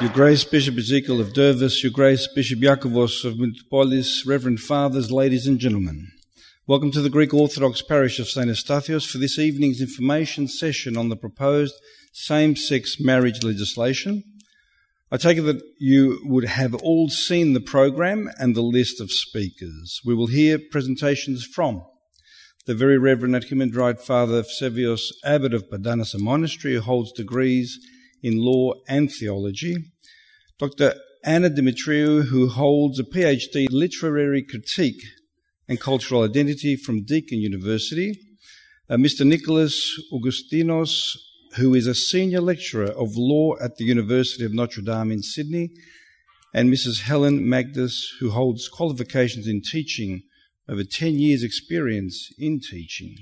Your 0.00 0.10
Grace 0.10 0.44
Bishop 0.44 0.78
Ezekiel 0.78 1.20
of 1.20 1.32
Dervis, 1.32 1.82
Your 1.82 1.90
Grace 1.90 2.28
Bishop 2.32 2.60
Yakovos 2.60 3.24
of 3.24 3.34
Militopolis, 3.34 4.24
Reverend 4.24 4.60
Fathers, 4.60 5.10
ladies 5.10 5.48
and 5.48 5.58
gentlemen. 5.58 6.12
Welcome 6.68 6.92
to 6.92 7.00
the 7.00 7.10
Greek 7.10 7.34
Orthodox 7.34 7.82
Parish 7.82 8.20
of 8.20 8.28
St. 8.28 8.46
Eustathios 8.46 9.10
for 9.10 9.18
this 9.18 9.40
evening's 9.40 9.80
information 9.80 10.46
session 10.46 10.96
on 10.96 11.08
the 11.08 11.16
proposed 11.16 11.74
same-sex 12.12 13.00
marriage 13.00 13.42
legislation. 13.42 14.22
I 15.10 15.16
take 15.16 15.38
it 15.38 15.42
that 15.42 15.62
you 15.80 16.20
would 16.22 16.44
have 16.44 16.76
all 16.76 17.08
seen 17.08 17.54
the 17.54 17.60
program 17.60 18.30
and 18.38 18.54
the 18.54 18.62
list 18.62 19.00
of 19.00 19.10
speakers. 19.10 20.00
We 20.04 20.14
will 20.14 20.28
hear 20.28 20.60
presentations 20.60 21.44
from 21.44 21.82
the 22.66 22.74
Very 22.76 22.98
Reverend 22.98 23.34
Archimandrite 23.34 24.00
Father 24.00 24.44
Evsevios 24.44 25.10
Abbot 25.24 25.54
of 25.54 25.68
Pantanassa 25.68 26.20
Monastery, 26.20 26.74
who 26.74 26.82
holds 26.82 27.10
degrees 27.10 27.80
in 28.22 28.38
law 28.38 28.72
and 28.88 29.10
theology. 29.10 29.76
Dr. 30.58 30.94
Anna 31.24 31.50
Dimitriou, 31.50 32.26
who 32.26 32.48
holds 32.48 32.98
a 32.98 33.04
PhD 33.04 33.66
in 33.68 33.78
literary 33.78 34.42
critique 34.42 35.02
and 35.68 35.80
cultural 35.80 36.22
identity 36.22 36.76
from 36.76 37.04
Deakin 37.04 37.40
University. 37.40 38.18
Uh, 38.88 38.96
Mr. 38.96 39.26
Nicholas 39.26 40.00
Augustinos, 40.12 41.16
who 41.56 41.74
is 41.74 41.86
a 41.86 41.94
senior 41.94 42.40
lecturer 42.40 42.90
of 42.90 43.16
law 43.16 43.54
at 43.60 43.76
the 43.76 43.84
University 43.84 44.44
of 44.44 44.54
Notre 44.54 44.82
Dame 44.82 45.12
in 45.12 45.22
Sydney. 45.22 45.70
And 46.54 46.72
Mrs. 46.72 47.02
Helen 47.02 47.46
Magdus, 47.46 48.16
who 48.20 48.30
holds 48.30 48.68
qualifications 48.68 49.46
in 49.46 49.60
teaching, 49.60 50.22
over 50.68 50.84
10 50.84 51.18
years' 51.18 51.42
experience 51.42 52.32
in 52.38 52.60
teaching. 52.60 53.16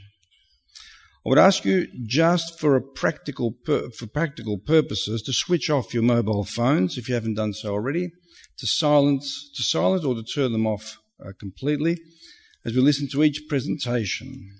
I 1.26 1.28
would 1.28 1.38
ask 1.38 1.64
you 1.64 1.88
just 2.04 2.60
for 2.60 2.80
practical 2.80 3.56
for 3.66 4.06
practical 4.06 4.58
purposes 4.58 5.22
to 5.22 5.32
switch 5.32 5.68
off 5.68 5.92
your 5.92 6.04
mobile 6.04 6.44
phones 6.44 6.96
if 6.96 7.08
you 7.08 7.16
haven't 7.16 7.34
done 7.34 7.52
so 7.52 7.72
already, 7.72 8.12
to 8.58 8.66
silence 8.68 9.50
to 9.56 9.64
silence 9.64 10.04
or 10.04 10.14
to 10.14 10.22
turn 10.22 10.52
them 10.52 10.68
off 10.68 10.98
uh, 11.20 11.32
completely 11.40 11.98
as 12.64 12.76
we 12.76 12.80
listen 12.80 13.08
to 13.08 13.24
each 13.24 13.42
presentation. 13.48 14.52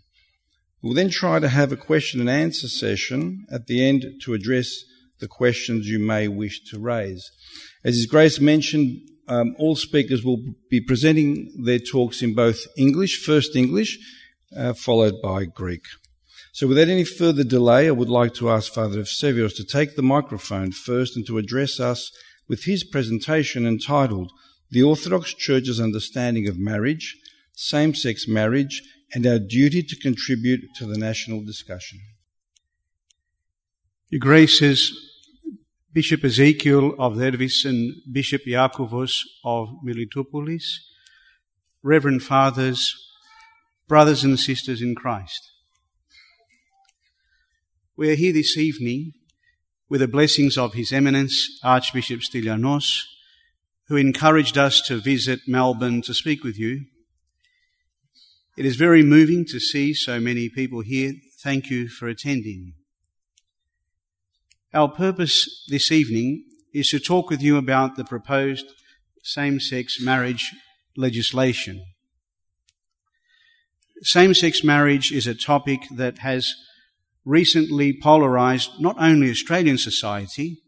We'll 0.83 0.95
then 0.95 1.09
try 1.09 1.39
to 1.39 1.49
have 1.49 1.71
a 1.71 1.77
question 1.77 2.19
and 2.19 2.29
answer 2.29 2.67
session 2.67 3.47
at 3.49 3.69
the 3.69 3.87
end 3.87 4.05
to 4.23 4.35
address 4.35 4.75
the 5.21 5.29
questions 5.29 5.89
you 5.89 6.01
may 6.01 6.27
wish 6.27 6.65
to 6.71 6.81
raise. 6.81 7.31
As 7.85 7.95
His 7.95 8.07
Grace 8.07 8.41
mentioned, 8.41 9.09
um, 9.29 9.55
all 9.61 9.77
speakers 9.77 10.25
will 10.25 10.43
be 10.69 10.81
presenting 10.81 11.63
their 11.65 11.79
talks 11.79 12.23
in 12.23 12.35
both 12.35 12.59
English, 12.77 13.25
first 13.25 13.55
English, 13.55 14.01
uh, 14.57 14.73
followed 14.73 15.23
by 15.23 15.45
Greek. 15.45 15.85
So 16.57 16.67
without 16.67 16.89
any 16.89 17.05
further 17.05 17.45
delay, 17.45 17.87
I 17.87 17.91
would 17.91 18.09
like 18.09 18.33
to 18.37 18.49
ask 18.49 18.73
Father 18.73 18.99
Evsevios 19.01 19.55
to 19.57 19.63
take 19.63 19.95
the 19.95 20.01
microphone 20.01 20.73
first 20.73 21.15
and 21.15 21.27
to 21.27 21.37
address 21.37 21.79
us 21.79 22.11
with 22.49 22.65
his 22.65 22.83
presentation 22.83 23.67
entitled 23.67 24.33
The 24.71 24.83
Orthodox 24.83 25.35
Church's 25.35 25.79
Understanding 25.79 26.49
of 26.49 26.59
Marriage, 26.59 27.15
Same-Sex 27.53 28.27
Marriage, 28.27 28.83
and 29.13 29.27
Our 29.27 29.39
Duty 29.39 29.83
to 29.83 29.97
Contribute 29.97 30.63
to 30.77 30.87
the 30.87 30.97
National 30.97 31.45
Discussion. 31.45 32.01
Your 34.09 34.21
Graces, 34.21 34.99
Bishop 35.93 36.25
Ezekiel 36.25 36.95
of 36.99 37.19
Dervis 37.19 37.67
and 37.67 37.97
Bishop 38.11 38.47
Iakovos 38.47 39.13
of 39.45 39.69
Militopolis, 39.85 40.65
Reverend 41.83 42.23
Fathers, 42.23 42.95
brothers 43.89 44.25
and 44.25 44.41
sisters 44.41 44.81
in 44.81 44.95
Christ. 44.95 45.53
We 47.99 48.11
are 48.11 48.15
here 48.15 48.35
this 48.35 48.59
evening 48.59 49.15
with 49.89 50.03
the 50.03 50.07
blessings 50.07 50.59
of 50.59 50.75
His 50.75 50.93
Eminence 50.93 51.59
Archbishop 51.65 52.21
Stylianos, 52.21 53.05
who 53.89 53.97
encouraged 53.97 54.59
us 54.59 54.83
to 54.83 55.01
visit 55.01 55.41
Melbourne 55.47 56.03
to 56.03 56.13
speak 56.13 56.45
with 56.45 56.59
you. 56.59 56.85
It 58.59 58.67
is 58.67 58.77
very 58.77 59.03
moving 59.03 59.47
to 59.47 59.59
see 59.59 59.95
so 59.95 60.21
many 60.21 60.51
people 60.51 60.83
here. 60.83 61.15
Thank 61.43 61.71
you 61.71 61.89
for 61.89 62.07
attending. 62.07 62.75
Our 64.75 64.89
purpose 64.89 65.65
this 65.71 65.91
evening 65.91 66.45
is 66.75 66.91
to 66.91 67.01
talk 67.01 67.31
with 67.31 67.41
you 67.41 67.57
about 67.57 67.97
the 67.97 68.05
proposed 68.05 68.67
same-sex 69.23 70.03
marriage 70.03 70.53
legislation. 70.99 71.83
Same-sex 74.03 74.63
marriage 74.63 75.13
is 75.13 75.27
a 75.27 75.35
topic 75.35 75.81
that 75.91 76.19
has 76.19 76.55
recently 77.27 77.93
polarized 77.93 78.71
not 78.79 78.97
only 78.99 79.29
Australian 79.29 79.77
society, 79.77 80.63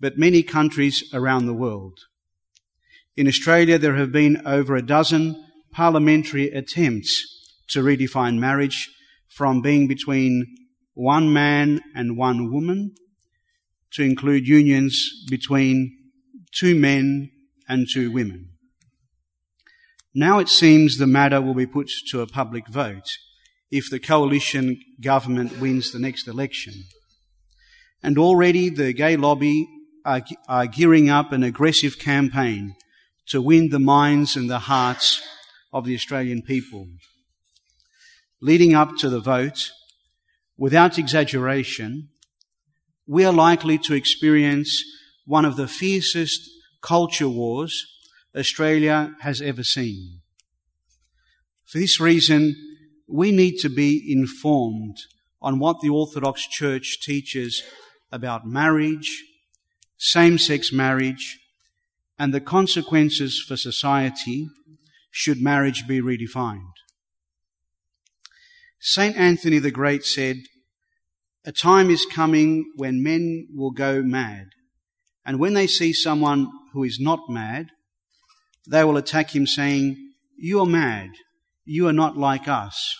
but 0.00 0.18
many 0.18 0.42
countries 0.42 1.04
around 1.12 1.46
the 1.46 1.54
world. 1.54 1.98
In 3.16 3.28
Australia, 3.28 3.78
there 3.78 3.94
have 3.94 4.10
been 4.10 4.42
over 4.46 4.74
a 4.74 4.84
dozen 4.84 5.36
parliamentary 5.70 6.48
attempts 6.48 7.12
to 7.68 7.82
redefine 7.82 8.38
marriage 8.38 8.90
from 9.28 9.60
being 9.60 9.86
between 9.86 10.46
one 10.94 11.32
man 11.32 11.80
and 11.94 12.16
one 12.16 12.50
woman 12.50 12.94
to 13.92 14.02
include 14.02 14.48
unions 14.48 15.10
between 15.28 15.96
two 16.52 16.74
men 16.74 17.30
and 17.68 17.86
two 17.92 18.10
women. 18.10 18.48
Now 20.14 20.38
it 20.38 20.48
seems 20.48 20.96
the 20.96 21.06
matter 21.06 21.42
will 21.42 21.54
be 21.54 21.66
put 21.66 21.90
to 22.10 22.20
a 22.20 22.26
public 22.26 22.68
vote 22.68 23.08
if 23.74 23.90
the 23.90 23.98
coalition 23.98 24.80
government 25.00 25.60
wins 25.60 25.90
the 25.90 25.98
next 25.98 26.28
election. 26.28 26.72
And 28.04 28.16
already 28.16 28.68
the 28.68 28.92
gay 28.92 29.16
lobby 29.16 29.66
are, 30.04 30.66
gearing 30.68 31.10
up 31.10 31.32
an 31.32 31.42
aggressive 31.42 31.98
campaign 31.98 32.76
to 33.26 33.42
win 33.42 33.70
the 33.70 33.80
minds 33.80 34.36
and 34.36 34.48
the 34.48 34.60
hearts 34.60 35.20
of 35.72 35.86
the 35.86 35.94
Australian 35.96 36.42
people. 36.42 36.86
Leading 38.40 38.74
up 38.74 38.96
to 38.98 39.08
the 39.08 39.18
vote, 39.18 39.72
without 40.56 40.96
exaggeration, 40.96 42.10
we 43.08 43.24
are 43.24 43.32
likely 43.32 43.76
to 43.78 43.94
experience 43.94 44.84
one 45.26 45.44
of 45.44 45.56
the 45.56 45.66
fiercest 45.66 46.48
culture 46.80 47.28
wars 47.28 47.84
Australia 48.36 49.16
has 49.22 49.40
ever 49.40 49.64
seen. 49.64 50.20
For 51.64 51.78
this 51.78 51.98
reason, 51.98 52.54
we 53.06 53.30
need 53.30 53.58
to 53.58 53.68
be 53.68 54.02
informed 54.10 54.96
on 55.42 55.58
what 55.58 55.80
the 55.80 55.90
Orthodox 55.90 56.46
Church 56.46 56.98
teaches 57.02 57.62
about 58.10 58.46
marriage, 58.46 59.24
same-sex 59.98 60.72
marriage, 60.72 61.38
and 62.18 62.32
the 62.32 62.40
consequences 62.40 63.44
for 63.46 63.56
society 63.56 64.48
should 65.10 65.40
marriage 65.40 65.86
be 65.86 66.00
redefined. 66.00 66.72
Saint 68.80 69.16
Anthony 69.16 69.58
the 69.58 69.70
Great 69.70 70.04
said, 70.04 70.36
a 71.44 71.52
time 71.52 71.90
is 71.90 72.06
coming 72.06 72.64
when 72.76 73.02
men 73.02 73.48
will 73.54 73.70
go 73.70 74.02
mad, 74.02 74.46
and 75.26 75.38
when 75.38 75.54
they 75.54 75.66
see 75.66 75.92
someone 75.92 76.50
who 76.72 76.84
is 76.84 76.98
not 77.00 77.28
mad, 77.28 77.66
they 78.66 78.82
will 78.82 78.96
attack 78.96 79.34
him 79.34 79.46
saying, 79.46 80.12
you 80.38 80.60
are 80.60 80.66
mad. 80.66 81.10
You 81.64 81.88
are 81.88 81.92
not 81.92 82.16
like 82.16 82.46
us. 82.46 82.96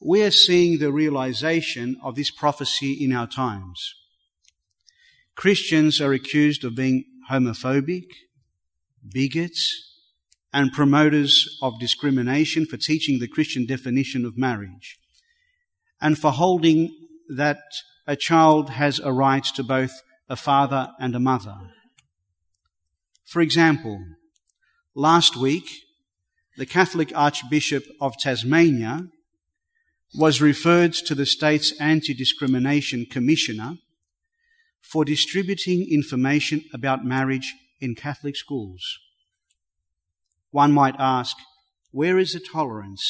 We 0.00 0.22
are 0.22 0.30
seeing 0.30 0.78
the 0.78 0.92
realization 0.92 1.96
of 2.02 2.14
this 2.14 2.30
prophecy 2.30 2.92
in 2.92 3.12
our 3.12 3.26
times. 3.26 3.94
Christians 5.34 6.00
are 6.00 6.12
accused 6.12 6.64
of 6.64 6.74
being 6.74 7.04
homophobic, 7.30 8.06
bigots, 9.12 9.92
and 10.52 10.72
promoters 10.72 11.58
of 11.60 11.80
discrimination 11.80 12.64
for 12.64 12.76
teaching 12.76 13.18
the 13.18 13.28
Christian 13.28 13.66
definition 13.66 14.24
of 14.24 14.38
marriage, 14.38 14.98
and 16.00 16.18
for 16.18 16.30
holding 16.30 16.94
that 17.28 17.58
a 18.06 18.14
child 18.14 18.70
has 18.70 19.00
a 19.00 19.12
right 19.12 19.44
to 19.44 19.62
both 19.62 20.02
a 20.28 20.36
father 20.36 20.92
and 21.00 21.14
a 21.14 21.20
mother. 21.20 21.56
For 23.26 23.40
example, 23.40 24.04
last 24.94 25.36
week, 25.36 25.68
the 26.56 26.66
Catholic 26.66 27.12
Archbishop 27.14 27.84
of 28.00 28.16
Tasmania 28.18 29.08
was 30.14 30.40
referred 30.40 30.92
to 30.92 31.14
the 31.14 31.26
state's 31.26 31.72
anti-discrimination 31.80 33.06
commissioner 33.06 33.78
for 34.80 35.04
distributing 35.04 35.86
information 35.90 36.62
about 36.72 37.04
marriage 37.04 37.54
in 37.80 37.94
Catholic 37.94 38.36
schools. 38.36 38.82
One 40.50 40.72
might 40.72 40.94
ask, 40.98 41.36
where 41.90 42.18
is 42.18 42.32
the 42.32 42.40
tolerance 42.40 43.02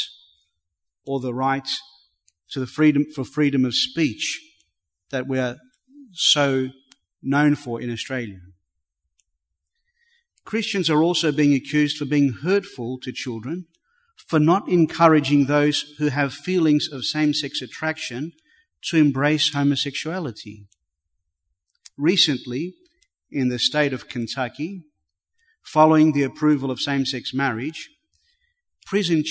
or 1.04 1.20
the 1.20 1.34
right 1.34 1.68
to 2.50 2.60
the 2.60 2.66
freedom 2.66 3.04
for 3.14 3.24
freedom 3.24 3.66
of 3.66 3.74
speech 3.74 4.40
that 5.10 5.26
we 5.28 5.38
are 5.38 5.56
so 6.12 6.68
known 7.22 7.54
for 7.54 7.80
in 7.82 7.90
Australia? 7.90 8.40
Christians 10.44 10.90
are 10.90 11.02
also 11.02 11.32
being 11.32 11.54
accused 11.54 11.96
for 11.96 12.04
being 12.04 12.32
hurtful 12.42 12.98
to 13.00 13.12
children, 13.12 13.66
for 14.16 14.38
not 14.38 14.68
encouraging 14.68 15.46
those 15.46 15.94
who 15.98 16.08
have 16.08 16.32
feelings 16.32 16.88
of 16.90 17.04
same 17.04 17.32
sex 17.32 17.62
attraction 17.62 18.32
to 18.82 18.96
embrace 18.96 19.52
homosexuality. 19.52 20.66
Recently, 21.96 22.74
in 23.30 23.48
the 23.48 23.58
state 23.58 23.92
of 23.92 24.08
Kentucky, 24.08 24.82
following 25.62 26.12
the 26.12 26.22
approval 26.22 26.70
of 26.70 26.80
same 26.80 27.06
sex 27.06 27.32
marriage, 27.32 27.88
prison, 28.84 29.24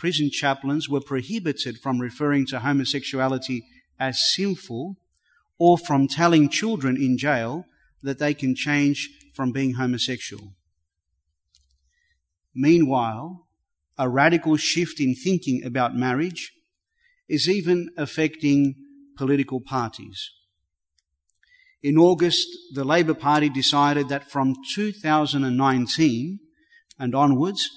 prison 0.00 0.30
chaplains 0.30 0.88
were 0.88 1.00
prohibited 1.00 1.78
from 1.78 2.00
referring 2.00 2.46
to 2.46 2.60
homosexuality 2.60 3.62
as 3.98 4.32
sinful 4.34 4.96
or 5.58 5.78
from 5.78 6.08
telling 6.08 6.48
children 6.48 6.96
in 6.96 7.16
jail 7.16 7.64
that 8.02 8.18
they 8.18 8.34
can 8.34 8.54
change 8.54 9.08
from 9.36 9.52
being 9.52 9.74
homosexual. 9.74 10.54
Meanwhile, 12.54 13.46
a 13.98 14.08
radical 14.08 14.56
shift 14.56 14.98
in 14.98 15.14
thinking 15.14 15.62
about 15.62 15.94
marriage 15.94 16.52
is 17.28 17.48
even 17.48 17.90
affecting 17.98 18.74
political 19.16 19.60
parties. 19.60 20.30
In 21.82 21.98
August, 21.98 22.48
the 22.72 22.84
Labour 22.84 23.14
Party 23.14 23.50
decided 23.50 24.08
that 24.08 24.30
from 24.30 24.54
2019 24.74 26.38
and 26.98 27.14
onwards, 27.14 27.68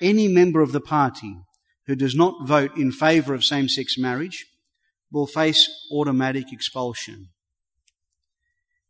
any 0.00 0.26
member 0.26 0.60
of 0.60 0.72
the 0.72 0.80
party 0.80 1.36
who 1.86 1.94
does 1.94 2.16
not 2.16 2.46
vote 2.46 2.76
in 2.76 2.90
favour 2.90 3.34
of 3.34 3.44
same 3.44 3.68
sex 3.68 3.96
marriage 3.96 4.46
will 5.12 5.26
face 5.26 5.70
automatic 5.92 6.52
expulsion. 6.52 7.28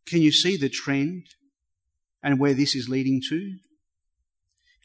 Can 0.06 0.22
you 0.22 0.32
see 0.32 0.56
the 0.56 0.68
trend 0.68 1.24
and 2.24 2.40
where 2.40 2.54
this 2.54 2.74
is 2.74 2.88
leading 2.88 3.20
to? 3.28 3.58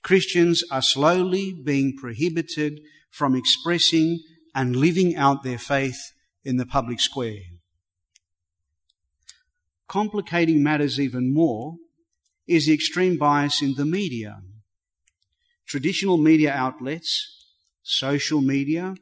Christians 0.03 0.61
are 0.69 0.81
slowly 0.81 1.53
being 1.53 1.95
prohibited 1.95 2.81
from 3.09 3.35
expressing 3.35 4.19
and 4.53 4.75
living 4.75 5.15
out 5.15 5.43
their 5.43 5.57
faith 5.57 6.11
in 6.43 6.57
the 6.57 6.65
public 6.65 6.99
square. 6.99 7.39
Complicating 9.87 10.61
matters 10.61 10.99
even 10.99 11.33
more 11.33 11.77
is 12.45 12.67
the 12.67 12.73
extreme 12.73 13.17
bias 13.17 13.61
in 13.61 13.75
the 13.75 13.85
media. 13.85 14.41
Traditional 15.65 16.17
media 16.17 16.51
outlets, 16.51 17.45
social 17.81 18.41
media, 18.41 18.95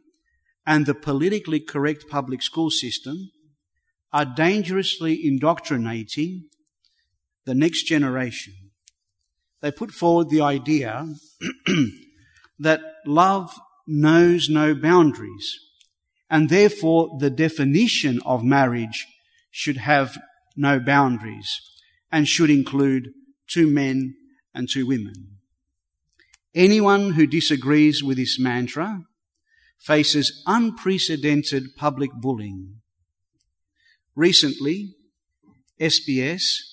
and 0.65 0.85
the 0.85 0.93
politically 0.93 1.59
correct 1.59 2.05
public 2.09 2.41
school 2.41 2.69
system 2.69 3.31
are 4.13 4.25
dangerously 4.25 5.25
indoctrinating 5.25 6.45
the 7.47 7.55
next 7.55 7.83
generation. 7.83 8.53
They 9.61 9.71
put 9.71 9.91
forward 9.91 10.29
the 10.29 10.41
idea 10.41 11.07
that 12.59 12.81
love 13.05 13.57
knows 13.87 14.49
no 14.49 14.75
boundaries, 14.75 15.57
and 16.29 16.49
therefore 16.49 17.17
the 17.19 17.29
definition 17.29 18.19
of 18.25 18.43
marriage 18.43 19.07
should 19.49 19.77
have 19.77 20.17
no 20.57 20.77
boundaries 20.77 21.49
and 22.11 22.27
should 22.27 22.49
include 22.49 23.13
two 23.47 23.65
men 23.65 24.15
and 24.53 24.67
two 24.69 24.85
women. 24.85 25.37
Anyone 26.53 27.11
who 27.13 27.25
disagrees 27.25 28.03
with 28.03 28.17
this 28.17 28.37
mantra 28.37 29.03
faces 29.79 30.43
unprecedented 30.45 31.63
public 31.77 32.11
bullying. 32.13 32.81
Recently, 34.15 34.95
SBS, 35.79 36.66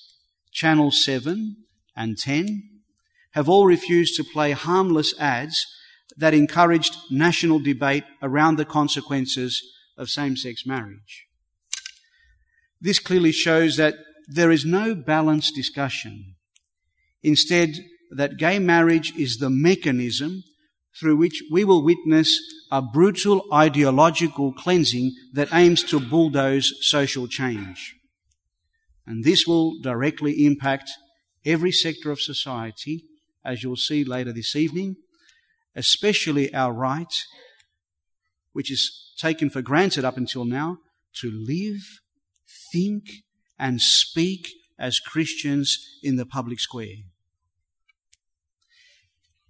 Channel 0.55 0.91
7 0.91 1.57
and 1.97 2.17
10 2.17 2.63
have 3.31 3.49
all 3.49 3.65
refused 3.65 4.15
to 4.15 4.23
play 4.23 4.53
harmless 4.53 5.13
ads 5.19 5.65
that 6.15 6.33
encouraged 6.33 6.95
national 7.11 7.59
debate 7.59 8.05
around 8.21 8.57
the 8.57 8.63
consequences 8.63 9.61
of 9.97 10.09
same-sex 10.09 10.65
marriage. 10.65 11.27
This 12.79 12.99
clearly 12.99 13.33
shows 13.33 13.75
that 13.75 13.95
there 14.29 14.49
is 14.49 14.63
no 14.63 14.95
balanced 14.95 15.53
discussion. 15.55 16.35
Instead, 17.21 17.71
that 18.11 18.37
gay 18.37 18.57
marriage 18.57 19.13
is 19.17 19.39
the 19.39 19.49
mechanism 19.49 20.41
through 20.97 21.17
which 21.17 21.43
we 21.51 21.65
will 21.65 21.83
witness 21.83 22.39
a 22.71 22.81
brutal 22.81 23.43
ideological 23.51 24.53
cleansing 24.53 25.11
that 25.33 25.53
aims 25.53 25.83
to 25.83 25.99
bulldoze 25.99 26.71
social 26.79 27.27
change. 27.27 27.94
And 29.05 29.23
this 29.23 29.45
will 29.45 29.79
directly 29.81 30.45
impact 30.45 30.91
every 31.45 31.71
sector 31.71 32.11
of 32.11 32.19
society, 32.19 33.05
as 33.43 33.61
you'll 33.61 33.75
see 33.75 34.03
later 34.03 34.33
this 34.33 34.55
evening, 34.55 34.95
especially 35.75 36.53
our 36.53 36.73
right, 36.73 37.13
which 38.53 38.71
is 38.71 39.13
taken 39.17 39.49
for 39.49 39.61
granted 39.61 40.03
up 40.03 40.17
until 40.17 40.45
now, 40.45 40.79
to 41.21 41.29
live, 41.31 41.81
think, 42.71 43.03
and 43.59 43.79
speak 43.79 44.49
as 44.77 44.99
Christians 44.99 45.79
in 46.03 46.15
the 46.15 46.25
public 46.25 46.59
square. 46.59 46.95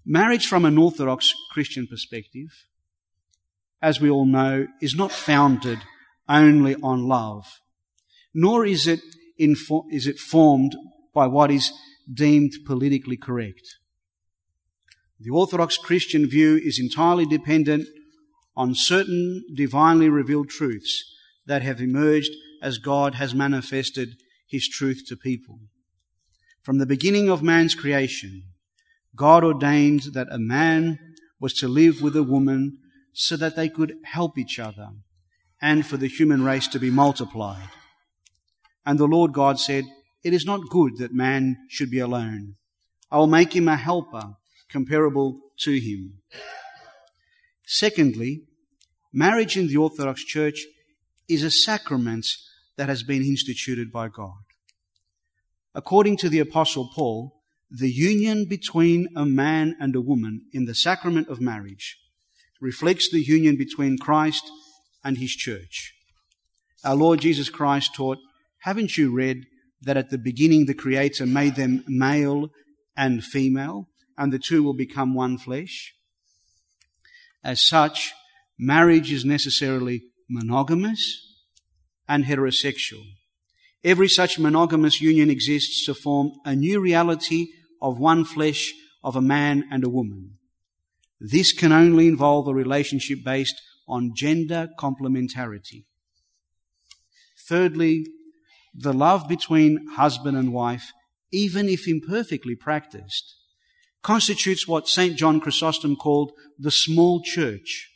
Marriage 0.05 0.45
from 0.45 0.65
an 0.65 0.77
Orthodox 0.77 1.33
Christian 1.51 1.87
perspective, 1.87 2.49
as 3.81 3.99
we 3.99 4.09
all 4.09 4.25
know, 4.25 4.67
is 4.81 4.95
not 4.95 5.11
founded 5.11 5.79
only 6.29 6.75
on 6.75 7.07
love, 7.07 7.45
nor 8.33 8.65
is 8.65 8.87
it, 8.87 8.99
is 9.37 10.07
it 10.07 10.19
formed 10.19 10.75
by 11.13 11.27
what 11.27 11.51
is 11.51 11.71
deemed 12.11 12.53
politically 12.65 13.17
correct. 13.17 13.77
The 15.19 15.31
Orthodox 15.31 15.77
Christian 15.77 16.27
view 16.27 16.57
is 16.57 16.79
entirely 16.79 17.25
dependent 17.25 17.87
on 18.55 18.75
certain 18.75 19.43
divinely 19.55 20.09
revealed 20.09 20.49
truths 20.49 21.03
that 21.45 21.61
have 21.61 21.79
emerged 21.79 22.31
as 22.61 22.77
God 22.77 23.15
has 23.15 23.33
manifested 23.33 24.15
His 24.47 24.67
truth 24.67 25.03
to 25.07 25.15
people. 25.15 25.59
From 26.63 26.77
the 26.77 26.85
beginning 26.85 27.29
of 27.29 27.43
man's 27.43 27.75
creation, 27.75 28.43
God 29.15 29.43
ordained 29.43 30.13
that 30.13 30.27
a 30.31 30.39
man 30.39 30.99
was 31.39 31.53
to 31.55 31.67
live 31.67 32.01
with 32.01 32.15
a 32.15 32.23
woman 32.23 32.79
so 33.13 33.37
that 33.37 33.55
they 33.55 33.69
could 33.69 33.95
help 34.03 34.37
each 34.37 34.59
other 34.59 34.89
and 35.61 35.85
for 35.85 35.97
the 35.97 36.07
human 36.07 36.43
race 36.43 36.67
to 36.69 36.79
be 36.79 36.89
multiplied. 36.89 37.69
And 38.85 38.99
the 38.99 39.07
Lord 39.07 39.33
God 39.33 39.59
said, 39.59 39.85
It 40.23 40.33
is 40.33 40.45
not 40.45 40.69
good 40.69 40.97
that 40.97 41.13
man 41.13 41.57
should 41.69 41.89
be 41.89 41.99
alone. 41.99 42.55
I 43.11 43.17
will 43.17 43.27
make 43.27 43.55
him 43.55 43.67
a 43.67 43.77
helper 43.77 44.33
comparable 44.69 45.39
to 45.59 45.79
him. 45.79 46.21
Secondly, 47.65 48.43
marriage 49.13 49.57
in 49.57 49.67
the 49.67 49.77
Orthodox 49.77 50.23
Church 50.23 50.65
is 51.27 51.43
a 51.43 51.51
sacrament 51.51 52.25
that 52.77 52.89
has 52.89 53.03
been 53.03 53.21
instituted 53.21 53.91
by 53.91 54.09
God. 54.09 54.43
According 55.73 56.17
to 56.17 56.29
the 56.29 56.39
Apostle 56.39 56.89
Paul, 56.93 57.41
the 57.69 57.91
union 57.91 58.45
between 58.47 59.07
a 59.15 59.25
man 59.25 59.75
and 59.79 59.95
a 59.95 60.01
woman 60.01 60.45
in 60.53 60.65
the 60.65 60.75
sacrament 60.75 61.27
of 61.27 61.41
marriage 61.41 61.97
reflects 62.61 63.09
the 63.09 63.21
union 63.21 63.57
between 63.57 63.97
Christ 63.97 64.43
and 65.03 65.17
his 65.17 65.31
church. 65.31 65.93
Our 66.83 66.95
Lord 66.95 67.19
Jesus 67.19 67.49
Christ 67.49 67.95
taught, 67.95 68.19
Haven't 68.65 68.97
you 68.97 69.11
read 69.11 69.45
that 69.83 69.95
at 69.95 70.09
the 70.09 70.17
beginning 70.17 70.65
the 70.65 70.73
Creator 70.73 71.27
made 71.27 71.55
them 71.55 71.83
male 71.87 72.49
and 72.97 73.23
female, 73.23 73.89
and 74.17 74.33
the 74.33 74.39
two 74.39 74.63
will 74.63 74.73
become 74.73 75.13
one 75.13 75.37
flesh? 75.37 75.93
As 77.43 77.61
such, 77.61 78.11
marriage 78.57 79.11
is 79.11 79.23
necessarily 79.23 80.05
monogamous 80.27 80.99
and 82.09 82.25
heterosexual. 82.25 83.05
Every 83.83 84.09
such 84.09 84.39
monogamous 84.39 84.99
union 84.99 85.29
exists 85.29 85.85
to 85.85 85.93
form 85.93 86.31
a 86.43 86.55
new 86.55 86.79
reality 86.79 87.49
of 87.83 87.99
one 87.99 88.25
flesh 88.25 88.73
of 89.03 89.15
a 89.15 89.21
man 89.21 89.67
and 89.69 89.83
a 89.83 89.89
woman. 89.89 90.39
This 91.19 91.51
can 91.51 91.71
only 91.71 92.07
involve 92.07 92.47
a 92.47 92.53
relationship 92.55 93.19
based 93.23 93.61
on 93.87 94.15
gender 94.15 94.69
complementarity. 94.79 95.83
Thirdly, 97.47 98.07
the 98.77 98.93
love 98.93 99.27
between 99.27 99.87
husband 99.95 100.37
and 100.37 100.51
wife, 100.51 100.91
even 101.31 101.69
if 101.69 101.87
imperfectly 101.87 102.55
practiced, 102.55 103.35
constitutes 104.03 104.67
what 104.67 104.87
St. 104.87 105.15
John 105.15 105.39
Chrysostom 105.39 105.95
called 105.95 106.31
the 106.59 106.71
small 106.71 107.21
church, 107.23 107.89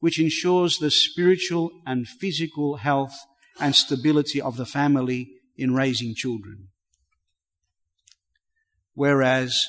which 0.00 0.18
ensures 0.18 0.78
the 0.78 0.90
spiritual 0.90 1.70
and 1.86 2.08
physical 2.08 2.76
health 2.76 3.16
and 3.58 3.74
stability 3.74 4.40
of 4.40 4.56
the 4.56 4.66
family 4.66 5.30
in 5.56 5.74
raising 5.74 6.14
children. 6.14 6.68
Whereas 8.94 9.66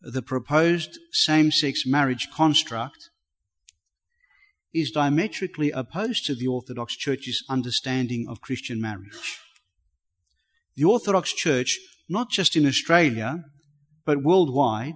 the 0.00 0.22
proposed 0.22 0.98
same 1.12 1.50
sex 1.50 1.84
marriage 1.86 2.28
construct 2.32 3.10
is 4.72 4.90
diametrically 4.90 5.70
opposed 5.70 6.26
to 6.26 6.34
the 6.34 6.46
Orthodox 6.46 6.94
Church's 6.94 7.42
understanding 7.48 8.26
of 8.28 8.40
Christian 8.40 8.80
marriage. 8.80 9.40
The 10.78 10.84
Orthodox 10.84 11.32
Church, 11.32 11.80
not 12.08 12.30
just 12.30 12.54
in 12.54 12.64
Australia, 12.64 13.42
but 14.06 14.22
worldwide, 14.22 14.94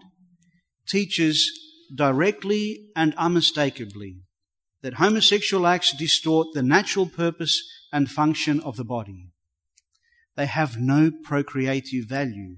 teaches 0.87 1.51
directly 1.93 2.87
and 2.95 3.13
unmistakably 3.17 4.21
that 4.83 4.95
homosexual 4.95 5.67
acts 5.67 5.93
distort 5.93 6.47
the 6.55 6.63
natural 6.63 7.07
purpose 7.07 7.61
and 7.93 8.09
function 8.09 8.61
of 8.61 8.77
the 8.77 8.85
body. 8.85 9.31
they 10.37 10.47
have 10.47 10.79
no 10.79 11.11
procreative 11.25 12.05
value. 12.05 12.57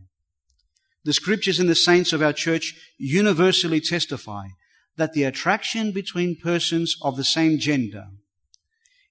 The 1.05 1.15
scriptures 1.15 1.59
and 1.59 1.69
the 1.69 1.75
saints 1.75 2.13
of 2.13 2.21
our 2.21 2.35
church 2.35 2.75
universally 2.99 3.81
testify 3.81 4.49
that 4.97 5.15
the 5.15 5.25
attraction 5.25 5.93
between 5.93 6.37
persons 6.37 6.95
of 7.01 7.17
the 7.17 7.25
same 7.25 7.59
gender 7.59 8.09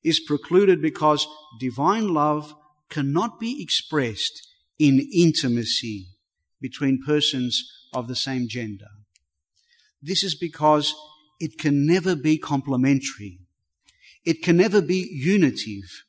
is 0.03 0.19
precluded 0.19 0.83
because 0.83 1.27
divine 1.59 2.13
love 2.13 2.53
cannot 2.93 3.39
be 3.39 3.61
expressed 3.61 4.47
in 4.77 5.09
intimacy 5.11 6.05
between 6.61 7.03
persons 7.03 7.63
of 7.91 8.07
the 8.07 8.15
same 8.15 8.47
gender. 8.47 8.91
This 10.01 10.23
is 10.23 10.35
because 10.35 10.93
it 11.39 11.57
can 11.57 11.87
never 11.87 12.15
be 12.15 12.37
complementary. 12.37 13.39
It 14.23 14.43
can 14.43 14.57
never 14.57 14.79
be 14.81 15.09
unitive. 15.11 16.03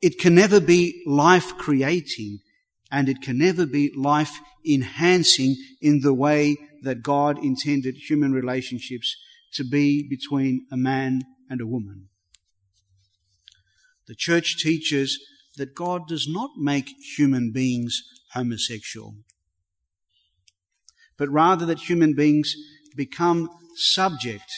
It 0.00 0.18
can 0.18 0.34
never 0.34 0.60
be 0.60 1.02
life 1.06 1.56
creating 1.58 2.38
and 2.90 3.08
it 3.08 3.20
can 3.20 3.36
never 3.36 3.66
be 3.66 3.92
life 3.94 4.40
enhancing 4.66 5.56
in 5.82 6.00
the 6.00 6.14
way 6.14 6.56
that 6.82 7.02
God 7.02 7.44
intended 7.44 7.96
human 7.96 8.32
relationships 8.32 9.14
to 9.54 9.64
be 9.64 10.08
between 10.08 10.66
a 10.72 10.76
man 10.76 11.22
and 11.50 11.60
a 11.60 11.66
woman. 11.66 12.08
The 14.06 14.14
church 14.14 14.56
teaches 14.56 15.18
that 15.58 15.74
God 15.74 16.08
does 16.08 16.26
not 16.28 16.50
make 16.56 16.88
human 17.16 17.52
beings 17.52 18.02
homosexual, 18.32 19.14
but 21.16 21.28
rather 21.28 21.66
that 21.66 21.80
human 21.80 22.14
beings 22.14 22.54
become 22.96 23.48
subject 23.74 24.50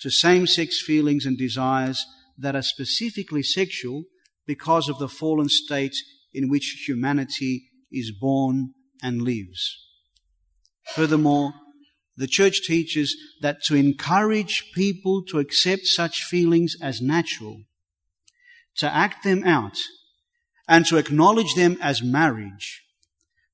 to 0.00 0.10
same 0.10 0.46
sex 0.46 0.82
feelings 0.82 1.24
and 1.24 1.38
desires 1.38 2.04
that 2.36 2.56
are 2.56 2.62
specifically 2.62 3.42
sexual 3.42 4.04
because 4.46 4.88
of 4.88 4.98
the 4.98 5.08
fallen 5.08 5.48
state 5.48 5.94
in 6.34 6.48
which 6.48 6.84
humanity 6.86 7.68
is 7.92 8.10
born 8.10 8.72
and 9.02 9.22
lives. 9.22 9.78
Furthermore, 10.94 11.52
the 12.16 12.26
church 12.26 12.62
teaches 12.62 13.16
that 13.40 13.62
to 13.64 13.74
encourage 13.74 14.70
people 14.74 15.22
to 15.28 15.38
accept 15.38 15.86
such 15.86 16.24
feelings 16.24 16.74
as 16.82 17.00
natural, 17.00 17.62
to 18.76 18.92
act 18.92 19.24
them 19.24 19.44
out, 19.44 19.78
and 20.68 20.86
to 20.86 20.96
acknowledge 20.96 21.54
them 21.54 21.76
as 21.80 22.02
marriage 22.02 22.82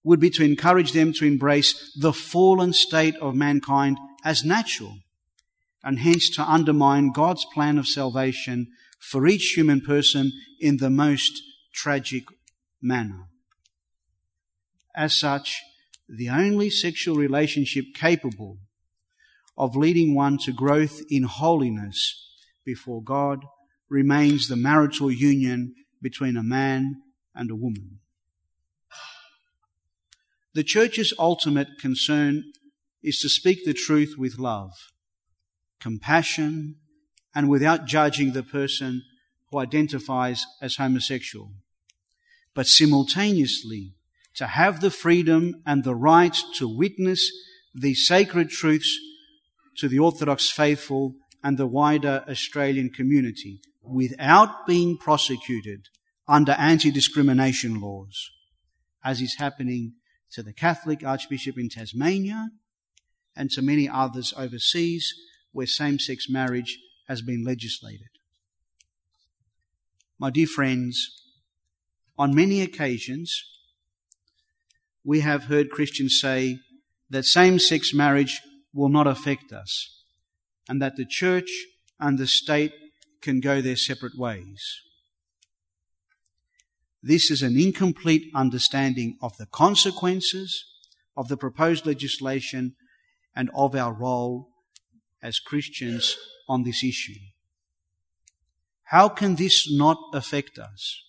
would 0.04 0.20
be 0.20 0.30
to 0.30 0.44
encourage 0.44 0.92
them 0.92 1.12
to 1.12 1.24
embrace 1.26 1.92
the 1.98 2.12
fallen 2.12 2.72
state 2.72 3.16
of 3.16 3.34
mankind 3.34 3.98
as 4.24 4.44
natural, 4.44 4.98
and 5.82 5.98
hence 5.98 6.30
to 6.30 6.42
undermine 6.42 7.12
God's 7.12 7.44
plan 7.52 7.78
of 7.78 7.86
salvation 7.86 8.68
for 8.98 9.26
each 9.26 9.54
human 9.56 9.80
person 9.80 10.32
in 10.60 10.78
the 10.78 10.90
most 10.90 11.42
tragic 11.74 12.24
manner. 12.80 13.28
As 14.94 15.14
such, 15.14 15.60
the 16.08 16.30
only 16.30 16.70
sexual 16.70 17.16
relationship 17.16 17.84
capable 17.94 18.58
of 19.56 19.76
leading 19.76 20.14
one 20.14 20.38
to 20.38 20.52
growth 20.52 21.02
in 21.10 21.24
holiness 21.24 22.28
before 22.64 23.02
God 23.02 23.44
remains 23.88 24.48
the 24.48 24.56
marital 24.56 25.10
union 25.10 25.74
between 26.00 26.36
a 26.36 26.42
man 26.42 27.02
and 27.34 27.50
a 27.50 27.56
woman. 27.56 28.00
The 30.54 30.64
church's 30.64 31.12
ultimate 31.18 31.78
concern 31.78 32.44
is 33.02 33.18
to 33.20 33.28
speak 33.28 33.64
the 33.64 33.74
truth 33.74 34.14
with 34.18 34.38
love, 34.38 34.72
compassion, 35.80 36.76
and 37.34 37.48
without 37.48 37.86
judging 37.86 38.32
the 38.32 38.42
person 38.42 39.02
who 39.50 39.58
identifies 39.58 40.44
as 40.60 40.76
homosexual, 40.76 41.52
but 42.54 42.66
simultaneously 42.66 43.94
to 44.34 44.46
have 44.46 44.80
the 44.80 44.90
freedom 44.90 45.62
and 45.64 45.84
the 45.84 45.94
right 45.94 46.36
to 46.54 46.68
witness 46.68 47.30
these 47.74 48.06
sacred 48.06 48.50
truths 48.50 48.98
to 49.76 49.88
the 49.88 49.98
Orthodox 49.98 50.50
faithful 50.50 51.14
and 51.42 51.56
the 51.56 51.66
wider 51.66 52.24
Australian 52.28 52.90
community 52.90 53.60
without 53.88 54.66
being 54.66 54.96
prosecuted 54.96 55.88
under 56.26 56.52
anti-discrimination 56.52 57.80
laws, 57.80 58.30
as 59.04 59.20
is 59.20 59.36
happening 59.38 59.94
to 60.32 60.42
the 60.42 60.52
Catholic 60.52 61.04
Archbishop 61.04 61.58
in 61.58 61.68
Tasmania 61.68 62.50
and 63.34 63.50
to 63.50 63.62
many 63.62 63.88
others 63.88 64.34
overseas 64.36 65.12
where 65.52 65.66
same-sex 65.66 66.28
marriage 66.28 66.78
has 67.06 67.22
been 67.22 67.44
legislated. 67.44 68.08
My 70.18 70.30
dear 70.30 70.46
friends, 70.46 71.22
on 72.18 72.34
many 72.34 72.60
occasions, 72.60 73.42
we 75.04 75.20
have 75.20 75.44
heard 75.44 75.70
Christians 75.70 76.18
say 76.20 76.58
that 77.08 77.24
same 77.24 77.58
sex 77.58 77.94
marriage 77.94 78.40
will 78.74 78.88
not 78.88 79.06
affect 79.06 79.52
us 79.52 80.02
and 80.68 80.82
that 80.82 80.96
the 80.96 81.06
church 81.06 81.48
and 81.98 82.18
the 82.18 82.26
state 82.26 82.72
can 83.20 83.40
go 83.40 83.60
their 83.60 83.76
separate 83.76 84.16
ways. 84.16 84.62
This 87.02 87.30
is 87.30 87.42
an 87.42 87.58
incomplete 87.58 88.30
understanding 88.34 89.16
of 89.22 89.36
the 89.36 89.46
consequences 89.46 90.64
of 91.16 91.28
the 91.28 91.36
proposed 91.36 91.86
legislation 91.86 92.74
and 93.34 93.50
of 93.54 93.74
our 93.74 93.92
role 93.92 94.48
as 95.22 95.38
Christians 95.38 96.16
on 96.48 96.64
this 96.64 96.82
issue. 96.82 97.20
How 98.84 99.08
can 99.08 99.36
this 99.36 99.70
not 99.70 99.98
affect 100.12 100.58
us? 100.58 101.02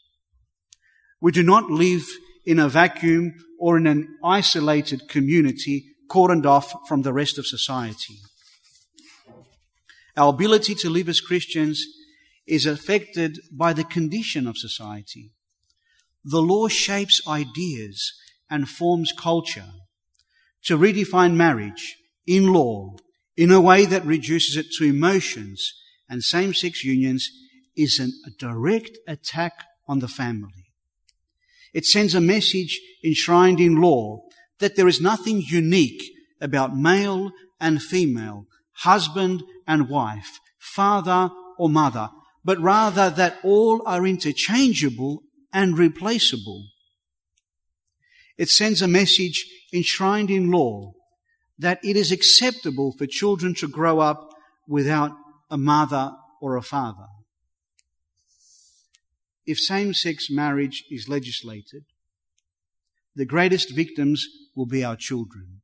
We 1.22 1.32
do 1.32 1.44
not 1.44 1.70
live 1.70 2.06
in 2.46 2.60
a 2.60 2.70
vacuum 2.70 3.34
or 3.60 3.78
in 3.78 3.88
an 3.88 4.18
isolated 4.24 5.08
community 5.08 5.96
cordoned 6.10 6.46
off 6.46 6.74
from 6.88 7.04
the 7.04 7.14
rest 7.14 7.38
of 7.38 7.46
society. 7.46 8.18
Our 10.18 10.30
ability 10.30 10.76
to 10.76 10.90
live 10.90 11.08
as 11.08 11.22
Christians 11.22 11.86
is 12.50 12.66
affected 12.66 13.40
by 13.52 13.74
the 13.74 13.84
condition 13.84 14.48
of 14.48 14.58
society. 14.58 15.32
The 16.24 16.42
law 16.42 16.68
shapes 16.68 17.22
ideas 17.28 18.14
and 18.50 18.68
forms 18.68 19.14
culture 19.18 19.72
to 20.66 20.78
redefine 20.78 21.36
marriage 21.36 21.96
in 22.26 22.52
law 22.52 22.96
in 23.38 23.52
a 23.52 23.62
way 23.62 23.86
that 23.86 24.06
reduces 24.06 24.58
it 24.58 24.66
to 24.78 24.84
emotions 24.84 25.74
and 26.10 26.24
same-sex 26.24 26.84
unions 26.84 27.30
is 27.78 28.00
a 28.00 28.32
direct 28.38 28.98
attack 29.08 29.54
on 29.88 30.00
the 30.00 30.08
family. 30.08 30.66
It 31.74 31.86
sends 31.86 32.16
a 32.16 32.22
message 32.22 32.82
enshrined 33.06 33.60
in 33.60 33.80
law 33.80 34.24
that 34.60 34.76
there 34.76 34.88
is 34.88 35.00
nothing 35.00 35.42
unique 35.42 36.04
about 36.42 36.76
male 36.76 37.32
and 37.60 37.82
female, 37.82 38.46
husband 38.80 39.44
and 39.68 39.88
wife, 39.88 40.40
father 40.58 41.30
or 41.58 41.70
mother, 41.70 42.10
but 42.44 42.60
rather 42.60 43.10
that 43.10 43.38
all 43.44 43.82
are 43.86 44.08
interchangeable 44.08 45.24
and 45.54 45.78
replaceable. 45.78 46.68
It 48.38 48.50
sends 48.50 48.82
a 48.82 48.88
message 48.88 49.46
enshrined 49.74 50.30
in 50.30 50.52
law 50.52 50.94
that 51.58 51.80
it 51.84 51.98
is 51.98 52.12
acceptable 52.12 52.94
for 52.98 53.06
children 53.06 53.54
to 53.56 53.68
grow 53.68 54.00
up 54.00 54.30
without 54.68 55.12
a 55.50 55.58
mother 55.58 56.12
or 56.42 56.56
a 56.56 56.62
father 56.62 57.08
if 59.50 59.58
same 59.58 59.96
sex 59.96 60.30
marriage 60.30 60.84
is 60.92 61.10
legislated, 61.10 61.84
the 63.16 63.26
greatest 63.26 63.76
victims 63.76 64.24
will 64.56 64.68
be 64.68 64.84
our 64.84 64.96
children. 64.96 65.62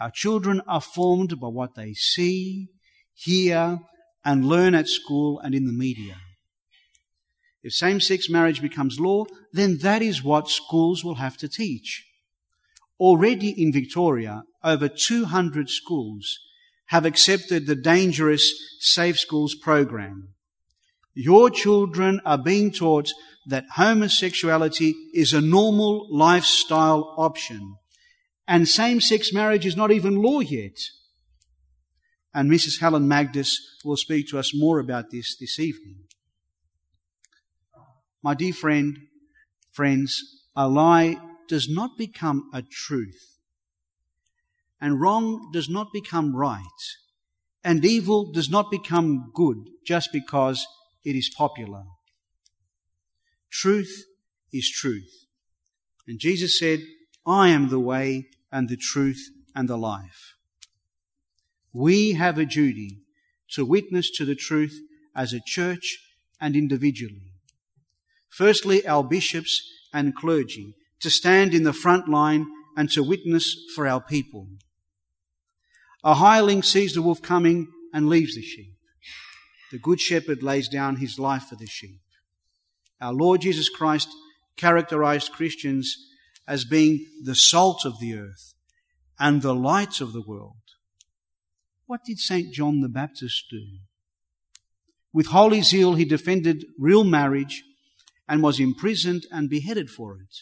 Our 0.00 0.10
children 0.12 0.60
are 0.66 0.80
formed 0.80 1.38
by 1.38 1.46
what 1.46 1.76
they 1.76 1.92
see, 1.92 2.70
hear, 3.14 3.78
and 4.24 4.44
learn 4.44 4.74
at 4.74 4.88
school 4.88 5.38
and 5.40 5.54
in 5.54 5.66
the 5.66 5.72
media. 5.72 6.16
If 7.62 7.72
same 7.72 8.00
sex 8.00 8.28
marriage 8.28 8.60
becomes 8.60 9.00
law, 9.00 9.24
then 9.52 9.78
that 9.78 10.02
is 10.02 10.22
what 10.22 10.48
schools 10.48 11.04
will 11.04 11.16
have 11.16 11.36
to 11.38 11.48
teach. 11.48 12.04
Already 13.00 13.50
in 13.50 13.72
Victoria, 13.72 14.42
over 14.62 14.88
200 14.88 15.68
schools 15.68 16.38
have 16.86 17.04
accepted 17.04 17.66
the 17.66 17.74
dangerous 17.74 18.52
Safe 18.80 19.18
Schools 19.18 19.54
program 19.54 20.34
your 21.14 21.48
children 21.48 22.20
are 22.24 22.38
being 22.38 22.72
taught 22.72 23.08
that 23.46 23.64
homosexuality 23.76 24.94
is 25.14 25.32
a 25.32 25.40
normal 25.40 26.08
lifestyle 26.10 27.14
option. 27.16 27.76
And 28.48 28.68
same-sex 28.68 29.32
marriage 29.32 29.64
is 29.64 29.76
not 29.76 29.92
even 29.92 30.20
law 30.20 30.40
yet. 30.40 30.76
And 32.34 32.50
Mrs. 32.50 32.80
Helen 32.80 33.06
Magdis 33.06 33.60
will 33.84 33.96
speak 33.96 34.28
to 34.28 34.38
us 34.38 34.52
more 34.52 34.80
about 34.80 35.10
this 35.10 35.36
this 35.38 35.58
evening. 35.58 36.00
My 38.22 38.34
dear 38.34 38.52
friend, 38.52 38.96
friends, 39.70 40.20
a 40.56 40.68
lie 40.68 41.18
does 41.48 41.68
not 41.68 41.96
become 41.96 42.50
a 42.52 42.62
truth. 42.62 43.38
And 44.80 45.00
wrong 45.00 45.50
does 45.52 45.68
not 45.68 45.92
become 45.92 46.34
right. 46.34 46.60
And 47.62 47.84
evil 47.84 48.32
does 48.32 48.50
not 48.50 48.70
become 48.70 49.30
good 49.34 49.56
just 49.86 50.10
because 50.12 50.66
it 51.04 51.14
is 51.14 51.32
popular. 51.36 51.84
Truth 53.50 54.04
is 54.52 54.70
truth. 54.70 55.26
And 56.06 56.18
Jesus 56.18 56.58
said, 56.58 56.80
I 57.26 57.48
am 57.48 57.68
the 57.68 57.80
way 57.80 58.28
and 58.50 58.68
the 58.68 58.76
truth 58.76 59.30
and 59.54 59.68
the 59.68 59.78
life. 59.78 60.33
We 61.74 62.12
have 62.12 62.38
a 62.38 62.46
duty 62.46 63.00
to 63.50 63.66
witness 63.66 64.10
to 64.12 64.24
the 64.24 64.36
truth 64.36 64.80
as 65.14 65.32
a 65.32 65.40
church 65.44 65.98
and 66.40 66.54
individually. 66.54 67.32
Firstly, 68.30 68.86
our 68.86 69.02
bishops 69.04 69.60
and 69.92 70.14
clergy 70.14 70.74
to 71.00 71.10
stand 71.10 71.52
in 71.52 71.64
the 71.64 71.72
front 71.72 72.08
line 72.08 72.46
and 72.76 72.90
to 72.90 73.02
witness 73.02 73.56
for 73.74 73.86
our 73.86 74.00
people. 74.00 74.48
A 76.02 76.14
hireling 76.14 76.62
sees 76.62 76.94
the 76.94 77.02
wolf 77.02 77.20
coming 77.22 77.68
and 77.92 78.08
leaves 78.08 78.34
the 78.34 78.42
sheep. 78.42 78.74
The 79.72 79.78
good 79.78 80.00
shepherd 80.00 80.42
lays 80.42 80.68
down 80.68 80.96
his 80.96 81.18
life 81.18 81.44
for 81.44 81.56
the 81.56 81.66
sheep. 81.66 82.00
Our 83.00 83.12
Lord 83.12 83.40
Jesus 83.40 83.68
Christ 83.68 84.08
characterized 84.56 85.32
Christians 85.32 85.96
as 86.46 86.64
being 86.64 87.06
the 87.22 87.34
salt 87.34 87.84
of 87.84 87.98
the 87.98 88.14
earth 88.14 88.54
and 89.18 89.42
the 89.42 89.54
light 89.54 90.00
of 90.00 90.12
the 90.12 90.22
world. 90.22 90.63
What 91.86 92.04
did 92.04 92.18
St. 92.18 92.52
John 92.52 92.80
the 92.80 92.88
Baptist 92.88 93.44
do? 93.50 93.64
With 95.12 95.26
holy 95.26 95.62
zeal, 95.62 95.94
he 95.94 96.04
defended 96.04 96.64
real 96.78 97.04
marriage 97.04 97.62
and 98.28 98.42
was 98.42 98.58
imprisoned 98.58 99.26
and 99.30 99.50
beheaded 99.50 99.90
for 99.90 100.16
it. 100.16 100.36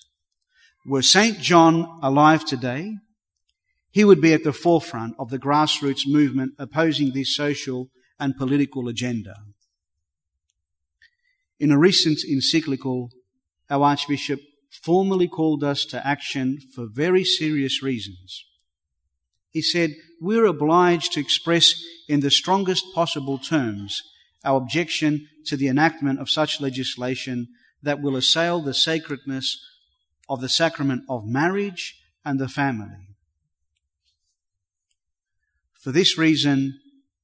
Were 0.87 1.02
St. 1.02 1.38
John 1.40 2.00
alive 2.02 2.44
today, 2.44 2.94
he 3.90 4.04
would 4.04 4.20
be 4.20 4.32
at 4.32 4.44
the 4.44 4.52
forefront 4.52 5.14
of 5.18 5.30
the 5.30 5.38
grassroots 5.38 6.06
movement 6.06 6.52
opposing 6.58 7.12
this 7.12 7.37
social 7.37 7.90
and 8.18 8.37
political 8.37 8.88
agenda. 8.88 9.34
In 11.61 11.70
a 11.70 11.78
recent 11.78 12.25
encyclical, 12.25 13.11
our 13.68 13.84
Archbishop 13.84 14.40
formally 14.82 15.28
called 15.28 15.62
us 15.62 15.84
to 15.87 16.06
action 16.06 16.58
for 16.75 16.87
very 16.90 17.25
serious 17.25 17.82
reasons. 17.82 18.44
He 19.50 19.61
said, 19.61 19.90
We're 20.23 20.47
obliged 20.47 21.14
to 21.14 21.21
express 21.21 21.75
in 22.09 22.21
the 22.21 22.31
strongest 22.31 22.85
possible 22.95 23.38
terms 23.38 24.00
our 24.45 24.57
objection 24.57 25.26
to 25.47 25.57
the 25.57 25.67
enactment 25.67 26.21
of 26.21 26.31
such 26.31 26.61
legislation 26.61 27.49
that 27.83 28.00
will 28.00 28.14
assail 28.14 28.62
the 28.62 28.73
sacredness 28.73 29.59
of 30.29 30.41
the 30.41 30.49
sacrament 30.49 31.02
of 31.09 31.26
marriage 31.26 31.97
and 32.25 32.38
the 32.38 32.49
family. 32.49 33.09
For 35.75 35.91
this 35.91 36.17
reason, 36.17 36.79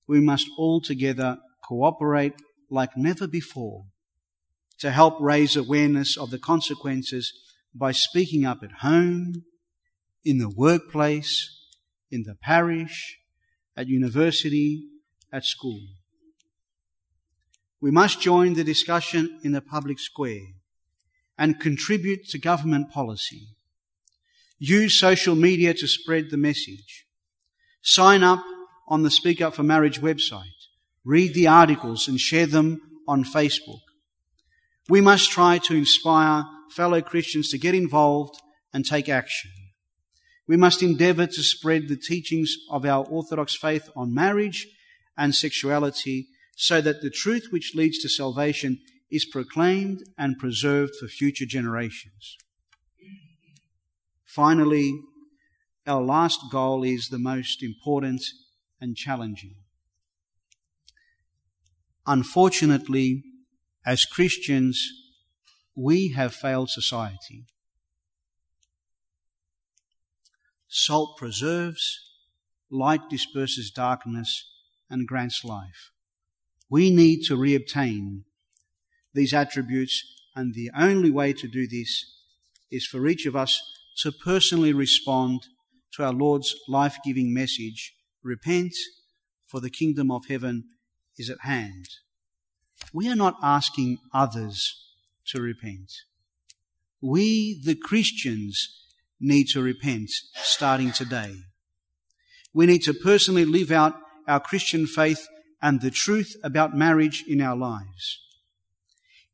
we 0.08 0.18
must 0.18 0.48
all 0.58 0.80
together 0.80 1.38
cooperate 1.62 2.34
like 2.68 2.96
never 2.96 3.28
before 3.28 3.84
to 4.80 4.90
help 4.90 5.20
raise 5.20 5.54
awareness 5.54 6.16
of 6.16 6.30
the 6.30 6.38
consequences 6.40 7.32
by 7.72 7.92
speaking 7.92 8.44
up 8.44 8.64
at 8.64 8.80
home, 8.80 9.44
in 10.24 10.38
the 10.38 10.50
workplace, 10.50 11.57
in 12.10 12.24
the 12.24 12.34
parish, 12.34 13.18
at 13.76 13.86
university, 13.86 14.84
at 15.32 15.44
school. 15.44 15.80
We 17.80 17.90
must 17.90 18.20
join 18.20 18.54
the 18.54 18.64
discussion 18.64 19.38
in 19.44 19.52
the 19.52 19.60
public 19.60 20.00
square 20.00 20.40
and 21.38 21.60
contribute 21.60 22.28
to 22.30 22.38
government 22.38 22.90
policy. 22.90 23.48
Use 24.58 24.98
social 24.98 25.36
media 25.36 25.72
to 25.74 25.86
spread 25.86 26.30
the 26.30 26.36
message. 26.36 27.06
Sign 27.80 28.24
up 28.24 28.42
on 28.88 29.04
the 29.04 29.10
Speak 29.10 29.40
Up 29.40 29.54
for 29.54 29.62
Marriage 29.62 30.00
website. 30.00 30.42
Read 31.04 31.34
the 31.34 31.46
articles 31.46 32.08
and 32.08 32.18
share 32.18 32.46
them 32.46 32.80
on 33.06 33.22
Facebook. 33.22 33.80
We 34.88 35.00
must 35.00 35.30
try 35.30 35.58
to 35.58 35.74
inspire 35.74 36.44
fellow 36.70 37.00
Christians 37.00 37.50
to 37.50 37.58
get 37.58 37.74
involved 37.74 38.34
and 38.72 38.84
take 38.84 39.08
action. 39.08 39.50
We 40.48 40.56
must 40.56 40.82
endeavor 40.82 41.26
to 41.26 41.42
spread 41.42 41.88
the 41.88 41.96
teachings 41.96 42.56
of 42.70 42.86
our 42.86 43.04
Orthodox 43.04 43.54
faith 43.54 43.90
on 43.94 44.14
marriage 44.14 44.66
and 45.16 45.34
sexuality 45.34 46.28
so 46.56 46.80
that 46.80 47.02
the 47.02 47.10
truth 47.10 47.48
which 47.50 47.74
leads 47.74 47.98
to 47.98 48.08
salvation 48.08 48.80
is 49.10 49.26
proclaimed 49.26 50.02
and 50.16 50.38
preserved 50.38 50.92
for 50.98 51.06
future 51.06 51.44
generations. 51.46 52.36
Finally, 54.24 54.98
our 55.86 56.02
last 56.02 56.40
goal 56.50 56.82
is 56.82 57.08
the 57.08 57.18
most 57.18 57.62
important 57.62 58.22
and 58.80 58.96
challenging. 58.96 59.54
Unfortunately, 62.06 63.22
as 63.84 64.04
Christians, 64.04 64.82
we 65.74 66.12
have 66.12 66.34
failed 66.34 66.70
society. 66.70 67.44
Salt 70.68 71.16
preserves, 71.16 71.98
light 72.70 73.08
disperses 73.08 73.70
darkness, 73.70 74.50
and 74.90 75.08
grants 75.08 75.44
life. 75.44 75.90
We 76.70 76.90
need 76.90 77.22
to 77.24 77.36
reobtain 77.36 78.24
these 79.14 79.32
attributes, 79.32 80.04
and 80.36 80.54
the 80.54 80.70
only 80.76 81.10
way 81.10 81.32
to 81.32 81.48
do 81.48 81.66
this 81.66 82.04
is 82.70 82.86
for 82.86 83.06
each 83.06 83.24
of 83.26 83.34
us 83.34 83.60
to 84.02 84.12
personally 84.12 84.72
respond 84.72 85.46
to 85.94 86.04
our 86.04 86.12
Lord's 86.12 86.54
life 86.68 86.98
giving 87.04 87.32
message 87.32 87.94
repent, 88.22 88.74
for 89.46 89.60
the 89.60 89.70
kingdom 89.70 90.10
of 90.10 90.26
heaven 90.28 90.64
is 91.16 91.30
at 91.30 91.40
hand. 91.40 91.88
We 92.92 93.08
are 93.08 93.16
not 93.16 93.36
asking 93.42 93.98
others 94.12 94.92
to 95.28 95.40
repent. 95.40 95.90
We, 97.00 97.60
the 97.64 97.74
Christians, 97.74 98.86
need 99.20 99.48
to 99.48 99.62
repent 99.62 100.10
starting 100.34 100.92
today. 100.92 101.34
We 102.54 102.66
need 102.66 102.82
to 102.82 102.94
personally 102.94 103.44
live 103.44 103.70
out 103.70 103.94
our 104.26 104.40
Christian 104.40 104.86
faith 104.86 105.26
and 105.60 105.80
the 105.80 105.90
truth 105.90 106.36
about 106.42 106.76
marriage 106.76 107.24
in 107.26 107.40
our 107.40 107.56
lives. 107.56 108.20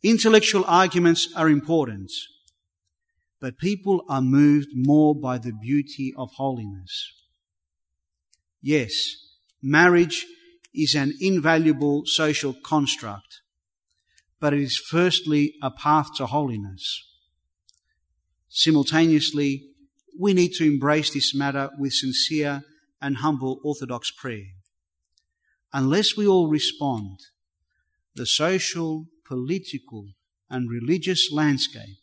Intellectual 0.03 0.64
arguments 0.66 1.29
are 1.35 1.49
important, 1.49 2.11
but 3.40 3.59
people 3.59 4.05
are 4.09 4.23
moved 4.23 4.68
more 4.75 5.14
by 5.14 5.38
the 5.38 5.53
beauty 5.53 6.12
of 6.16 6.31
holiness. 6.37 7.12
Yes, 8.61 8.92
marriage 9.62 10.27
is 10.75 10.94
an 10.94 11.14
invaluable 11.20 12.05
social 12.07 12.55
construct, 12.64 13.40
but 14.40 14.53
it 14.53 14.61
is 14.61 14.77
firstly 14.77 15.55
a 15.62 15.70
path 15.70 16.09
to 16.16 16.27
holiness. 16.27 17.03
Simultaneously, 18.49 19.74
we 20.18 20.33
need 20.33 20.53
to 20.55 20.64
embrace 20.64 21.12
this 21.12 21.35
matter 21.35 21.70
with 21.79 21.92
sincere 21.92 22.62
and 23.00 23.18
humble 23.18 23.61
Orthodox 23.64 24.11
prayer. 24.11 24.46
Unless 25.72 26.16
we 26.16 26.27
all 26.27 26.48
respond, 26.48 27.18
the 28.14 28.27
social, 28.27 29.07
political, 29.27 30.09
and 30.48 30.70
religious 30.70 31.33
landscape 31.33 31.98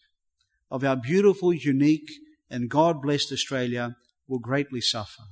of 0.69 0.83
our 0.83 0.95
beautiful, 0.95 1.53
unique, 1.53 2.09
and 2.49 2.69
God 2.69 3.01
blessed 3.01 3.31
Australia 3.31 3.95
will 4.27 4.39
greatly 4.39 4.81
suffer. 4.81 5.23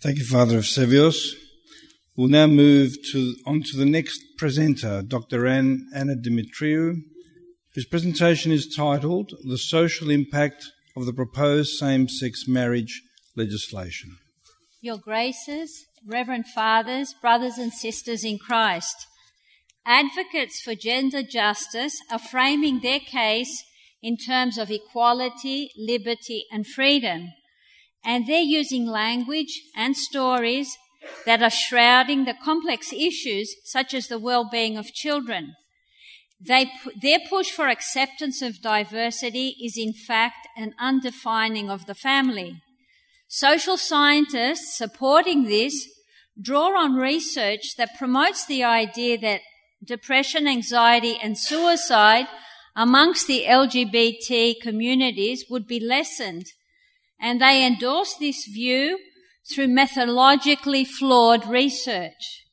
Thank 0.00 0.18
you, 0.18 0.24
Father 0.24 0.58
Evsebios. 0.58 1.34
We'll 2.16 2.28
now 2.28 2.46
move 2.46 2.96
to, 3.12 3.34
on 3.46 3.62
to 3.62 3.76
the 3.76 3.84
next 3.84 4.22
presenter, 4.38 5.02
Dr. 5.02 5.46
Anna 5.46 6.14
Dimitriou, 6.16 7.02
whose 7.78 7.86
presentation 7.86 8.50
is 8.50 8.74
titled 8.74 9.34
The 9.44 9.56
Social 9.56 10.10
Impact 10.10 10.64
of 10.96 11.06
the 11.06 11.12
Proposed 11.12 11.78
Same 11.78 12.08
Sex 12.08 12.48
Marriage 12.48 13.02
Legislation. 13.36 14.18
Your 14.80 14.98
Graces, 14.98 15.86
Reverend 16.04 16.46
Fathers, 16.48 17.14
brothers 17.22 17.56
and 17.56 17.72
sisters 17.72 18.24
in 18.24 18.40
Christ, 18.40 19.06
advocates 19.86 20.60
for 20.60 20.74
gender 20.74 21.22
justice 21.22 21.96
are 22.10 22.18
framing 22.18 22.80
their 22.80 22.98
case 22.98 23.62
in 24.02 24.16
terms 24.16 24.58
of 24.58 24.72
equality, 24.72 25.70
liberty, 25.78 26.46
and 26.50 26.66
freedom. 26.66 27.28
And 28.04 28.26
they're 28.26 28.40
using 28.40 28.88
language 28.88 29.62
and 29.76 29.96
stories 29.96 30.68
that 31.26 31.44
are 31.44 31.48
shrouding 31.48 32.24
the 32.24 32.34
complex 32.44 32.92
issues 32.92 33.54
such 33.62 33.94
as 33.94 34.08
the 34.08 34.18
well-being 34.18 34.76
of 34.76 34.86
children. 34.86 35.54
They, 36.40 36.70
their 37.00 37.18
push 37.28 37.50
for 37.50 37.68
acceptance 37.68 38.42
of 38.42 38.62
diversity 38.62 39.56
is 39.62 39.76
in 39.76 39.92
fact 39.92 40.46
an 40.56 40.74
undefining 40.80 41.68
of 41.68 41.86
the 41.86 41.94
family. 41.94 42.62
Social 43.26 43.76
scientists 43.76 44.76
supporting 44.76 45.44
this 45.44 45.88
draw 46.40 46.78
on 46.78 46.94
research 46.94 47.76
that 47.76 47.98
promotes 47.98 48.46
the 48.46 48.62
idea 48.62 49.18
that 49.18 49.40
depression, 49.84 50.46
anxiety, 50.46 51.18
and 51.20 51.36
suicide 51.36 52.26
amongst 52.76 53.26
the 53.26 53.44
LGBT 53.46 54.60
communities 54.62 55.44
would 55.50 55.66
be 55.66 55.80
lessened. 55.80 56.46
And 57.20 57.40
they 57.40 57.66
endorse 57.66 58.14
this 58.14 58.46
view 58.46 58.98
through 59.52 59.68
methodologically 59.68 60.86
flawed 60.86 61.48
research. 61.48 62.44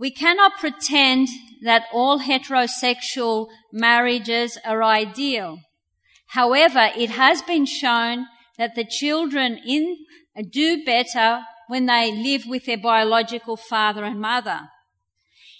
We 0.00 0.10
cannot 0.10 0.56
pretend 0.58 1.28
that 1.62 1.84
all 1.92 2.20
heterosexual 2.20 3.48
marriages 3.70 4.56
are 4.64 4.82
ideal. 4.82 5.60
However, 6.28 6.88
it 6.96 7.10
has 7.10 7.42
been 7.42 7.66
shown 7.66 8.24
that 8.56 8.74
the 8.76 8.84
children 8.84 9.60
in, 9.66 9.98
do 10.50 10.82
better 10.86 11.42
when 11.68 11.84
they 11.84 12.12
live 12.12 12.46
with 12.46 12.64
their 12.64 12.78
biological 12.78 13.58
father 13.58 14.04
and 14.04 14.18
mother. 14.18 14.70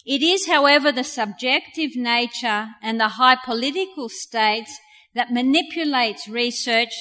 It 0.06 0.22
is, 0.22 0.46
however, 0.46 0.90
the 0.90 1.04
subjective 1.04 1.94
nature 1.94 2.68
and 2.82 2.98
the 2.98 3.08
high 3.08 3.36
political 3.44 4.08
states 4.08 4.74
that 5.14 5.30
manipulates 5.30 6.26
research 6.26 6.94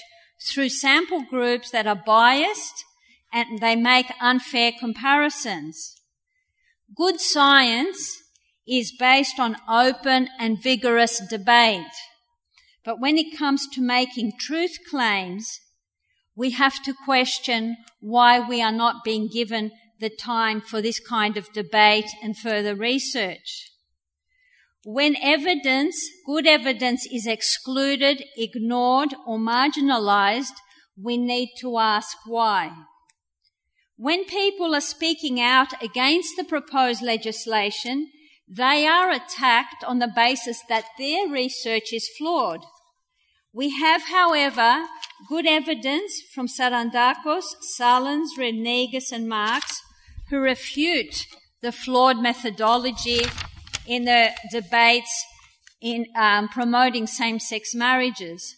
through 0.46 0.70
sample 0.70 1.22
groups 1.22 1.72
that 1.72 1.88
are 1.88 2.04
biased 2.06 2.84
and 3.32 3.60
they 3.60 3.78
make 3.78 4.12
unfair 4.20 4.74
comparisons. 4.78 5.99
Good 6.96 7.20
science 7.20 8.18
is 8.68 8.92
based 8.98 9.40
on 9.40 9.58
open 9.70 10.28
and 10.40 10.62
vigorous 10.62 11.22
debate. 11.30 11.86
But 12.84 13.00
when 13.00 13.18
it 13.18 13.38
comes 13.38 13.68
to 13.74 13.82
making 13.82 14.34
truth 14.40 14.78
claims, 14.90 15.60
we 16.36 16.52
have 16.52 16.82
to 16.84 16.94
question 17.06 17.78
why 18.00 18.40
we 18.40 18.62
are 18.62 18.72
not 18.72 19.04
being 19.04 19.28
given 19.28 19.72
the 20.00 20.10
time 20.10 20.62
for 20.62 20.82
this 20.82 21.00
kind 21.00 21.38
of 21.38 21.52
debate 21.54 22.10
and 22.24 22.38
further 22.38 22.76
research. 22.76 23.72
When 24.86 25.16
evidence, 25.22 25.96
good 26.26 26.48
evidence 26.48 27.06
is 27.12 27.28
excluded, 27.28 28.24
ignored 28.38 29.14
or 29.28 29.38
marginalized, 29.38 30.56
we 30.98 31.18
need 31.18 31.50
to 31.60 31.78
ask 31.78 32.18
why. 32.26 32.72
When 34.02 34.24
people 34.24 34.74
are 34.74 34.80
speaking 34.80 35.42
out 35.42 35.74
against 35.84 36.38
the 36.38 36.46
proposed 36.46 37.02
legislation, 37.02 38.08
they 38.48 38.88
are 38.88 39.12
attacked 39.12 39.84
on 39.86 40.00
the 40.00 40.08
basis 40.08 40.64
that 40.70 40.86
their 40.98 41.28
research 41.28 41.92
is 41.92 42.10
flawed. 42.18 42.62
We 43.52 43.72
have, 43.72 44.04
however, 44.04 44.86
good 45.28 45.46
evidence 45.46 46.14
from 46.34 46.48
Sarantakos, 46.48 47.44
Sullins, 47.78 48.30
Regnerus 48.38 49.12
and 49.12 49.28
Marks 49.28 49.82
who 50.30 50.40
refute 50.40 51.26
the 51.62 51.74
flawed 51.74 52.20
methodology 52.20 53.24
in 53.86 54.06
the 54.06 54.30
debates 54.50 55.26
in 55.82 56.06
um, 56.16 56.48
promoting 56.48 57.06
same-sex 57.06 57.76
marriages. 57.76 58.56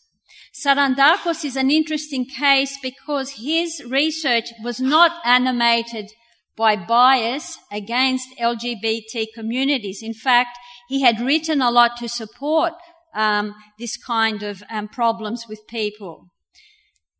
Sarantakos 0.53 1.45
is 1.45 1.55
an 1.55 1.71
interesting 1.71 2.25
case 2.25 2.77
because 2.81 3.31
his 3.37 3.81
research 3.87 4.49
was 4.61 4.81
not 4.81 5.11
animated 5.23 6.11
by 6.57 6.75
bias 6.75 7.57
against 7.71 8.37
LGBT 8.37 9.27
communities. 9.33 10.03
In 10.03 10.13
fact, 10.13 10.57
he 10.89 11.01
had 11.01 11.21
written 11.21 11.61
a 11.61 11.71
lot 11.71 11.91
to 11.97 12.09
support 12.09 12.73
um, 13.15 13.55
this 13.79 13.95
kind 13.95 14.43
of 14.43 14.61
um, 14.69 14.89
problems 14.89 15.45
with 15.47 15.67
people. 15.67 16.29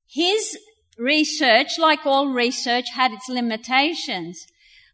His 0.09 0.57
research, 0.97 1.79
like 1.79 2.05
all 2.05 2.27
research, 2.27 2.87
had 2.93 3.13
its 3.13 3.29
limitations. 3.29 4.45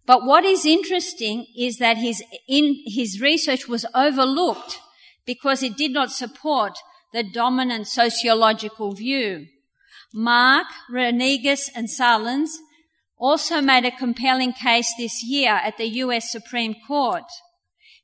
But 0.05 0.25
what 0.25 0.45
is 0.45 0.63
interesting 0.63 1.47
is 1.57 1.79
that 1.79 1.97
his, 1.97 2.23
in, 2.47 2.83
his 2.85 3.19
research 3.19 3.67
was 3.67 3.85
overlooked 3.95 4.79
because 5.25 5.63
it 5.63 5.75
did 5.75 5.91
not 5.91 6.11
support 6.11 6.77
the 7.17 7.23
dominant 7.23 7.87
sociological 7.87 8.93
view. 8.93 9.47
Mark, 10.13 10.67
Regnerus 10.93 11.67
and 11.73 11.89
Sullins 11.89 12.51
also 13.17 13.59
made 13.59 13.85
a 13.85 13.97
compelling 13.97 14.53
case 14.53 14.93
this 14.99 15.23
year 15.23 15.53
at 15.53 15.77
the 15.77 15.87
US 16.03 16.31
Supreme 16.31 16.75
Court, 16.87 17.23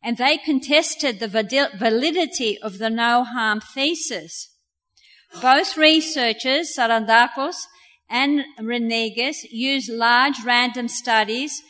and 0.01 0.17
they 0.17 0.39
contested 0.39 1.19
the 1.19 1.27
validity 1.27 2.57
of 2.59 2.79
the 2.79 2.89
no 2.89 3.23
harm 3.23 3.61
thesis. 3.61 4.49
Both 5.39 5.77
researchers, 5.77 6.73
Sarantakos 6.75 7.67
and 8.09 8.43
Regnerus, 8.59 9.43
used 9.51 9.91
large 9.91 10.43
random 10.43 10.87
studies 10.87 11.61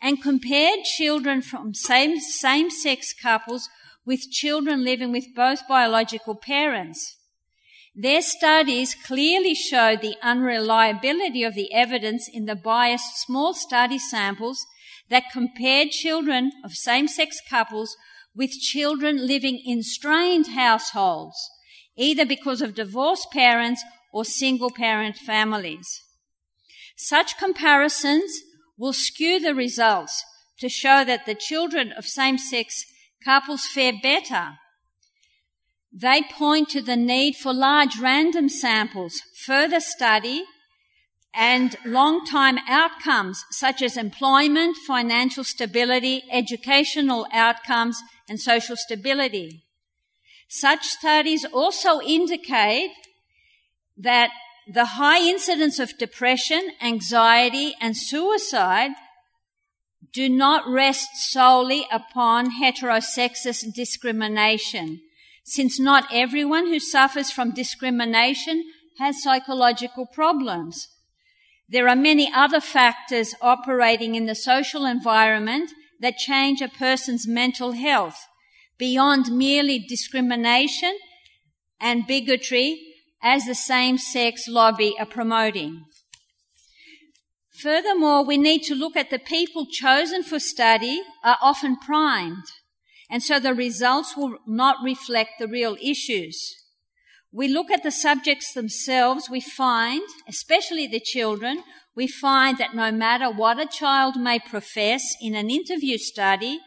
and 0.00 0.22
compared 0.22 0.84
children 0.84 1.42
from 1.42 1.74
same, 1.74 2.20
same-sex 2.20 3.12
couples 3.20 3.68
with 4.04 4.30
children 4.30 4.84
living 4.84 5.12
with 5.12 5.34
both 5.34 5.66
biological 5.68 6.34
parents. 6.34 7.16
Their 7.94 8.22
studies 8.22 8.94
clearly 8.94 9.54
showed 9.54 10.00
the 10.00 10.16
unreliability 10.22 11.42
of 11.42 11.54
the 11.54 11.72
evidence 11.72 12.28
in 12.32 12.46
the 12.46 12.56
biased 12.56 13.16
small 13.18 13.54
study 13.54 13.98
samples 13.98 14.64
that 15.10 15.30
compared 15.32 15.90
children 15.90 16.52
of 16.64 16.72
same-sex 16.72 17.40
couples 17.48 17.96
with 18.34 18.50
children 18.50 19.26
living 19.26 19.60
in 19.64 19.82
strained 19.82 20.48
households 20.48 21.36
either 21.96 22.24
because 22.24 22.62
of 22.62 22.74
divorced 22.74 23.30
parents 23.32 23.82
or 24.12 24.24
single 24.24 24.70
parent 24.70 25.16
families. 25.16 26.00
Such 26.96 27.38
comparisons 27.38 28.30
will 28.78 28.92
skew 28.92 29.40
the 29.40 29.54
results 29.54 30.24
to 30.58 30.68
show 30.68 31.04
that 31.04 31.26
the 31.26 31.34
children 31.34 31.92
of 31.92 32.04
same 32.06 32.38
sex 32.38 32.84
couples 33.24 33.66
fare 33.66 33.92
better. 34.02 34.58
They 35.92 36.22
point 36.22 36.70
to 36.70 36.80
the 36.80 36.96
need 36.96 37.36
for 37.36 37.52
large 37.52 37.98
random 37.98 38.48
samples, 38.48 39.20
further 39.44 39.80
study, 39.80 40.44
and 41.34 41.76
long 41.84 42.24
time 42.24 42.58
outcomes 42.68 43.44
such 43.50 43.82
as 43.82 43.96
employment, 43.96 44.76
financial 44.86 45.44
stability, 45.44 46.24
educational 46.30 47.26
outcomes, 47.32 48.00
and 48.28 48.40
social 48.40 48.76
stability. 48.76 49.64
Such 50.48 50.84
studies 50.84 51.44
also 51.46 52.00
indicate 52.00 52.90
that 53.96 54.30
the 54.72 54.84
high 54.84 55.20
incidence 55.20 55.78
of 55.78 55.98
depression, 55.98 56.72
anxiety, 56.80 57.74
and 57.80 57.96
suicide 57.96 58.92
do 60.12 60.28
not 60.28 60.68
rest 60.68 61.08
solely 61.16 61.86
upon 61.90 62.60
heterosexist 62.60 63.72
discrimination, 63.74 65.00
since 65.44 65.80
not 65.80 66.06
everyone 66.12 66.66
who 66.66 66.78
suffers 66.78 67.30
from 67.30 67.52
discrimination 67.52 68.64
has 68.98 69.22
psychological 69.22 70.06
problems. 70.06 70.88
There 71.68 71.88
are 71.88 71.96
many 71.96 72.30
other 72.32 72.60
factors 72.60 73.34
operating 73.40 74.14
in 74.14 74.26
the 74.26 74.34
social 74.34 74.84
environment 74.84 75.70
that 76.00 76.18
change 76.18 76.60
a 76.60 76.68
person's 76.68 77.26
mental 77.26 77.72
health, 77.72 78.26
beyond 78.76 79.32
merely 79.32 79.78
discrimination 79.78 80.98
and 81.80 82.06
bigotry 82.06 82.80
as 83.22 83.46
the 83.46 83.54
same 83.54 83.96
sex 83.96 84.46
lobby 84.48 84.94
are 84.98 85.06
promoting. 85.06 85.84
Furthermore, 87.62 88.24
we 88.24 88.38
need 88.38 88.64
to 88.64 88.74
look 88.74 88.96
at 88.96 89.10
the 89.10 89.20
people 89.20 89.66
chosen 89.70 90.24
for 90.24 90.40
study 90.40 91.00
are 91.22 91.36
often 91.40 91.76
primed, 91.76 92.42
and 93.08 93.22
so 93.22 93.38
the 93.38 93.54
results 93.54 94.16
will 94.16 94.38
not 94.48 94.82
reflect 94.82 95.32
the 95.38 95.46
real 95.46 95.76
issues. 95.80 96.56
We 97.30 97.46
look 97.46 97.70
at 97.70 97.84
the 97.84 97.92
subjects 97.92 98.52
themselves, 98.52 99.30
we 99.30 99.40
find, 99.40 100.02
especially 100.28 100.88
the 100.88 100.98
children, 100.98 101.62
we 101.94 102.08
find 102.08 102.58
that 102.58 102.74
no 102.74 102.90
matter 102.90 103.30
what 103.30 103.60
a 103.60 103.66
child 103.66 104.16
may 104.16 104.40
profess 104.40 105.14
in 105.20 105.36
an 105.36 105.48
interview 105.48 105.98
study, 105.98 106.58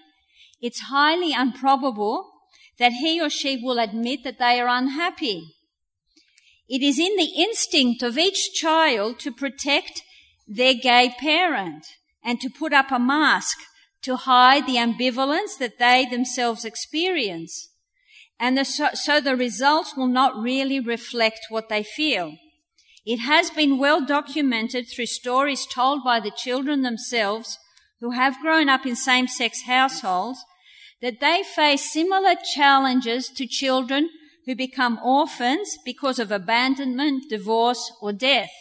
it's 0.61 0.87
highly 0.87 1.33
improbable 1.33 2.31
that 2.79 2.93
he 2.93 3.21
or 3.21 3.29
she 3.29 3.57
will 3.61 3.79
admit 3.79 4.23
that 4.23 4.39
they 4.39 4.61
are 4.61 4.69
unhappy. 4.69 5.55
It 6.69 6.81
is 6.81 6.97
in 6.97 7.17
the 7.17 7.33
instinct 7.37 8.01
of 8.01 8.17
each 8.17 8.53
child 8.53 9.19
to 9.19 9.31
protect 9.33 10.01
their 10.47 10.73
gay 10.73 11.13
parent 11.19 11.85
and 12.23 12.39
to 12.41 12.49
put 12.49 12.73
up 12.73 12.91
a 12.91 12.99
mask 12.99 13.57
to 14.01 14.15
hide 14.15 14.67
the 14.67 14.75
ambivalence 14.75 15.57
that 15.59 15.79
they 15.79 16.05
themselves 16.05 16.65
experience. 16.65 17.69
And 18.39 18.57
the, 18.57 18.65
so, 18.65 18.89
so 18.93 19.19
the 19.19 19.35
results 19.35 19.95
will 19.95 20.07
not 20.07 20.35
really 20.35 20.79
reflect 20.79 21.47
what 21.49 21.69
they 21.69 21.83
feel. 21.83 22.35
It 23.05 23.17
has 23.17 23.49
been 23.49 23.77
well 23.77 24.05
documented 24.05 24.87
through 24.87 25.05
stories 25.05 25.65
told 25.65 26.03
by 26.03 26.19
the 26.19 26.31
children 26.31 26.81
themselves 26.81 27.57
who 28.01 28.11
have 28.11 28.41
grown 28.41 28.67
up 28.67 28.85
in 28.85 28.95
same-sex 28.95 29.63
households 29.63 30.43
that 31.01 31.19
they 31.19 31.43
face 31.43 31.91
similar 31.91 32.35
challenges 32.55 33.29
to 33.29 33.47
children 33.47 34.09
who 34.45 34.55
become 34.55 34.99
orphans 35.03 35.77
because 35.85 36.19
of 36.19 36.31
abandonment, 36.31 37.29
divorce, 37.29 37.91
or 38.01 38.11
death. 38.11 38.51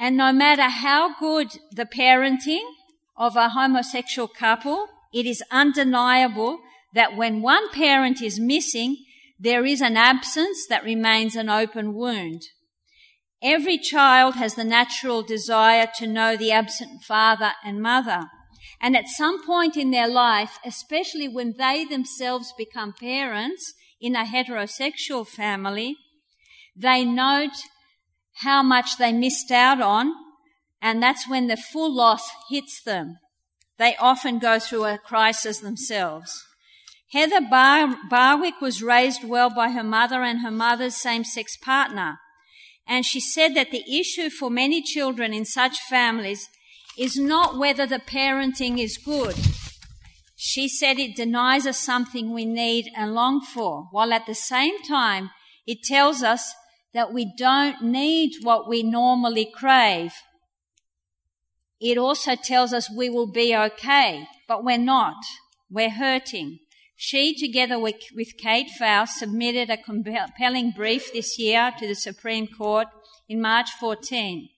And 0.00 0.16
no 0.16 0.32
matter 0.32 0.62
how 0.62 1.14
good 1.20 1.58
the 1.70 1.84
parenting 1.84 2.64
of 3.18 3.36
a 3.36 3.50
homosexual 3.50 4.28
couple, 4.28 4.88
it 5.12 5.26
is 5.26 5.42
undeniable 5.50 6.58
that 6.94 7.18
when 7.18 7.42
one 7.42 7.70
parent 7.70 8.22
is 8.22 8.40
missing, 8.40 8.96
there 9.38 9.66
is 9.66 9.82
an 9.82 9.98
absence 9.98 10.66
that 10.70 10.84
remains 10.84 11.36
an 11.36 11.50
open 11.50 11.92
wound. 11.92 12.40
Every 13.42 13.76
child 13.76 14.36
has 14.36 14.54
the 14.54 14.64
natural 14.64 15.22
desire 15.22 15.88
to 15.96 16.06
know 16.06 16.34
the 16.34 16.50
absent 16.50 17.02
father 17.02 17.52
and 17.62 17.82
mother. 17.82 18.24
And 18.80 18.96
at 18.96 19.06
some 19.06 19.44
point 19.44 19.76
in 19.76 19.90
their 19.90 20.08
life, 20.08 20.58
especially 20.64 21.28
when 21.28 21.56
they 21.58 21.84
themselves 21.84 22.54
become 22.56 22.94
parents 22.98 23.74
in 24.00 24.16
a 24.16 24.24
heterosexual 24.24 25.26
family, 25.26 25.96
they 26.74 27.04
note 27.04 27.64
how 28.40 28.62
much 28.62 28.96
they 28.96 29.12
missed 29.12 29.50
out 29.50 29.80
on, 29.80 30.12
and 30.80 31.02
that's 31.02 31.28
when 31.28 31.46
the 31.46 31.56
full 31.56 31.94
loss 31.94 32.28
hits 32.48 32.82
them. 32.82 33.18
They 33.78 33.96
often 33.96 34.38
go 34.38 34.58
through 34.58 34.84
a 34.84 34.98
crisis 34.98 35.58
themselves. 35.58 36.46
Heather 37.12 37.40
Bar- 37.40 37.96
Barwick 38.08 38.60
was 38.60 38.82
raised 38.82 39.24
well 39.24 39.50
by 39.50 39.70
her 39.70 39.82
mother 39.82 40.22
and 40.22 40.40
her 40.40 40.50
mother's 40.50 40.96
same 40.96 41.24
sex 41.24 41.56
partner. 41.56 42.18
And 42.86 43.04
she 43.04 43.20
said 43.20 43.54
that 43.56 43.70
the 43.70 43.84
issue 44.00 44.30
for 44.30 44.48
many 44.48 44.80
children 44.80 45.34
in 45.34 45.44
such 45.44 45.78
families 45.88 46.48
is 46.96 47.18
not 47.18 47.58
whether 47.58 47.86
the 47.86 47.98
parenting 47.98 48.78
is 48.78 48.96
good. 48.96 49.34
She 50.36 50.68
said 50.68 50.98
it 50.98 51.16
denies 51.16 51.66
us 51.66 51.78
something 51.78 52.32
we 52.32 52.46
need 52.46 52.90
and 52.96 53.14
long 53.14 53.40
for, 53.40 53.88
while 53.90 54.12
at 54.12 54.26
the 54.26 54.34
same 54.34 54.82
time 54.82 55.30
it 55.66 55.82
tells 55.82 56.22
us 56.22 56.54
that 56.92 57.12
we 57.12 57.32
don't 57.36 57.82
need 57.82 58.32
what 58.42 58.68
we 58.68 58.82
normally 58.82 59.50
crave. 59.52 60.12
It 61.80 61.96
also 61.96 62.34
tells 62.34 62.72
us 62.72 62.90
we 62.94 63.08
will 63.08 63.30
be 63.30 63.56
okay, 63.56 64.26
but 64.46 64.64
we're 64.64 64.78
not. 64.78 65.16
We're 65.70 65.90
hurting. 65.90 66.58
She, 66.96 67.34
together 67.34 67.78
with, 67.78 67.96
Kate 68.38 68.68
Faust, 68.78 69.18
submitted 69.18 69.70
a 69.70 69.78
compelling 69.78 70.72
brief 70.72 71.12
this 71.12 71.38
year 71.38 71.72
to 71.78 71.86
the 71.86 71.94
Supreme 71.94 72.46
Court 72.46 72.88
in 73.28 73.40
March 73.40 73.70
14. 73.80 74.50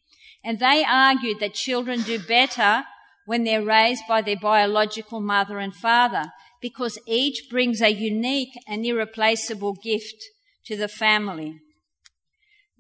And 0.42 0.58
they 0.58 0.84
argued 0.84 1.38
that 1.38 1.54
children 1.54 2.02
do 2.02 2.18
better 2.18 2.82
when 3.26 3.44
they're 3.44 3.64
raised 3.64 4.02
by 4.08 4.22
their 4.22 4.36
biological 4.36 5.20
mother 5.20 5.60
and 5.60 5.72
father 5.72 6.32
because 6.60 6.98
each 7.06 7.48
brings 7.48 7.80
a 7.80 7.90
unique 7.90 8.54
and 8.66 8.84
irreplaceable 8.84 9.74
gift 9.74 10.16
to 10.64 10.76
the 10.76 10.88
family. 10.88 11.60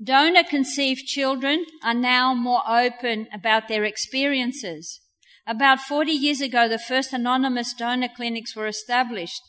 Donor 0.02 0.42
conceived 0.42 1.06
children 1.06 1.64
are 1.84 1.94
now 1.94 2.34
more 2.34 2.62
open 2.68 3.28
about 3.32 3.68
their 3.68 3.84
experiences. 3.84 5.00
About 5.46 5.80
40 5.80 6.10
years 6.10 6.40
ago, 6.40 6.68
the 6.68 6.78
first 6.78 7.12
anonymous 7.12 7.74
donor 7.74 8.08
clinics 8.08 8.56
were 8.56 8.66
established, 8.66 9.42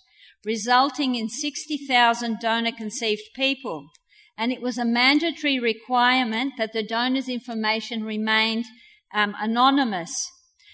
resulting 0.45 1.15
in 1.15 1.29
60,000 1.29 2.37
donor 2.39 2.71
conceived 2.71 3.23
people. 3.35 3.89
And 4.37 4.51
it 4.51 4.61
was 4.61 4.77
a 4.77 4.85
mandatory 4.85 5.59
requirement 5.59 6.53
that 6.57 6.73
the 6.73 6.83
donor's 6.83 7.29
information 7.29 8.03
remained 8.03 8.65
um, 9.13 9.35
anonymous. 9.39 10.29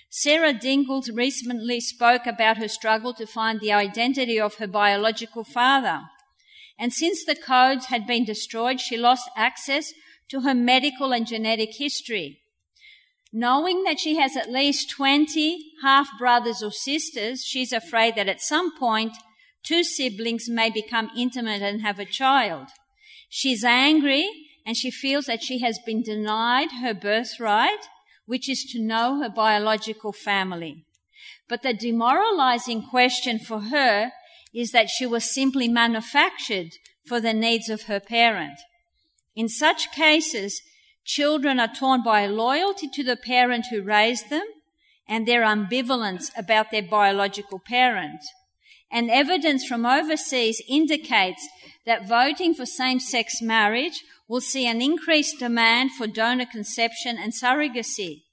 Sarah 0.09 0.53
Dingles 0.53 1.09
recently 1.11 1.79
spoke 1.79 2.25
about 2.25 2.57
her 2.57 2.67
struggle 2.67 3.13
to 3.13 3.27
find 3.27 3.59
the 3.59 3.73
identity 3.73 4.39
of 4.39 4.55
her 4.55 4.67
biological 4.67 5.43
father. 5.43 6.01
And 6.79 6.93
since 6.93 7.25
the 7.25 7.35
codes 7.35 7.87
had 7.87 8.07
been 8.07 8.23
destroyed, 8.23 8.79
she 8.79 8.95
lost 8.95 9.29
access 9.35 9.91
to 10.29 10.41
her 10.41 10.55
medical 10.55 11.11
and 11.11 11.27
genetic 11.27 11.75
history. 11.75 12.39
Knowing 13.33 13.83
that 13.83 13.99
she 13.99 14.15
has 14.15 14.35
at 14.37 14.49
least 14.49 14.89
20 14.89 15.73
half 15.83 16.07
brothers 16.17 16.63
or 16.63 16.71
sisters, 16.71 17.43
she's 17.43 17.73
afraid 17.73 18.15
that 18.15 18.29
at 18.29 18.41
some 18.41 18.75
point 18.79 19.11
two 19.61 19.83
siblings 19.83 20.49
may 20.49 20.69
become 20.69 21.11
intimate 21.15 21.61
and 21.61 21.81
have 21.81 21.99
a 21.99 22.05
child. 22.05 22.67
She's 23.27 23.63
angry 23.63 24.27
and 24.65 24.77
she 24.77 24.89
feels 24.89 25.25
that 25.25 25.43
she 25.43 25.59
has 25.59 25.77
been 25.85 26.01
denied 26.01 26.69
her 26.81 26.93
birthright, 26.93 27.87
which 28.25 28.49
is 28.49 28.63
to 28.71 28.81
know 28.81 29.21
her 29.21 29.29
biological 29.29 30.13
family. 30.13 30.85
But 31.47 31.61
the 31.61 31.73
demoralizing 31.73 32.83
question 32.83 33.37
for 33.37 33.59
her 33.61 34.11
is 34.53 34.71
that 34.71 34.89
she 34.89 35.05
was 35.05 35.23
simply 35.33 35.67
manufactured 35.67 36.71
for 37.07 37.19
the 37.19 37.33
needs 37.33 37.69
of 37.69 37.83
her 37.83 37.99
parent. 37.99 38.59
In 39.35 39.47
such 39.47 39.91
cases, 39.91 40.61
children 41.05 41.59
are 41.59 41.73
torn 41.73 42.03
by 42.03 42.25
loyalty 42.25 42.89
to 42.93 43.03
the 43.03 43.15
parent 43.15 43.67
who 43.69 43.81
raised 43.81 44.29
them 44.29 44.45
and 45.07 45.27
their 45.27 45.41
ambivalence 45.41 46.29
about 46.37 46.71
their 46.71 46.83
biological 46.83 47.59
parent. 47.59 48.21
And 48.91 49.09
evidence 49.09 49.65
from 49.65 49.85
overseas 49.85 50.61
indicates 50.67 51.47
that 51.85 52.07
voting 52.07 52.53
for 52.53 52.65
same-sex 52.65 53.41
marriage 53.41 54.03
will 54.27 54.41
see 54.41 54.67
an 54.67 54.81
increased 54.81 55.39
demand 55.39 55.91
for 55.91 56.05
donor 56.05 56.45
conception 56.45 57.17
and 57.17 57.33
surrogacy. 57.33 58.23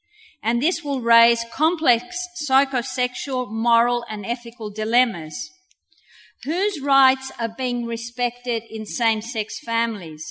And 0.42 0.62
this 0.62 0.82
will 0.84 1.00
raise 1.00 1.44
complex 1.52 2.16
psychosexual, 2.48 3.50
moral, 3.50 4.04
and 4.08 4.24
ethical 4.24 4.70
dilemmas. 4.70 5.50
Whose 6.46 6.80
rights 6.80 7.32
are 7.40 7.48
being 7.48 7.86
respected 7.86 8.62
in 8.70 8.86
same 8.86 9.20
sex 9.20 9.58
families? 9.58 10.24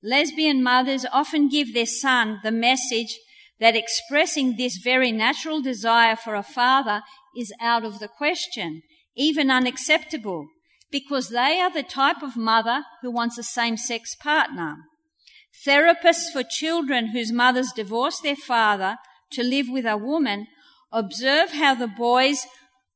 Lesbian 0.00 0.62
mothers 0.62 1.04
often 1.12 1.48
give 1.48 1.74
their 1.74 1.86
son 1.86 2.38
the 2.44 2.52
message 2.52 3.18
that 3.58 3.74
expressing 3.74 4.54
this 4.56 4.76
very 4.76 5.10
natural 5.10 5.60
desire 5.60 6.14
for 6.14 6.36
a 6.36 6.44
father 6.44 7.02
is 7.36 7.52
out 7.60 7.84
of 7.84 7.98
the 7.98 8.06
question, 8.06 8.82
even 9.16 9.50
unacceptable, 9.50 10.46
because 10.92 11.30
they 11.30 11.58
are 11.58 11.72
the 11.72 11.82
type 11.82 12.22
of 12.22 12.36
mother 12.36 12.84
who 13.02 13.10
wants 13.10 13.36
a 13.36 13.42
same 13.42 13.76
sex 13.76 14.14
partner. 14.14 14.76
Therapists 15.66 16.30
for 16.32 16.44
children 16.48 17.08
whose 17.08 17.32
mothers 17.32 17.72
divorce 17.74 18.20
their 18.20 18.36
father 18.36 18.98
to 19.32 19.42
live 19.42 19.66
with 19.68 19.84
a 19.84 19.96
woman 19.96 20.46
observe 20.92 21.50
how 21.50 21.74
the 21.74 21.88
boys 21.88 22.46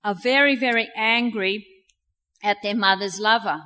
are 0.05 0.15
very, 0.15 0.55
very 0.55 0.89
angry 0.97 1.67
at 2.43 2.59
their 2.63 2.75
mother's 2.75 3.19
lover. 3.19 3.63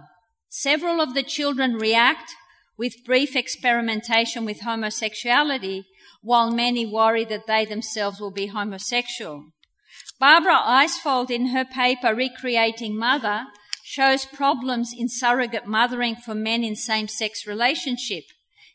Several 0.48 1.00
of 1.00 1.14
the 1.14 1.22
children 1.22 1.74
react 1.74 2.34
with 2.76 3.04
brief 3.04 3.36
experimentation 3.36 4.44
with 4.44 4.60
homosexuality, 4.60 5.84
while 6.22 6.50
many 6.50 6.86
worry 6.86 7.24
that 7.24 7.46
they 7.46 7.64
themselves 7.64 8.20
will 8.20 8.30
be 8.30 8.46
homosexual. 8.46 9.44
Barbara 10.18 10.60
Isfold, 10.64 11.30
in 11.30 11.48
her 11.48 11.64
paper 11.64 12.14
Recreating 12.14 12.96
Mother, 12.96 13.44
shows 13.84 14.24
problems 14.24 14.92
in 14.96 15.08
surrogate 15.08 15.66
mothering 15.66 16.16
for 16.16 16.34
men 16.34 16.64
in 16.64 16.76
same 16.76 17.08
sex 17.08 17.46
relationship. 17.46 18.24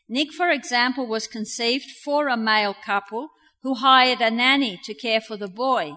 Nick, 0.08 0.32
for 0.32 0.50
example, 0.50 1.06
was 1.06 1.26
conceived 1.26 1.90
for 2.04 2.28
a 2.28 2.36
male 2.36 2.74
couple 2.74 3.28
who 3.62 3.74
hired 3.74 4.20
a 4.20 4.30
nanny 4.30 4.78
to 4.84 4.94
care 4.94 5.20
for 5.20 5.36
the 5.36 5.48
boy. 5.48 5.94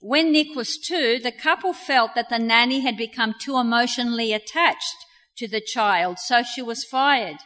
When 0.00 0.32
Nick 0.32 0.56
was 0.56 0.78
two, 0.78 1.18
the 1.22 1.32
couple 1.32 1.72
felt 1.74 2.14
that 2.14 2.30
the 2.30 2.38
nanny 2.38 2.80
had 2.80 2.96
become 2.96 3.34
too 3.38 3.58
emotionally 3.58 4.32
attached 4.32 4.96
to 5.36 5.46
the 5.46 5.60
child, 5.60 6.18
so 6.18 6.42
she 6.42 6.62
was 6.62 6.84
fired. 6.84 7.36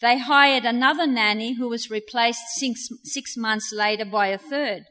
They 0.00 0.18
hired 0.18 0.64
another 0.64 1.06
nanny 1.06 1.54
who 1.54 1.68
was 1.68 1.90
replaced 1.90 2.42
six, 2.56 2.88
six 3.04 3.36
months 3.36 3.72
later 3.72 4.04
by 4.04 4.28
a 4.28 4.38
third. 4.38 4.84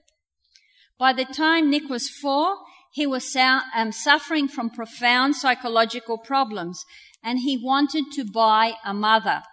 By 0.98 1.14
the 1.14 1.26
time 1.26 1.70
Nick 1.70 1.88
was 1.90 2.10
four, 2.10 2.58
he 2.92 3.06
was 3.06 3.36
um, 3.36 3.92
suffering 3.92 4.48
from 4.48 4.70
profound 4.70 5.36
psychological 5.36 6.18
problems 6.18 6.84
and 7.24 7.40
he 7.40 7.58
wanted 7.58 8.06
to 8.14 8.24
buy 8.24 8.74
a 8.86 8.94
mother. 8.94 9.44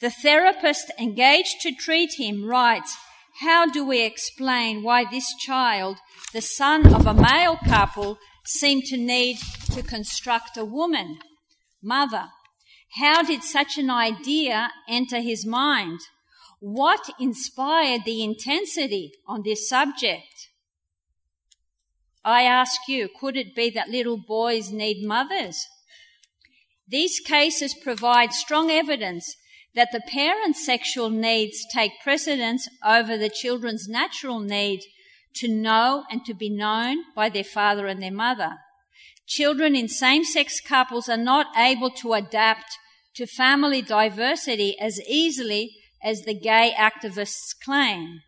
The 0.00 0.10
therapist 0.10 0.90
engaged 0.98 1.60
to 1.62 1.72
treat 1.72 2.14
him 2.18 2.44
writes, 2.44 2.96
how 3.40 3.66
do 3.66 3.84
we 3.84 4.02
explain 4.02 4.82
why 4.82 5.04
this 5.04 5.32
child, 5.38 5.98
the 6.32 6.40
son 6.40 6.94
of 6.94 7.06
a 7.06 7.14
male 7.14 7.58
couple, 7.66 8.18
seemed 8.44 8.84
to 8.84 8.96
need 8.96 9.38
to 9.72 9.82
construct 9.82 10.56
a 10.56 10.64
woman, 10.64 11.18
mother? 11.82 12.24
How 12.96 13.22
did 13.22 13.42
such 13.42 13.78
an 13.78 13.90
idea 13.90 14.70
enter 14.88 15.20
his 15.20 15.46
mind? 15.46 16.00
What 16.60 17.10
inspired 17.18 18.02
the 18.04 18.22
intensity 18.22 19.12
on 19.26 19.42
this 19.42 19.68
subject? 19.68 20.48
I 22.24 22.42
ask 22.42 22.88
you, 22.88 23.08
could 23.20 23.36
it 23.36 23.54
be 23.54 23.70
that 23.70 23.88
little 23.88 24.16
boys 24.16 24.70
need 24.70 25.06
mothers? 25.06 25.66
These 26.86 27.20
cases 27.20 27.74
provide 27.74 28.32
strong 28.32 28.70
evidence 28.70 29.36
that 29.74 29.88
the 29.92 30.02
parent's 30.06 30.64
sexual 30.64 31.10
needs 31.10 31.64
take 31.72 31.92
precedence 32.02 32.68
over 32.84 33.16
the 33.16 33.30
children's 33.30 33.88
natural 33.88 34.40
need 34.40 34.80
to 35.36 35.48
know 35.48 36.04
and 36.10 36.24
to 36.24 36.34
be 36.34 36.50
known 36.50 36.98
by 37.14 37.28
their 37.28 37.44
father 37.44 37.86
and 37.86 38.02
their 38.02 38.12
mother. 38.12 38.58
Children 39.26 39.76
in 39.76 39.88
same-sex 39.88 40.60
couples 40.60 41.08
are 41.08 41.16
not 41.16 41.46
able 41.56 41.90
to 41.90 42.12
adapt 42.12 42.76
to 43.14 43.26
family 43.26 43.82
diversity 43.82 44.78
as 44.78 45.00
easily 45.06 45.76
as 46.02 46.22
the 46.22 46.34
gay 46.34 46.74
activists 46.76 47.54
claim. 47.64 48.20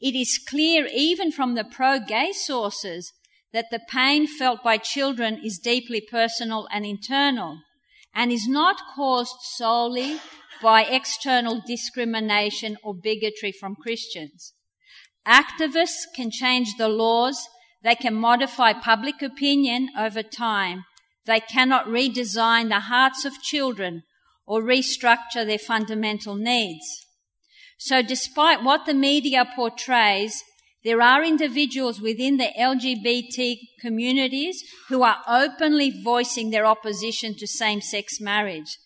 It 0.00 0.14
is 0.14 0.38
clear 0.38 0.86
even 0.86 1.30
from 1.30 1.54
the 1.54 1.64
pro-gay 1.64 2.32
sources 2.32 3.12
that 3.52 3.66
the 3.70 3.80
pain 3.88 4.26
felt 4.26 4.62
by 4.64 4.78
children 4.78 5.40
is 5.44 5.58
deeply 5.58 6.00
personal 6.00 6.66
and 6.72 6.84
internal 6.84 7.60
and 8.14 8.32
is 8.32 8.48
not 8.48 8.80
caused 8.96 9.36
solely 9.56 10.18
by 10.60 10.82
external 10.82 11.62
discrimination 11.66 12.76
or 12.82 12.94
bigotry 12.94 13.52
from 13.52 13.76
Christians. 13.76 14.53
Activists 15.26 16.04
can 16.14 16.30
change 16.30 16.76
the 16.76 16.88
laws, 16.88 17.48
they 17.82 17.94
can 17.94 18.14
modify 18.14 18.72
public 18.72 19.22
opinion 19.22 19.88
over 19.98 20.22
time. 20.22 20.84
They 21.26 21.40
cannot 21.40 21.86
redesign 21.86 22.68
the 22.68 22.80
hearts 22.80 23.24
of 23.24 23.40
children 23.40 24.02
or 24.46 24.62
restructure 24.62 25.46
their 25.46 25.58
fundamental 25.58 26.34
needs. 26.34 26.84
So 27.78 28.02
despite 28.02 28.62
what 28.62 28.84
the 28.84 28.94
media 28.94 29.46
portrays, 29.56 30.42
there 30.84 31.00
are 31.00 31.24
individuals 31.24 32.00
within 32.00 32.36
the 32.36 32.50
LGBT 32.58 33.56
communities 33.80 34.62
who 34.88 35.02
are 35.02 35.22
openly 35.26 35.90
voicing 36.02 36.50
their 36.50 36.66
opposition 36.66 37.34
to 37.38 37.46
same-sex 37.46 38.20
marriage, 38.20 38.76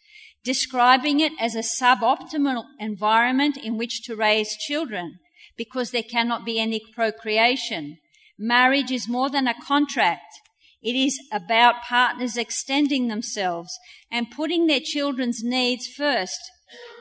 describing 0.44 1.18
it 1.18 1.32
as 1.40 1.56
a 1.56 1.62
suboptimal 1.82 2.64
environment 2.78 3.56
in 3.56 3.76
which 3.76 4.02
to 4.02 4.14
raise 4.14 4.56
children 4.56 5.18
because 5.58 5.90
there 5.90 6.02
cannot 6.02 6.46
be 6.46 6.58
any 6.58 6.80
procreation. 6.94 7.98
Marriage 8.38 8.90
is 8.90 9.08
more 9.08 9.28
than 9.28 9.46
a 9.46 9.60
contract. 9.60 10.40
It 10.80 10.94
is 10.94 11.20
about 11.32 11.82
partners 11.86 12.36
extending 12.36 13.08
themselves 13.08 13.76
and 14.10 14.30
putting 14.30 14.66
their 14.66 14.80
children's 14.80 15.42
needs 15.42 15.86
first 15.88 16.40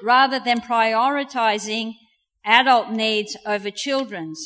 rather 0.03 0.39
than 0.39 0.61
prioritizing 0.61 1.93
adult 2.43 2.89
needs 2.89 3.37
over 3.45 3.69
children's. 3.69 4.43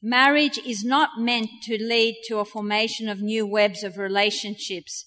Marriage 0.00 0.58
is 0.64 0.84
not 0.84 1.18
meant 1.18 1.48
to 1.62 1.82
lead 1.82 2.20
to 2.28 2.38
a 2.38 2.44
formation 2.44 3.08
of 3.08 3.20
new 3.20 3.44
webs 3.44 3.82
of 3.82 3.98
relationships. 3.98 5.06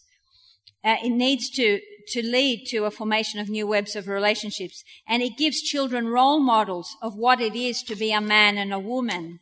Uh, 0.83 0.97
it 1.03 1.11
needs 1.11 1.49
to, 1.51 1.79
to 2.11 2.25
lead 2.25 2.65
to 2.67 2.85
a 2.85 2.91
formation 2.91 3.39
of 3.39 3.49
new 3.49 3.67
webs 3.67 3.95
of 3.95 4.07
relationships. 4.07 4.83
And 5.07 5.21
it 5.21 5.37
gives 5.37 5.61
children 5.61 6.07
role 6.07 6.39
models 6.39 6.95
of 7.01 7.15
what 7.15 7.41
it 7.41 7.55
is 7.55 7.81
to 7.83 7.95
be 7.95 8.11
a 8.11 8.21
man 8.21 8.57
and 8.57 8.73
a 8.73 8.79
woman. 8.79 9.39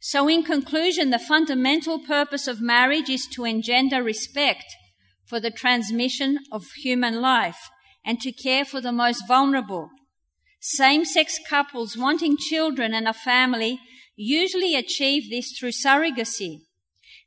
So 0.00 0.28
in 0.28 0.42
conclusion, 0.42 1.10
the 1.10 1.18
fundamental 1.18 1.98
purpose 1.98 2.46
of 2.46 2.60
marriage 2.60 3.08
is 3.08 3.26
to 3.34 3.44
engender 3.44 4.02
respect 4.02 4.66
for 5.26 5.40
the 5.40 5.50
transmission 5.50 6.38
of 6.52 6.64
human 6.82 7.20
life 7.20 7.70
and 8.04 8.20
to 8.20 8.30
care 8.30 8.64
for 8.64 8.80
the 8.80 8.92
most 8.92 9.26
vulnerable. 9.26 9.88
Same-sex 10.60 11.38
couples 11.48 11.96
wanting 11.96 12.36
children 12.36 12.92
and 12.92 13.08
a 13.08 13.14
family 13.14 13.78
usually 14.16 14.74
achieve 14.74 15.30
this 15.30 15.52
through 15.58 15.72
surrogacy. 15.72 16.60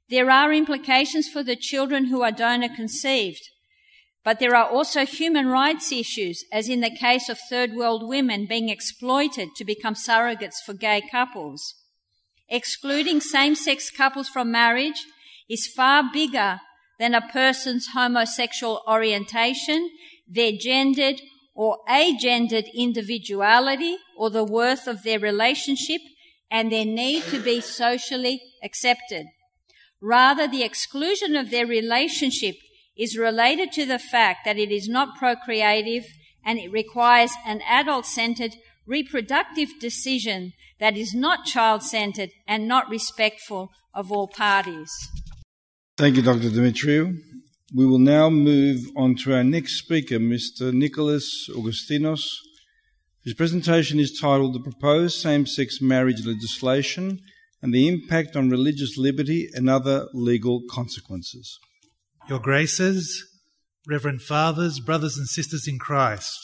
There 0.09 0.29
are 0.29 0.53
implications 0.53 1.27
for 1.27 1.43
the 1.43 1.55
children 1.55 2.05
who 2.05 2.21
are 2.21 2.31
donor 2.31 2.69
conceived, 2.73 3.41
but 4.27 4.39
there 4.39 4.57
are 4.57 4.69
also 4.69 5.05
human 5.05 5.47
rights 5.47 5.89
issues, 5.89 6.43
as 6.51 6.67
in 6.67 6.81
the 6.81 6.93
case 6.93 7.29
of 7.29 7.39
third 7.39 7.73
world 7.73 8.09
women 8.09 8.45
being 8.45 8.67
exploited 8.67 9.47
to 9.55 9.63
become 9.63 9.93
surrogates 9.93 10.57
for 10.65 10.73
gay 10.73 11.01
couples. 11.09 11.75
Excluding 12.49 13.21
same-sex 13.21 13.89
couples 13.89 14.27
from 14.27 14.51
marriage 14.51 15.05
is 15.49 15.65
far 15.65 16.03
bigger 16.11 16.59
than 16.99 17.15
a 17.15 17.25
person's 17.29 17.87
homosexual 17.93 18.83
orientation, 18.85 19.89
their 20.27 20.51
gendered 20.51 21.21
or 21.55 21.77
agendered 21.87 22.65
individuality, 22.75 23.95
or 24.17 24.29
the 24.29 24.43
worth 24.43 24.87
of 24.87 25.03
their 25.03 25.19
relationship 25.19 26.01
and 26.51 26.69
their 26.69 26.83
need 26.83 27.23
to 27.23 27.39
be 27.39 27.61
socially 27.61 28.41
accepted. 28.61 29.25
Rather, 30.01 30.49
the 30.49 30.63
exclusion 30.63 31.37
of 31.37 31.49
their 31.49 31.65
relationship 31.65 32.55
is 32.97 33.17
related 33.17 33.71
to 33.73 33.85
the 33.85 33.99
fact 33.99 34.45
that 34.45 34.57
it 34.57 34.71
is 34.71 34.87
not 34.87 35.17
procreative 35.17 36.05
and 36.45 36.59
it 36.59 36.71
requires 36.71 37.31
an 37.45 37.61
adult 37.67 38.05
centered 38.05 38.55
reproductive 38.85 39.69
decision 39.79 40.53
that 40.79 40.95
is 40.95 41.13
not 41.13 41.45
child 41.45 41.83
centered 41.83 42.29
and 42.47 42.67
not 42.67 42.89
respectful 42.89 43.69
of 43.93 44.11
all 44.11 44.27
parties. 44.27 44.91
Thank 45.97 46.15
you, 46.15 46.21
Dr. 46.21 46.49
Dimitriou. 46.49 47.17
We 47.75 47.85
will 47.85 47.99
now 47.99 48.29
move 48.29 48.87
on 48.95 49.15
to 49.23 49.35
our 49.35 49.43
next 49.43 49.77
speaker, 49.77 50.19
Mr. 50.19 50.73
Nicholas 50.73 51.49
Augustinos 51.49 52.23
his 53.27 53.33
presentation 53.33 53.99
is 53.99 54.17
titled 54.17 54.53
The 54.53 54.61
Proposed 54.61 55.19
Same 55.19 55.45
Sex 55.45 55.81
Marriage 55.81 56.25
Legislation 56.25 57.19
and 57.61 57.73
the 57.73 57.89
Impact 57.89 58.37
on 58.37 58.49
Religious 58.49 58.97
Liberty 58.97 59.49
and 59.53 59.69
Other 59.69 60.07
Legal 60.13 60.61
Consequences. 60.71 61.59
Your 62.29 62.39
Graces, 62.39 63.25
Reverend 63.87 64.21
Fathers, 64.21 64.81
Brothers 64.81 65.17
and 65.17 65.27
Sisters 65.27 65.65
in 65.65 65.79
Christ. 65.79 66.37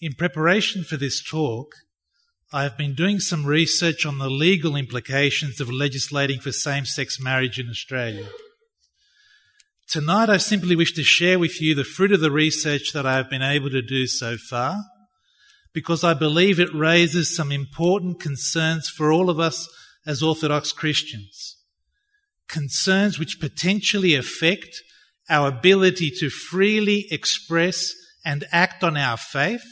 In 0.00 0.12
preparation 0.14 0.82
for 0.82 0.96
this 0.96 1.22
talk, 1.22 1.72
I 2.52 2.64
have 2.64 2.76
been 2.76 2.96
doing 2.96 3.20
some 3.20 3.46
research 3.46 4.04
on 4.04 4.18
the 4.18 4.28
legal 4.28 4.74
implications 4.74 5.60
of 5.60 5.70
legislating 5.70 6.40
for 6.40 6.50
same 6.50 6.84
sex 6.84 7.20
marriage 7.20 7.60
in 7.60 7.68
Australia. 7.68 8.28
Tonight, 9.86 10.30
I 10.30 10.38
simply 10.38 10.74
wish 10.74 10.92
to 10.94 11.04
share 11.04 11.38
with 11.38 11.62
you 11.62 11.76
the 11.76 11.84
fruit 11.84 12.10
of 12.10 12.20
the 12.20 12.32
research 12.32 12.92
that 12.92 13.06
I 13.06 13.14
have 13.16 13.30
been 13.30 13.42
able 13.42 13.70
to 13.70 13.82
do 13.82 14.08
so 14.08 14.36
far, 14.36 14.82
because 15.72 16.02
I 16.02 16.12
believe 16.12 16.58
it 16.58 16.74
raises 16.74 17.36
some 17.36 17.52
important 17.52 18.18
concerns 18.18 18.88
for 18.88 19.12
all 19.12 19.30
of 19.30 19.38
us 19.38 19.68
as 20.04 20.24
Orthodox 20.24 20.72
Christians. 20.72 21.55
Concerns 22.48 23.18
which 23.18 23.40
potentially 23.40 24.14
affect 24.14 24.82
our 25.28 25.48
ability 25.48 26.10
to 26.18 26.30
freely 26.30 27.06
express 27.10 27.92
and 28.24 28.44
act 28.52 28.84
on 28.84 28.96
our 28.96 29.16
faith, 29.16 29.64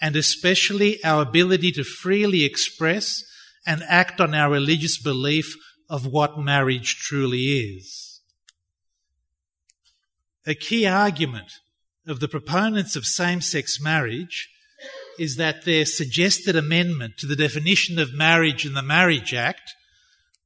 and 0.00 0.16
especially 0.16 1.02
our 1.04 1.22
ability 1.22 1.72
to 1.72 1.84
freely 1.84 2.44
express 2.44 3.22
and 3.66 3.82
act 3.88 4.20
on 4.20 4.34
our 4.34 4.50
religious 4.50 5.00
belief 5.00 5.54
of 5.88 6.06
what 6.06 6.38
marriage 6.38 6.96
truly 6.96 7.58
is. 7.58 8.20
A 10.46 10.54
key 10.54 10.86
argument 10.86 11.52
of 12.06 12.18
the 12.18 12.28
proponents 12.28 12.96
of 12.96 13.06
same 13.06 13.40
sex 13.40 13.80
marriage 13.80 14.48
is 15.18 15.36
that 15.36 15.64
their 15.64 15.84
suggested 15.84 16.56
amendment 16.56 17.14
to 17.18 17.26
the 17.26 17.36
definition 17.36 17.98
of 17.98 18.12
marriage 18.12 18.66
in 18.66 18.74
the 18.74 18.82
Marriage 18.82 19.34
Act 19.34 19.74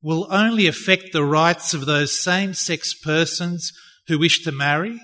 will 0.06 0.28
only 0.30 0.68
affect 0.68 1.12
the 1.12 1.24
rights 1.24 1.74
of 1.74 1.84
those 1.84 2.22
same 2.22 2.54
sex 2.54 2.94
persons 2.94 3.72
who 4.06 4.16
wish 4.16 4.44
to 4.44 4.52
marry 4.52 5.00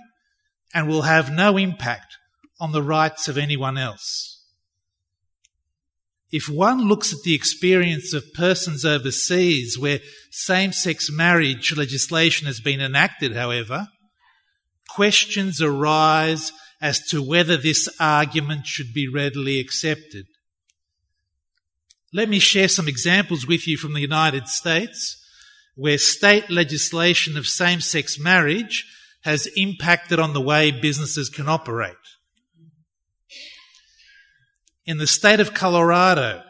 and 0.73 0.87
will 0.87 1.03
have 1.03 1.29
no 1.29 1.57
impact 1.57 2.17
on 2.61 2.71
the 2.71 2.85
rights 2.85 3.27
of 3.27 3.37
anyone 3.37 3.77
else. 3.77 4.47
If 6.31 6.49
one 6.49 6.83
looks 6.83 7.12
at 7.12 7.19
the 7.25 7.35
experience 7.35 8.15
of 8.15 8.33
persons 8.33 8.85
overseas 8.85 9.77
where 9.77 9.99
same 10.31 10.71
sex 10.71 11.11
marriage 11.11 11.77
legislation 11.77 12.47
has 12.47 12.61
been 12.61 12.81
enacted, 12.81 13.35
however, 13.35 13.88
questions 14.95 15.61
arise 15.61 16.53
as 16.81 17.01
to 17.09 17.21
whether 17.21 17.57
this 17.57 17.88
argument 17.99 18.69
should 18.69 18.95
be 18.95 19.09
readily 19.09 19.59
accepted. 19.59 20.27
Let 22.12 22.29
me 22.29 22.38
share 22.38 22.68
some 22.68 22.88
examples 22.88 23.46
with 23.46 23.66
you 23.66 23.79
from 23.79 23.94
the 23.94 24.01
United 24.01 24.46
States 24.46 25.18
where 25.75 25.96
state 25.96 26.51
legislation 26.51 27.38
of 27.38 27.46
same 27.46 27.81
sex 27.81 28.18
marriage 28.18 28.85
has 29.25 29.46
impacted 29.57 30.18
on 30.18 30.35
the 30.35 30.40
way 30.40 30.70
businesses 30.70 31.31
can 31.31 31.48
operate. 31.48 31.94
In 34.85 34.98
the 34.98 35.07
state 35.07 35.40
of 35.40 35.55
Colorado, 35.55 36.42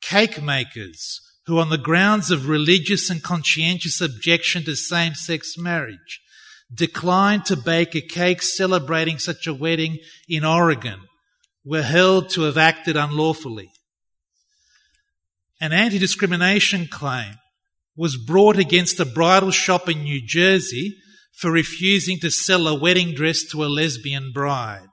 cake 0.00 0.40
makers 0.40 1.20
who, 1.46 1.58
on 1.58 1.68
the 1.68 1.78
grounds 1.78 2.30
of 2.30 2.48
religious 2.48 3.10
and 3.10 3.22
conscientious 3.22 4.00
objection 4.00 4.64
to 4.64 4.76
same 4.76 5.14
sex 5.14 5.58
marriage, 5.58 6.22
declined 6.72 7.44
to 7.44 7.56
bake 7.56 7.94
a 7.94 8.00
cake 8.00 8.40
celebrating 8.40 9.18
such 9.18 9.46
a 9.46 9.54
wedding 9.54 9.98
in 10.28 10.44
Oregon 10.44 11.00
were 11.64 11.82
held 11.82 12.30
to 12.30 12.42
have 12.42 12.56
acted 12.56 12.96
unlawfully. 12.96 13.70
An 15.60 15.72
anti 15.72 15.98
discrimination 15.98 16.86
claim 16.86 17.34
was 17.96 18.16
brought 18.16 18.58
against 18.58 19.00
a 19.00 19.06
bridal 19.06 19.50
shop 19.50 19.88
in 19.88 20.02
New 20.02 20.20
Jersey 20.24 20.96
for 21.32 21.50
refusing 21.50 22.18
to 22.20 22.30
sell 22.30 22.66
a 22.66 22.78
wedding 22.78 23.14
dress 23.14 23.42
to 23.50 23.64
a 23.64 23.66
lesbian 23.66 24.32
bride. 24.32 24.88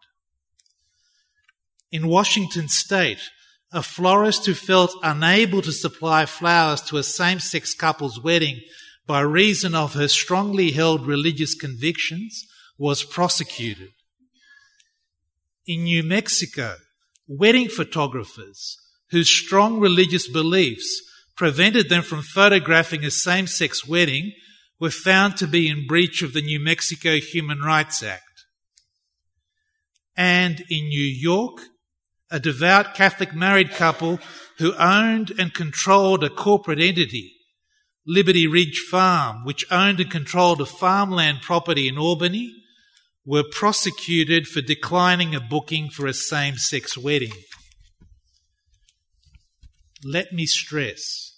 In 1.92 2.08
Washington 2.08 2.70
state, 2.70 3.20
a 3.72 3.84
florist 3.84 4.46
who 4.46 4.54
felt 4.54 4.96
unable 5.04 5.62
to 5.62 5.72
supply 5.72 6.26
flowers 6.26 6.82
to 6.82 6.98
a 6.98 7.04
same 7.04 7.40
sex 7.40 7.74
couple's 7.74 8.22
wedding 8.22 8.62
by 9.06 9.20
reason 9.22 9.76
of 9.76 9.94
her 9.94 10.08
strongly 10.08 10.72
held 10.72 11.06
religious 11.06 11.56
convictions, 11.56 12.46
was 12.78 13.04
prosecuted. 13.04 13.90
In 15.68 15.84
New 15.84 16.04
Mexico, 16.04 16.76
wedding 17.28 17.70
photographers 17.70 18.78
whose 19.14 19.30
strong 19.30 19.80
religious 19.80 20.28
beliefs 20.28 21.04
prevented 21.38 21.88
them 21.88 22.02
from 22.02 22.24
photographing 22.24 23.06
a 23.06 23.12
same 23.12 23.46
sex 23.46 23.88
wedding 23.88 24.34
were 24.80 24.90
found 24.90 25.38
to 25.38 25.46
be 25.48 25.70
in 25.70 25.86
breach 25.86 26.24
of 26.24 26.34
the 26.34 26.42
New 26.42 26.60
Mexico 26.60 27.18
Human 27.18 27.60
Rights 27.60 28.02
Act. 28.02 28.46
And 30.18 30.64
in 30.68 30.88
New 30.88 31.06
York, 31.06 31.60
a 32.32 32.40
devout 32.40 32.96
Catholic 32.96 33.36
married 33.36 33.70
couple 33.70 34.20
who 34.58 34.74
owned 34.78 35.32
and 35.38 35.54
controlled 35.54 36.24
a 36.24 36.30
corporate 36.30 36.80
entity, 36.80 37.36
Liberty 38.08 38.48
Ridge 38.48 38.80
Farm, 38.90 39.46
which 39.46 39.64
owned 39.70 40.00
and 40.00 40.10
controlled 40.10 40.60
a 40.60 40.66
farmland 40.66 41.44
property 41.44 41.88
in 41.88 42.00
Albany, 42.00 42.52
were 43.28 43.44
prosecuted 43.44 44.48
for 44.48 44.62
declining 44.62 45.36
a 45.36 45.40
booking 45.40 45.92
for 45.92 46.08
a 46.08 46.14
same 46.14 46.56
sex 46.56 46.98
wedding. 46.98 47.32
Let 50.06 50.34
me 50.34 50.46
stress 50.46 51.34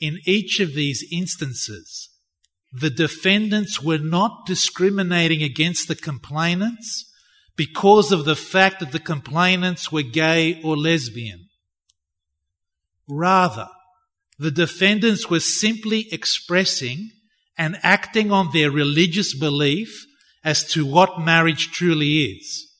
in 0.00 0.18
each 0.24 0.60
of 0.60 0.74
these 0.74 1.06
instances, 1.12 2.08
the 2.72 2.90
defendants 2.90 3.82
were 3.82 3.98
not 3.98 4.46
discriminating 4.46 5.42
against 5.42 5.88
the 5.88 5.94
complainants 5.94 7.12
because 7.56 8.10
of 8.10 8.24
the 8.24 8.36
fact 8.36 8.80
that 8.80 8.92
the 8.92 8.98
complainants 8.98 9.92
were 9.92 10.02
gay 10.02 10.60
or 10.62 10.76
lesbian. 10.76 11.48
Rather, 13.06 13.68
the 14.38 14.50
defendants 14.50 15.28
were 15.28 15.40
simply 15.40 16.06
expressing 16.10 17.10
and 17.58 17.78
acting 17.82 18.32
on 18.32 18.50
their 18.52 18.70
religious 18.70 19.38
belief 19.38 20.06
as 20.42 20.64
to 20.72 20.86
what 20.86 21.20
marriage 21.20 21.70
truly 21.72 22.22
is. 22.22 22.72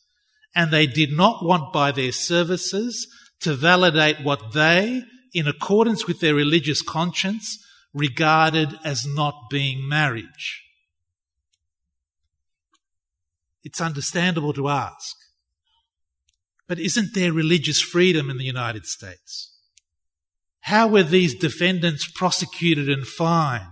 And 0.54 0.70
they 0.70 0.86
did 0.86 1.12
not 1.12 1.44
want 1.44 1.72
by 1.72 1.92
their 1.92 2.12
services 2.12 3.06
to 3.40 3.54
validate 3.54 4.20
what 4.20 4.52
they, 4.52 5.02
in 5.32 5.46
accordance 5.46 6.06
with 6.06 6.20
their 6.20 6.34
religious 6.34 6.82
conscience, 6.82 7.58
regarded 7.92 8.78
as 8.84 9.06
not 9.06 9.34
being 9.50 9.88
marriage. 9.88 10.62
It's 13.62 13.80
understandable 13.80 14.52
to 14.54 14.68
ask, 14.68 15.16
but 16.66 16.78
isn't 16.78 17.14
there 17.14 17.32
religious 17.32 17.80
freedom 17.80 18.30
in 18.30 18.38
the 18.38 18.44
United 18.44 18.86
States? 18.86 19.56
How 20.60 20.86
were 20.86 21.02
these 21.02 21.34
defendants 21.34 22.10
prosecuted 22.10 22.88
and 22.88 23.06
fined? 23.06 23.66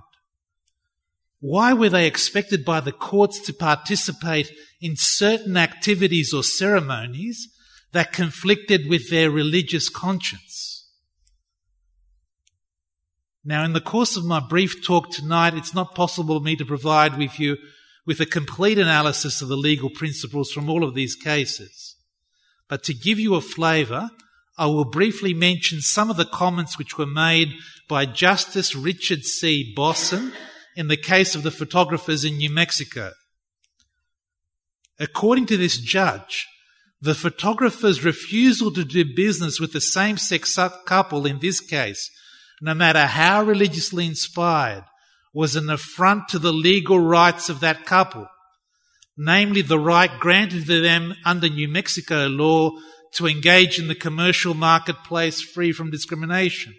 Why 1.40 1.72
were 1.72 1.88
they 1.88 2.06
expected 2.06 2.64
by 2.64 2.80
the 2.80 2.92
courts 2.92 3.40
to 3.42 3.52
participate 3.52 4.50
in 4.80 4.96
certain 4.96 5.56
activities 5.56 6.32
or 6.34 6.42
ceremonies 6.42 7.48
that 7.92 8.12
conflicted 8.12 8.88
with 8.88 9.10
their 9.10 9.30
religious 9.30 9.88
conscience? 9.88 10.90
Now, 13.44 13.64
in 13.64 13.72
the 13.72 13.80
course 13.80 14.16
of 14.16 14.24
my 14.24 14.40
brief 14.40 14.84
talk 14.84 15.10
tonight, 15.10 15.54
it's 15.54 15.74
not 15.74 15.94
possible 15.94 16.38
for 16.38 16.44
me 16.44 16.54
to 16.56 16.66
provide 16.66 17.16
with 17.16 17.40
you 17.40 17.56
with 18.04 18.20
a 18.20 18.26
complete 18.26 18.78
analysis 18.78 19.40
of 19.40 19.48
the 19.48 19.56
legal 19.56 19.90
principles 19.90 20.50
from 20.50 20.68
all 20.68 20.84
of 20.84 20.94
these 20.94 21.14
cases. 21.14 21.96
But 22.68 22.82
to 22.84 22.94
give 22.94 23.18
you 23.18 23.34
a 23.34 23.40
flavour, 23.40 24.10
I 24.58 24.66
will 24.66 24.84
briefly 24.84 25.32
mention 25.32 25.80
some 25.80 26.10
of 26.10 26.16
the 26.16 26.24
comments 26.24 26.76
which 26.76 26.98
were 26.98 27.06
made 27.06 27.54
by 27.88 28.06
Justice 28.06 28.74
Richard 28.74 29.24
C. 29.24 29.72
Bosson 29.74 30.32
in 30.76 30.88
the 30.88 30.96
case 30.96 31.34
of 31.34 31.42
the 31.42 31.50
photographers 31.50 32.24
in 32.24 32.36
New 32.36 32.50
Mexico. 32.50 33.12
According 34.98 35.46
to 35.46 35.56
this 35.56 35.78
judge, 35.78 36.46
the 37.00 37.14
photographer's 37.14 38.04
refusal 38.04 38.72
to 38.72 38.84
do 38.84 39.04
business 39.14 39.60
with 39.60 39.72
the 39.72 39.80
same 39.80 40.16
sex 40.16 40.58
couple 40.84 41.26
in 41.26 41.38
this 41.38 41.60
case, 41.60 42.10
no 42.60 42.74
matter 42.74 43.06
how 43.06 43.42
religiously 43.42 44.06
inspired, 44.06 44.84
was 45.32 45.54
an 45.54 45.70
affront 45.70 46.28
to 46.28 46.38
the 46.38 46.52
legal 46.52 46.98
rights 46.98 47.48
of 47.48 47.60
that 47.60 47.86
couple, 47.86 48.26
namely 49.16 49.62
the 49.62 49.78
right 49.78 50.18
granted 50.18 50.66
to 50.66 50.80
them 50.80 51.14
under 51.24 51.48
New 51.48 51.68
Mexico 51.68 52.26
law 52.26 52.70
to 53.14 53.26
engage 53.26 53.78
in 53.78 53.88
the 53.88 53.94
commercial 53.94 54.54
marketplace 54.54 55.40
free 55.40 55.72
from 55.72 55.90
discrimination. 55.90 56.74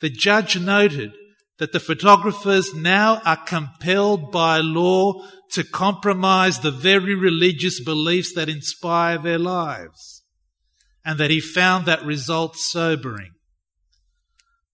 The 0.00 0.10
judge 0.10 0.58
noted 0.58 1.12
that 1.58 1.72
the 1.72 1.80
photographers 1.80 2.74
now 2.74 3.20
are 3.24 3.36
compelled 3.36 4.32
by 4.32 4.58
law 4.58 5.24
to 5.52 5.64
compromise 5.64 6.60
the 6.60 6.70
very 6.70 7.14
religious 7.14 7.78
beliefs 7.80 8.34
that 8.34 8.48
inspire 8.48 9.18
their 9.18 9.38
lives, 9.38 10.22
and 11.04 11.18
that 11.18 11.30
he 11.30 11.40
found 11.40 11.86
that 11.86 12.04
result 12.04 12.56
sobering. 12.56 13.32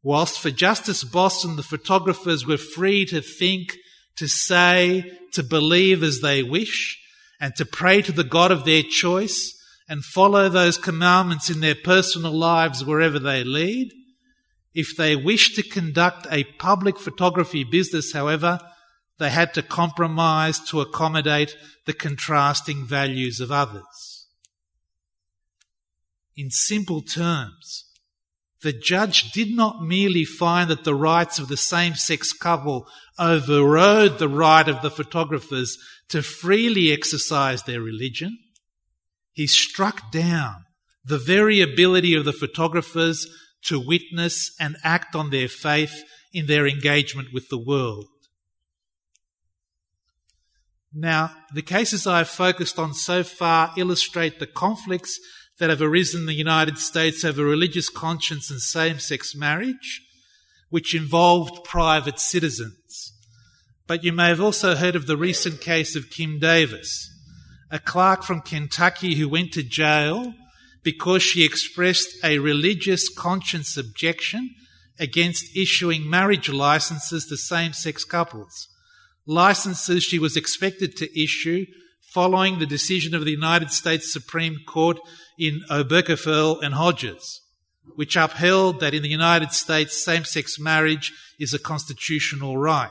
Whilst 0.02 0.38
for 0.38 0.50
Justice 0.50 1.02
Bosson, 1.02 1.56
the 1.56 1.62
photographers 1.62 2.46
were 2.46 2.56
free 2.56 3.04
to 3.06 3.20
think, 3.20 3.76
to 4.16 4.28
say, 4.28 5.10
to 5.32 5.42
believe 5.42 6.02
as 6.02 6.20
they 6.20 6.42
wish, 6.42 6.98
and 7.40 7.54
to 7.56 7.64
pray 7.64 8.00
to 8.02 8.12
the 8.12 8.24
God 8.24 8.52
of 8.52 8.64
their 8.64 8.82
choice, 8.82 9.54
and 9.88 10.04
follow 10.04 10.48
those 10.48 10.78
commandments 10.78 11.50
in 11.50 11.60
their 11.60 11.74
personal 11.74 12.32
lives 12.32 12.84
wherever 12.84 13.18
they 13.18 13.42
lead. 13.42 13.90
If 14.74 14.96
they 14.96 15.16
wished 15.16 15.56
to 15.56 15.62
conduct 15.62 16.26
a 16.30 16.44
public 16.44 16.98
photography 16.98 17.64
business, 17.64 18.12
however, 18.12 18.60
they 19.18 19.30
had 19.30 19.52
to 19.54 19.62
compromise 19.62 20.60
to 20.60 20.80
accommodate 20.80 21.56
the 21.86 21.92
contrasting 21.92 22.84
values 22.84 23.40
of 23.40 23.50
others. 23.50 24.26
In 26.36 26.50
simple 26.50 27.02
terms, 27.02 27.84
the 28.62 28.72
judge 28.72 29.32
did 29.32 29.54
not 29.54 29.82
merely 29.82 30.24
find 30.24 30.70
that 30.70 30.84
the 30.84 30.94
rights 30.94 31.38
of 31.38 31.48
the 31.48 31.56
same 31.56 31.94
sex 31.94 32.32
couple 32.32 32.86
overrode 33.18 34.18
the 34.18 34.28
right 34.28 34.68
of 34.68 34.82
the 34.82 34.90
photographers 34.90 35.78
to 36.08 36.22
freely 36.22 36.92
exercise 36.92 37.64
their 37.64 37.80
religion. 37.80 38.38
He 39.32 39.46
struck 39.46 40.10
down 40.10 40.64
the 41.04 41.18
very 41.18 41.60
ability 41.60 42.14
of 42.14 42.24
the 42.24 42.32
photographers 42.32 43.26
to 43.64 43.80
witness 43.84 44.54
and 44.60 44.76
act 44.84 45.14
on 45.14 45.30
their 45.30 45.48
faith 45.48 46.04
in 46.32 46.46
their 46.46 46.66
engagement 46.66 47.28
with 47.32 47.48
the 47.48 47.58
world. 47.58 48.06
Now, 50.92 51.32
the 51.54 51.62
cases 51.62 52.06
I 52.06 52.18
have 52.18 52.28
focused 52.28 52.78
on 52.78 52.94
so 52.94 53.22
far 53.22 53.72
illustrate 53.76 54.38
the 54.38 54.46
conflicts 54.46 55.18
that 55.58 55.70
have 55.70 55.82
arisen 55.82 56.20
in 56.20 56.26
the 56.26 56.34
United 56.34 56.78
States 56.78 57.24
over 57.24 57.44
religious 57.44 57.88
conscience 57.88 58.50
and 58.50 58.60
same 58.60 58.98
sex 58.98 59.34
marriage, 59.34 60.02
which 60.70 60.94
involved 60.94 61.64
private 61.64 62.18
citizens. 62.18 63.12
But 63.86 64.04
you 64.04 64.12
may 64.12 64.28
have 64.28 64.40
also 64.40 64.76
heard 64.76 64.96
of 64.96 65.06
the 65.06 65.16
recent 65.16 65.60
case 65.60 65.96
of 65.96 66.10
Kim 66.10 66.38
Davis, 66.38 67.10
a 67.70 67.78
clerk 67.78 68.22
from 68.22 68.40
Kentucky 68.40 69.16
who 69.16 69.28
went 69.28 69.52
to 69.52 69.62
jail 69.62 70.34
because 70.82 71.22
she 71.22 71.44
expressed 71.44 72.08
a 72.24 72.38
religious 72.38 73.08
conscience 73.08 73.76
objection 73.76 74.54
against 74.98 75.56
issuing 75.56 76.08
marriage 76.08 76.48
licenses 76.48 77.26
to 77.26 77.36
same 77.36 77.72
sex 77.72 78.04
couples. 78.04 78.68
Licenses 79.30 80.02
she 80.02 80.18
was 80.18 80.38
expected 80.38 80.96
to 80.96 81.22
issue 81.22 81.66
following 82.00 82.58
the 82.58 82.66
decision 82.66 83.14
of 83.14 83.26
the 83.26 83.30
United 83.30 83.70
States 83.70 84.10
Supreme 84.10 84.56
Court 84.66 84.98
in 85.38 85.60
Obergefell 85.70 86.62
and 86.62 86.74
Hodges, 86.74 87.42
which 87.94 88.16
upheld 88.16 88.80
that 88.80 88.94
in 88.94 89.02
the 89.02 89.08
United 89.10 89.52
States 89.52 90.02
same 90.02 90.24
sex 90.24 90.58
marriage 90.58 91.12
is 91.38 91.52
a 91.52 91.58
constitutional 91.58 92.56
right. 92.56 92.88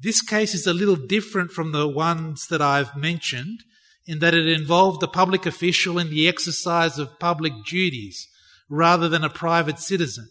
This 0.00 0.20
case 0.20 0.54
is 0.54 0.66
a 0.66 0.74
little 0.74 0.96
different 0.96 1.52
from 1.52 1.70
the 1.70 1.86
ones 1.86 2.48
that 2.48 2.60
I've 2.60 2.96
mentioned 2.96 3.60
in 4.06 4.18
that 4.18 4.34
it 4.34 4.48
involved 4.48 5.04
a 5.04 5.06
public 5.06 5.46
official 5.46 6.00
in 6.00 6.10
the 6.10 6.26
exercise 6.26 6.98
of 6.98 7.20
public 7.20 7.52
duties 7.64 8.26
rather 8.68 9.08
than 9.08 9.22
a 9.22 9.30
private 9.30 9.78
citizen. 9.78 10.28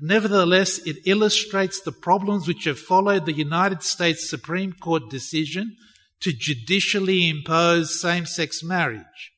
Nevertheless, 0.00 0.78
it 0.78 0.96
illustrates 1.06 1.80
the 1.80 1.92
problems 1.92 2.48
which 2.48 2.64
have 2.64 2.78
followed 2.78 3.26
the 3.26 3.32
United 3.32 3.82
States 3.82 4.28
Supreme 4.28 4.72
Court 4.72 5.08
decision 5.08 5.76
to 6.20 6.32
judicially 6.32 7.28
impose 7.28 8.00
same 8.00 8.26
sex 8.26 8.62
marriage, 8.62 9.32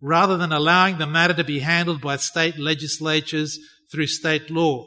rather 0.00 0.36
than 0.36 0.52
allowing 0.52 0.98
the 0.98 1.06
matter 1.06 1.34
to 1.34 1.44
be 1.44 1.58
handled 1.60 2.00
by 2.00 2.16
state 2.16 2.58
legislatures 2.58 3.58
through 3.90 4.06
state 4.06 4.50
law. 4.50 4.86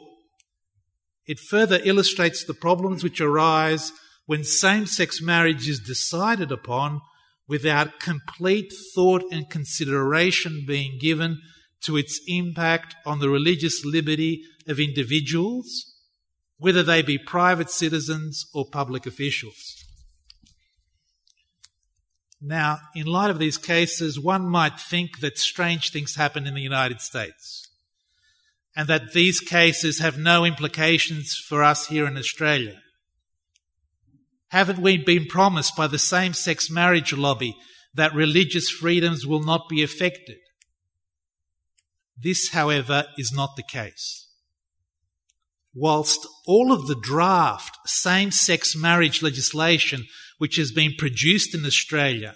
It 1.26 1.38
further 1.38 1.80
illustrates 1.84 2.42
the 2.42 2.54
problems 2.54 3.04
which 3.04 3.20
arise 3.20 3.92
when 4.26 4.42
same 4.44 4.86
sex 4.86 5.20
marriage 5.20 5.68
is 5.68 5.78
decided 5.78 6.50
upon 6.50 7.02
without 7.46 8.00
complete 8.00 8.72
thought 8.94 9.22
and 9.30 9.48
consideration 9.48 10.64
being 10.66 10.98
given 10.98 11.40
to 11.82 11.96
its 11.96 12.20
impact 12.26 12.94
on 13.06 13.20
the 13.20 13.28
religious 13.28 13.84
liberty 13.84 14.42
of 14.66 14.80
individuals, 14.80 15.94
whether 16.58 16.82
they 16.82 17.02
be 17.02 17.18
private 17.18 17.70
citizens 17.70 18.46
or 18.52 18.64
public 18.64 19.06
officials. 19.06 19.74
Now, 22.40 22.80
in 22.94 23.06
light 23.06 23.30
of 23.30 23.38
these 23.38 23.58
cases, 23.58 24.18
one 24.18 24.48
might 24.48 24.78
think 24.78 25.20
that 25.20 25.38
strange 25.38 25.90
things 25.90 26.14
happen 26.14 26.46
in 26.46 26.54
the 26.54 26.60
United 26.60 27.00
States 27.00 27.68
and 28.76 28.86
that 28.88 29.12
these 29.12 29.40
cases 29.40 29.98
have 29.98 30.18
no 30.18 30.44
implications 30.44 31.34
for 31.34 31.64
us 31.64 31.88
here 31.88 32.06
in 32.06 32.16
Australia. 32.16 32.80
Haven't 34.48 34.78
we 34.78 34.98
been 34.98 35.26
promised 35.26 35.76
by 35.76 35.88
the 35.88 35.98
same 35.98 36.32
sex 36.32 36.70
marriage 36.70 37.12
lobby 37.12 37.56
that 37.94 38.14
religious 38.14 38.70
freedoms 38.70 39.26
will 39.26 39.42
not 39.42 39.68
be 39.68 39.82
affected. 39.82 40.38
This, 42.20 42.50
however, 42.50 43.06
is 43.16 43.32
not 43.32 43.56
the 43.56 43.62
case. 43.62 44.28
Whilst 45.74 46.26
all 46.46 46.72
of 46.72 46.86
the 46.86 46.98
draft 47.00 47.76
same 47.86 48.30
sex 48.30 48.74
marriage 48.74 49.22
legislation 49.22 50.06
which 50.38 50.56
has 50.56 50.72
been 50.72 50.94
produced 50.96 51.54
in 51.54 51.64
Australia 51.64 52.34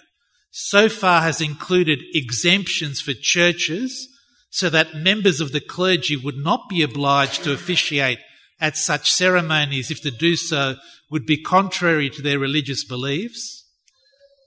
so 0.55 0.87
far 0.87 1.21
has 1.23 1.41
included 1.41 2.03
exemptions 2.13 3.01
for 3.01 3.13
churches 3.19 4.07
so 4.51 4.69
that 4.69 4.93
members 4.93 5.41
of 5.41 5.51
the 5.51 5.59
clergy 5.59 6.15
would 6.15 6.37
not 6.37 6.69
be 6.69 6.83
obliged 6.83 7.43
to 7.43 7.51
officiate 7.51 8.19
at 8.59 8.77
such 8.77 9.11
ceremonies 9.11 9.89
if 9.89 9.99
to 10.03 10.11
do 10.11 10.35
so 10.35 10.75
would 11.09 11.25
be 11.25 11.41
contrary 11.41 12.07
to 12.07 12.21
their 12.21 12.37
religious 12.37 12.85
beliefs. 12.85 13.67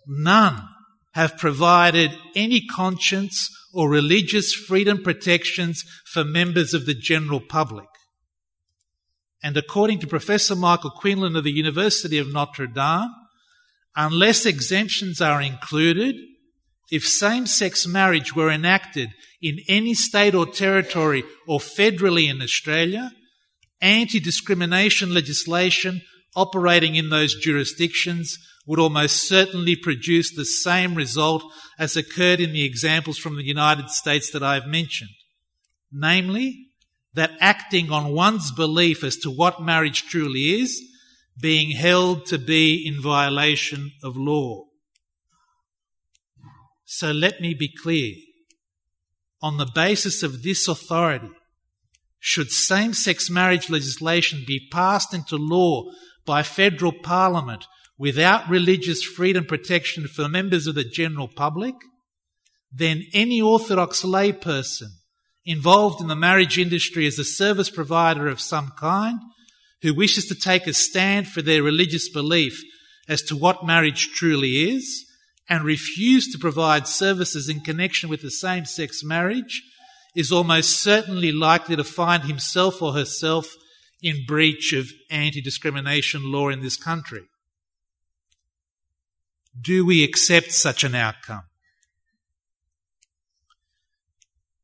None 0.06 0.62
have 1.14 1.36
provided 1.36 2.12
any 2.36 2.60
conscience 2.60 3.48
or 3.76 3.90
religious 3.90 4.54
freedom 4.54 5.02
protections 5.02 5.84
for 6.06 6.24
members 6.24 6.72
of 6.72 6.86
the 6.86 6.94
general 6.94 7.40
public. 7.40 7.86
And 9.42 9.54
according 9.54 9.98
to 9.98 10.06
Professor 10.06 10.56
Michael 10.56 10.90
Quinlan 10.90 11.36
of 11.36 11.44
the 11.44 11.52
University 11.52 12.16
of 12.16 12.32
Notre 12.32 12.66
Dame, 12.66 13.10
unless 13.94 14.46
exemptions 14.46 15.20
are 15.20 15.42
included, 15.42 16.16
if 16.90 17.06
same 17.06 17.46
sex 17.46 17.86
marriage 17.86 18.34
were 18.34 18.50
enacted 18.50 19.10
in 19.42 19.58
any 19.68 19.92
state 19.92 20.34
or 20.34 20.46
territory 20.46 21.22
or 21.46 21.60
federally 21.60 22.30
in 22.30 22.40
Australia, 22.40 23.12
anti 23.82 24.18
discrimination 24.18 25.12
legislation 25.12 26.00
operating 26.34 26.94
in 26.94 27.10
those 27.10 27.34
jurisdictions 27.34 28.38
would 28.66 28.80
almost 28.80 29.28
certainly 29.28 29.76
produce 29.76 30.34
the 30.34 30.44
same 30.44 30.94
result 30.94 31.42
as 31.78 31.96
occurred 31.96 32.40
in 32.40 32.52
the 32.52 32.64
examples 32.64 33.16
from 33.16 33.36
the 33.36 33.44
United 33.44 33.88
States 33.90 34.30
that 34.32 34.42
I've 34.42 34.66
mentioned. 34.66 35.10
Namely, 35.92 36.70
that 37.14 37.30
acting 37.40 37.90
on 37.90 38.12
one's 38.12 38.52
belief 38.52 39.04
as 39.04 39.16
to 39.18 39.30
what 39.30 39.62
marriage 39.62 40.02
truly 40.02 40.60
is, 40.60 40.82
being 41.40 41.70
held 41.70 42.26
to 42.26 42.38
be 42.38 42.84
in 42.86 43.00
violation 43.00 43.92
of 44.02 44.16
law. 44.16 44.64
So 46.84 47.12
let 47.12 47.40
me 47.40 47.54
be 47.54 47.72
clear. 47.72 48.14
On 49.42 49.58
the 49.58 49.70
basis 49.74 50.22
of 50.22 50.42
this 50.42 50.66
authority, 50.66 51.30
should 52.18 52.50
same 52.50 52.92
sex 52.92 53.30
marriage 53.30 53.70
legislation 53.70 54.42
be 54.46 54.68
passed 54.72 55.14
into 55.14 55.36
law 55.36 55.84
by 56.24 56.42
federal 56.42 56.92
parliament 56.92 57.66
without 57.98 58.48
religious 58.48 59.02
freedom 59.02 59.44
protection 59.44 60.06
for 60.06 60.28
members 60.28 60.66
of 60.66 60.74
the 60.74 60.84
general 60.84 61.28
public, 61.28 61.74
then 62.72 63.04
any 63.12 63.40
Orthodox 63.40 64.02
layperson 64.02 64.90
involved 65.44 66.00
in 66.00 66.08
the 66.08 66.16
marriage 66.16 66.58
industry 66.58 67.06
as 67.06 67.18
a 67.18 67.24
service 67.24 67.70
provider 67.70 68.26
of 68.28 68.40
some 68.40 68.72
kind 68.78 69.18
who 69.82 69.94
wishes 69.94 70.26
to 70.26 70.34
take 70.34 70.66
a 70.66 70.74
stand 70.74 71.28
for 71.28 71.40
their 71.40 71.62
religious 71.62 72.08
belief 72.08 72.60
as 73.08 73.22
to 73.22 73.36
what 73.36 73.64
marriage 73.64 74.10
truly 74.12 74.70
is 74.70 75.06
and 75.48 75.64
refuse 75.64 76.30
to 76.32 76.38
provide 76.38 76.88
services 76.88 77.48
in 77.48 77.60
connection 77.60 78.08
with 78.08 78.20
the 78.20 78.30
same 78.30 78.64
sex 78.64 79.04
marriage 79.04 79.62
is 80.16 80.32
almost 80.32 80.82
certainly 80.82 81.30
likely 81.30 81.76
to 81.76 81.84
find 81.84 82.24
himself 82.24 82.82
or 82.82 82.94
herself 82.94 83.54
in 84.02 84.24
breach 84.26 84.72
of 84.72 84.90
anti 85.10 85.40
discrimination 85.40 86.32
law 86.32 86.48
in 86.48 86.62
this 86.62 86.76
country. 86.76 87.22
Do 89.60 89.86
we 89.86 90.04
accept 90.04 90.52
such 90.52 90.84
an 90.84 90.94
outcome? 90.94 91.44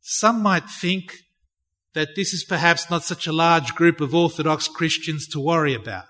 Some 0.01 0.43
might 0.43 0.68
think 0.68 1.20
that 1.95 2.14
this 2.16 2.32
is 2.32 2.45
perhaps 2.45 2.90
not 2.90 3.05
such 3.05 3.26
a 3.26 3.32
large 3.32 3.74
group 3.74 4.01
of 4.01 4.14
Orthodox 4.14 4.68
Christians 4.68 5.26
to 5.28 5.40
worry 5.40 5.74
about. 5.74 6.07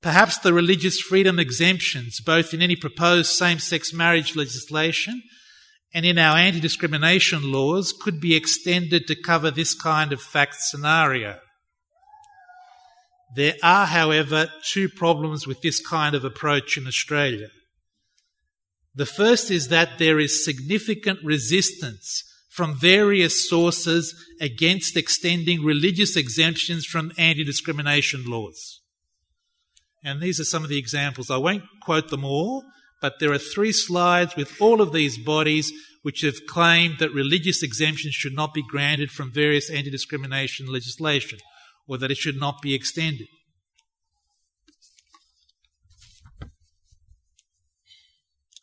Perhaps 0.00 0.38
the 0.38 0.52
religious 0.52 1.00
freedom 1.00 1.38
exemptions, 1.38 2.20
both 2.20 2.52
in 2.52 2.60
any 2.60 2.76
proposed 2.76 3.32
same 3.32 3.58
sex 3.58 3.92
marriage 3.92 4.36
legislation 4.36 5.22
and 5.94 6.04
in 6.04 6.18
our 6.18 6.36
anti 6.36 6.60
discrimination 6.60 7.50
laws, 7.50 7.92
could 7.92 8.20
be 8.20 8.34
extended 8.34 9.06
to 9.06 9.14
cover 9.14 9.50
this 9.50 9.74
kind 9.74 10.12
of 10.12 10.20
fact 10.20 10.56
scenario. 10.56 11.38
There 13.34 13.54
are, 13.62 13.86
however, 13.86 14.48
two 14.62 14.88
problems 14.88 15.46
with 15.46 15.60
this 15.60 15.84
kind 15.84 16.14
of 16.14 16.24
approach 16.24 16.76
in 16.76 16.86
Australia. 16.86 17.48
The 18.94 19.06
first 19.06 19.50
is 19.50 19.68
that 19.68 19.98
there 19.98 20.20
is 20.20 20.44
significant 20.44 21.18
resistance 21.24 22.22
from 22.48 22.78
various 22.78 23.48
sources 23.48 24.14
against 24.40 24.96
extending 24.96 25.64
religious 25.64 26.16
exemptions 26.16 26.86
from 26.86 27.10
anti 27.18 27.42
discrimination 27.42 28.24
laws. 28.26 28.80
And 30.04 30.20
these 30.20 30.38
are 30.38 30.44
some 30.44 30.62
of 30.62 30.68
the 30.68 30.78
examples. 30.78 31.30
I 31.30 31.38
won't 31.38 31.64
quote 31.82 32.10
them 32.10 32.24
all, 32.24 32.62
but 33.00 33.14
there 33.18 33.32
are 33.32 33.38
three 33.38 33.72
slides 33.72 34.36
with 34.36 34.60
all 34.60 34.80
of 34.80 34.92
these 34.92 35.18
bodies 35.18 35.72
which 36.02 36.20
have 36.20 36.46
claimed 36.46 36.98
that 37.00 37.12
religious 37.12 37.64
exemptions 37.64 38.14
should 38.14 38.34
not 38.34 38.54
be 38.54 38.62
granted 38.62 39.10
from 39.10 39.32
various 39.32 39.68
anti 39.70 39.90
discrimination 39.90 40.66
legislation 40.66 41.40
or 41.86 41.98
that 41.98 42.10
it 42.10 42.16
should 42.16 42.36
not 42.36 42.62
be 42.62 42.74
extended. 42.74 43.26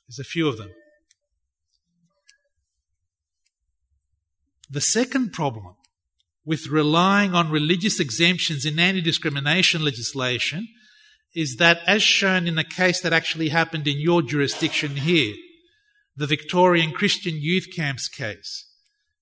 There's 0.08 0.20
a 0.20 0.24
few 0.24 0.48
of 0.48 0.58
them. 0.58 0.72
The 4.70 4.82
second 4.82 5.32
problem 5.34 5.76
with 6.46 6.68
relying 6.68 7.34
on 7.34 7.52
religious 7.52 8.00
exemptions 8.00 8.66
in 8.66 8.80
anti 8.80 9.02
discrimination 9.02 9.84
legislation 9.84 10.68
is 11.36 11.58
that, 11.58 11.80
as 11.88 12.02
shown 12.02 12.48
in 12.48 12.56
the 12.56 12.64
case 12.64 13.02
that 13.02 13.14
actually 13.14 13.50
happened 13.50 13.88
in 13.88 14.00
your 14.00 14.22
jurisdiction 14.22 14.98
here, 14.98 15.34
the 16.16 16.28
Victorian 16.28 16.92
Christian 16.92 17.36
Youth 17.36 17.68
Camps 17.74 18.08
case, 18.08 18.71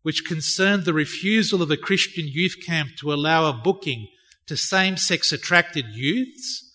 which 0.01 0.25
concerned 0.25 0.85
the 0.85 0.93
refusal 0.93 1.61
of 1.61 1.71
a 1.71 1.77
Christian 1.77 2.27
youth 2.27 2.55
camp 2.65 2.91
to 2.99 3.13
allow 3.13 3.45
a 3.45 3.53
booking 3.53 4.07
to 4.47 4.57
same 4.57 4.97
sex 4.97 5.31
attracted 5.31 5.85
youths, 5.89 6.65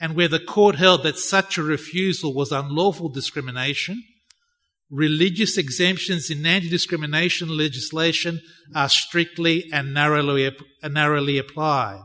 and 0.00 0.14
where 0.14 0.28
the 0.28 0.40
court 0.40 0.76
held 0.76 1.02
that 1.02 1.16
such 1.16 1.56
a 1.56 1.62
refusal 1.62 2.34
was 2.34 2.50
unlawful 2.52 3.08
discrimination, 3.08 4.02
religious 4.90 5.56
exemptions 5.56 6.28
in 6.28 6.44
anti 6.44 6.68
discrimination 6.68 7.48
legislation 7.56 8.40
are 8.74 8.88
strictly 8.88 9.70
and 9.72 9.94
narrowly, 9.94 11.38
applied. 11.38 12.02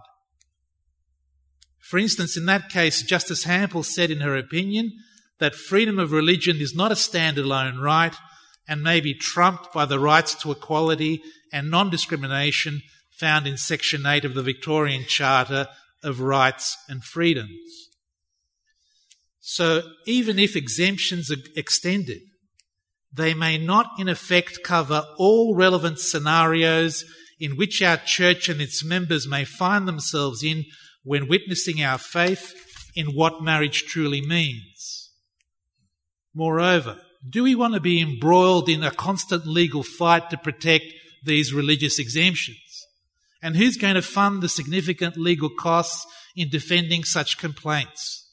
For 1.79 1.97
instance, 1.97 2.37
in 2.37 2.45
that 2.45 2.69
case, 2.69 3.01
Justice 3.01 3.45
Hampel 3.45 3.83
said 3.83 4.11
in 4.11 4.21
her 4.21 4.35
opinion 4.35 4.93
that 5.39 5.55
freedom 5.55 5.99
of 5.99 6.11
religion 6.11 6.57
is 6.57 6.75
not 6.75 6.91
a 6.91 6.95
standalone 6.95 7.81
right 7.81 8.15
and 8.67 8.83
may 8.83 8.99
be 8.99 9.13
trumped 9.13 9.73
by 9.73 9.85
the 9.85 9.99
rights 9.99 10.35
to 10.35 10.51
equality 10.51 11.21
and 11.51 11.71
non 11.71 11.89
discrimination 11.89 12.81
found 13.11 13.47
in 13.47 13.57
Section 13.57 14.05
8 14.05 14.25
of 14.25 14.33
the 14.33 14.43
Victorian 14.43 15.05
Charter 15.07 15.67
of 16.03 16.21
Rights 16.21 16.77
and 16.87 17.03
Freedoms. 17.03 17.89
So, 19.39 19.81
even 20.05 20.37
if 20.37 20.55
exemptions 20.55 21.31
are 21.31 21.41
extended, 21.55 22.21
they 23.11 23.33
may 23.33 23.57
not 23.57 23.91
in 23.97 24.09
effect 24.09 24.59
cover 24.63 25.05
all 25.17 25.55
relevant 25.55 25.99
scenarios 25.99 27.05
in 27.39 27.55
which 27.55 27.81
our 27.81 27.97
church 27.97 28.49
and 28.49 28.61
its 28.61 28.83
members 28.83 29.27
may 29.27 29.45
find 29.45 29.87
themselves 29.87 30.43
in 30.43 30.65
when 31.03 31.27
witnessing 31.27 31.81
our 31.81 31.97
faith 31.97 32.53
in 32.95 33.07
what 33.07 33.41
marriage 33.41 33.83
truly 33.83 34.21
means. 34.21 35.11
Moreover, 36.33 36.99
do 37.27 37.43
we 37.43 37.55
want 37.55 37.73
to 37.73 37.79
be 37.79 38.01
embroiled 38.01 38.69
in 38.69 38.83
a 38.83 38.91
constant 38.91 39.45
legal 39.45 39.83
fight 39.83 40.29
to 40.29 40.37
protect 40.37 40.85
these 41.23 41.53
religious 41.53 41.99
exemptions? 41.99 42.57
And 43.41 43.55
who's 43.55 43.77
going 43.77 43.95
to 43.95 44.01
fund 44.01 44.41
the 44.41 44.49
significant 44.49 45.17
legal 45.17 45.49
costs 45.49 46.05
in 46.35 46.49
defending 46.49 47.03
such 47.03 47.37
complaints? 47.37 48.27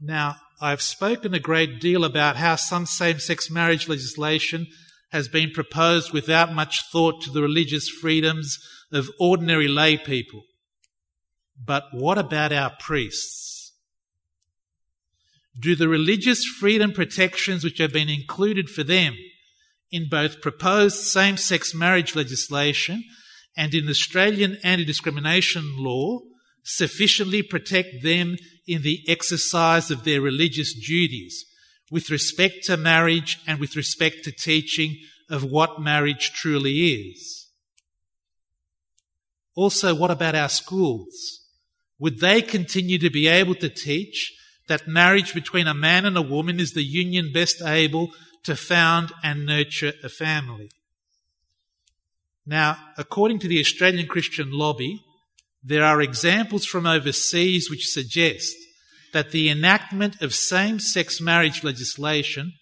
Now, 0.00 0.36
I've 0.60 0.82
spoken 0.82 1.34
a 1.34 1.40
great 1.40 1.80
deal 1.80 2.04
about 2.04 2.36
how 2.36 2.56
some 2.56 2.86
same 2.86 3.18
sex 3.18 3.50
marriage 3.50 3.88
legislation 3.88 4.66
has 5.10 5.28
been 5.28 5.50
proposed 5.50 6.12
without 6.12 6.52
much 6.52 6.84
thought 6.90 7.22
to 7.22 7.30
the 7.30 7.42
religious 7.42 7.88
freedoms 7.88 8.58
of 8.92 9.10
ordinary 9.18 9.68
lay 9.68 9.96
people. 9.96 10.42
But 11.62 11.84
what 11.92 12.18
about 12.18 12.52
our 12.52 12.72
priests? 12.78 13.57
Do 15.60 15.74
the 15.74 15.88
religious 15.88 16.44
freedom 16.44 16.92
protections 16.92 17.64
which 17.64 17.78
have 17.78 17.92
been 17.92 18.08
included 18.08 18.70
for 18.70 18.84
them 18.84 19.16
in 19.90 20.08
both 20.08 20.40
proposed 20.40 20.96
same 20.96 21.36
sex 21.36 21.74
marriage 21.74 22.14
legislation 22.14 23.04
and 23.56 23.74
in 23.74 23.88
Australian 23.88 24.58
anti 24.62 24.84
discrimination 24.84 25.74
law 25.78 26.20
sufficiently 26.62 27.42
protect 27.42 28.02
them 28.02 28.36
in 28.66 28.82
the 28.82 29.02
exercise 29.08 29.90
of 29.90 30.04
their 30.04 30.20
religious 30.20 30.74
duties 30.74 31.46
with 31.90 32.10
respect 32.10 32.64
to 32.64 32.76
marriage 32.76 33.38
and 33.46 33.58
with 33.58 33.74
respect 33.74 34.22
to 34.24 34.30
teaching 34.30 34.96
of 35.30 35.42
what 35.42 35.80
marriage 35.80 36.32
truly 36.32 37.10
is? 37.10 37.48
Also, 39.54 39.94
what 39.94 40.10
about 40.10 40.34
our 40.34 40.48
schools? 40.48 41.40
Would 41.98 42.20
they 42.20 42.42
continue 42.42 42.98
to 42.98 43.10
be 43.10 43.26
able 43.26 43.56
to 43.56 43.68
teach 43.68 44.32
that 44.68 44.88
marriage 44.88 45.34
between 45.34 45.66
a 45.66 45.74
man 45.74 46.04
and 46.04 46.16
a 46.16 46.22
woman 46.22 46.60
is 46.60 46.72
the 46.72 46.82
union 46.82 47.32
best 47.32 47.62
able 47.62 48.12
to 48.44 48.56
found 48.56 49.12
and 49.22 49.44
nurture 49.44 49.92
a 50.02 50.08
family? 50.08 50.70
Now, 52.46 52.78
according 52.96 53.40
to 53.40 53.48
the 53.48 53.60
Australian 53.60 54.06
Christian 54.06 54.50
Lobby, 54.50 55.02
there 55.62 55.84
are 55.84 56.00
examples 56.00 56.64
from 56.64 56.86
overseas 56.86 57.68
which 57.68 57.90
suggest 57.90 58.56
that 59.12 59.32
the 59.32 59.50
enactment 59.50 60.22
of 60.22 60.34
same 60.34 60.78
sex 60.78 61.20
marriage 61.20 61.64
legislation 61.64 62.52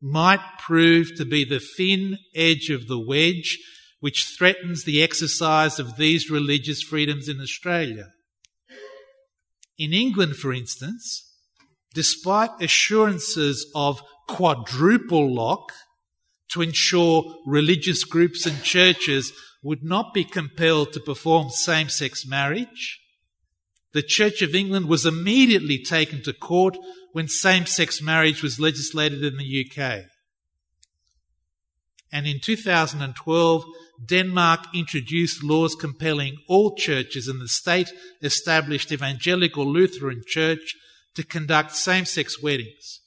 might 0.00 0.40
prove 0.58 1.14
to 1.16 1.24
be 1.24 1.44
the 1.44 1.60
thin 1.60 2.18
edge 2.34 2.70
of 2.70 2.86
the 2.86 2.98
wedge 2.98 3.58
which 4.00 4.34
threatens 4.38 4.84
the 4.84 5.02
exercise 5.02 5.78
of 5.78 5.96
these 5.96 6.30
religious 6.30 6.82
freedoms 6.82 7.28
in 7.28 7.40
Australia. 7.40 8.08
In 9.76 9.92
England, 9.92 10.36
for 10.36 10.52
instance, 10.52 11.29
despite 11.94 12.50
assurances 12.60 13.70
of 13.74 14.02
quadruple 14.28 15.32
lock 15.32 15.72
to 16.50 16.62
ensure 16.62 17.36
religious 17.46 18.04
groups 18.04 18.46
and 18.46 18.62
churches 18.62 19.32
would 19.62 19.82
not 19.82 20.14
be 20.14 20.24
compelled 20.24 20.92
to 20.92 21.00
perform 21.00 21.50
same 21.50 21.88
sex 21.88 22.26
marriage, 22.26 23.00
the 23.92 24.02
Church 24.02 24.40
of 24.40 24.54
England 24.54 24.86
was 24.86 25.04
immediately 25.04 25.82
taken 25.82 26.22
to 26.22 26.32
court 26.32 26.76
when 27.12 27.26
same 27.26 27.66
sex 27.66 28.00
marriage 28.00 28.42
was 28.42 28.60
legislated 28.60 29.24
in 29.24 29.36
the 29.36 29.66
UK. 29.66 30.04
And 32.12 32.26
in 32.26 32.40
2012, 32.40 33.64
Denmark 34.04 34.66
introduced 34.74 35.42
laws 35.42 35.74
compelling 35.74 36.38
all 36.48 36.74
churches 36.74 37.28
in 37.28 37.38
the 37.38 37.48
state 37.48 37.92
established 38.22 38.90
evangelical 38.90 39.64
Lutheran 39.66 40.22
church 40.26 40.74
to 41.14 41.24
conduct 41.24 41.74
same 41.74 42.04
sex 42.04 42.42
weddings. 42.42 43.00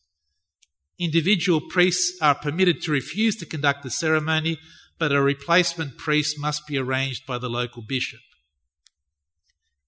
Individual 1.00 1.62
priests 1.62 2.18
are 2.22 2.36
permitted 2.36 2.82
to 2.82 2.92
refuse 2.92 3.36
to 3.38 3.46
conduct 3.46 3.84
the 3.84 3.90
ceremony, 3.90 4.58
but 5.00 5.12
a 5.12 5.22
replacement 5.22 5.98
priest 5.98 6.40
must 6.40 6.68
be 6.68 6.78
arranged 6.78 7.26
by 7.26 7.38
the 7.38 7.50
local 7.50 7.82
bishop. 7.82 8.20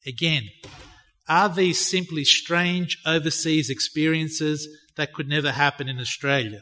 Again, 0.06 0.50
are 1.28 1.50
these 1.50 1.90
simply 1.90 2.24
strange 2.24 3.00
overseas 3.06 3.70
experiences 3.70 4.68
that 4.96 5.14
could 5.14 5.28
never 5.28 5.52
happen 5.52 5.88
in 5.88 6.00
Australia? 6.00 6.62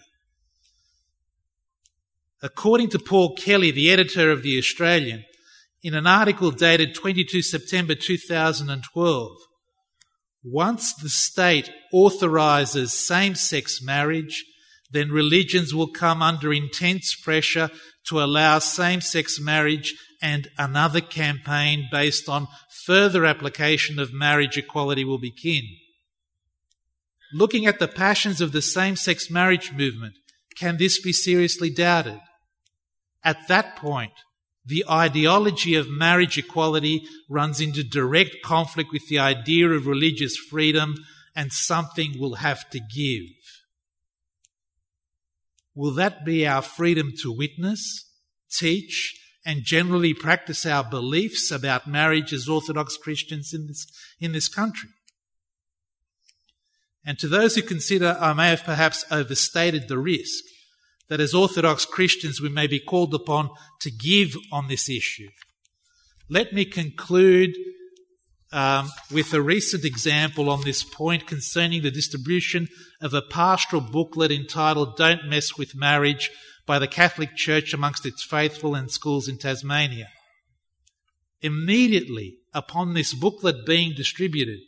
According 2.42 2.90
to 2.90 3.00
Paul 3.00 3.36
Kelly, 3.36 3.72
the 3.72 3.90
editor 3.90 4.30
of 4.30 4.44
The 4.44 4.58
Australian, 4.58 5.24
in 5.82 5.94
an 5.94 6.08
article 6.08 6.52
dated 6.52 6.96
22 6.96 7.42
September 7.42 7.96
2012, 7.96 9.32
once 10.44 10.94
the 10.94 11.10
state 11.10 11.70
authorises 11.94 12.94
same 12.94 13.36
sex 13.36 13.82
marriage, 13.82 14.46
then 14.92 15.10
religions 15.10 15.74
will 15.74 15.88
come 15.88 16.22
under 16.22 16.54
intense 16.54 17.16
pressure 17.16 17.70
to 18.08 18.22
allow 18.22 18.60
same 18.60 19.02
sex 19.02 19.40
marriage 19.40 19.96
and 20.22 20.50
another 20.58 21.02
campaign 21.02 21.88
based 21.92 22.28
on 22.28 22.48
further 22.86 23.26
application 23.26 24.00
of 24.00 24.14
marriage 24.14 24.58
equality 24.58 25.04
will 25.04 25.18
begin. 25.18 25.64
Looking 27.34 27.66
at 27.66 27.80
the 27.80 27.88
passions 27.88 28.42
of 28.42 28.52
the 28.52 28.62
same 28.62 28.96
sex 28.96 29.30
marriage 29.30 29.72
movement, 29.72 30.16
can 30.56 30.78
this 30.78 31.02
be 31.02 31.14
seriously 31.14 31.70
doubted? 31.70 32.20
At 33.24 33.48
that 33.48 33.76
point, 33.76 34.14
the 34.66 34.86
ideology 34.90 35.76
of 35.76 35.90
marriage 35.90 36.38
equality 36.38 37.06
runs 37.30 37.60
into 37.60 37.84
direct 37.84 38.38
conflict 38.44 38.92
with 38.94 39.08
the 39.10 39.20
idea 39.20 39.70
of 39.70 39.88
religious 39.88 40.38
freedom, 40.38 40.96
and 41.36 41.52
something 41.52 42.20
will 42.20 42.36
have 42.36 42.70
to 42.70 42.80
give. 42.80 43.30
Will 45.76 45.92
that 45.96 46.24
be 46.24 46.46
our 46.48 46.62
freedom 46.62 47.12
to 47.22 47.32
witness, 47.32 48.06
teach, 48.52 49.20
and 49.46 49.64
generally 49.64 50.14
practice 50.14 50.66
our 50.66 50.84
beliefs 50.84 51.52
about 51.52 51.88
marriage 51.88 52.32
as 52.32 52.48
Orthodox 52.48 52.96
Christians 52.96 53.54
in 53.54 53.68
this, 53.68 53.86
in 54.20 54.32
this 54.32 54.48
country? 54.48 54.90
And 57.06 57.20
to 57.20 57.28
those 57.28 57.56
who 57.56 57.64
consider 57.64 58.16
I 58.20 58.34
may 58.34 58.50
have 58.50 58.64
perhaps 58.64 59.04
overstated 59.12 59.88
the 59.88 59.98
risk, 59.98 60.44
that 61.10 61.20
as 61.20 61.34
Orthodox 61.34 61.86
Christians 61.86 62.42
we 62.42 62.50
may 62.50 62.68
be 62.68 62.80
called 62.80 63.14
upon 63.14 63.50
to 63.82 63.92
give 63.92 64.36
on 64.52 64.68
this 64.68 64.90
issue. 64.90 65.30
Let 66.30 66.54
me 66.54 66.66
conclude 66.66 67.56
um, 68.52 68.90
with 69.12 69.34
a 69.34 69.42
recent 69.42 69.84
example 69.84 70.50
on 70.50 70.62
this 70.62 70.84
point 70.84 71.28
concerning 71.28 71.82
the 71.82 71.92
distribution 71.92 72.68
of 73.02 73.14
a 73.14 73.22
pastoral 73.22 73.82
booklet 73.82 74.32
entitled 74.32 74.96
Don't 74.96 75.28
Mess 75.28 75.58
with 75.58 75.76
Marriage 75.76 76.30
by 76.66 76.80
the 76.80 76.88
Catholic 76.88 77.36
Church 77.36 77.74
amongst 77.74 78.06
its 78.06 78.24
faithful 78.24 78.76
and 78.76 78.90
schools 78.92 79.28
in 79.28 79.38
Tasmania. 79.38 80.10
Immediately 81.42 82.38
upon 82.54 82.94
this 82.94 83.14
booklet 83.14 83.66
being 83.66 83.94
distributed, 83.96 84.60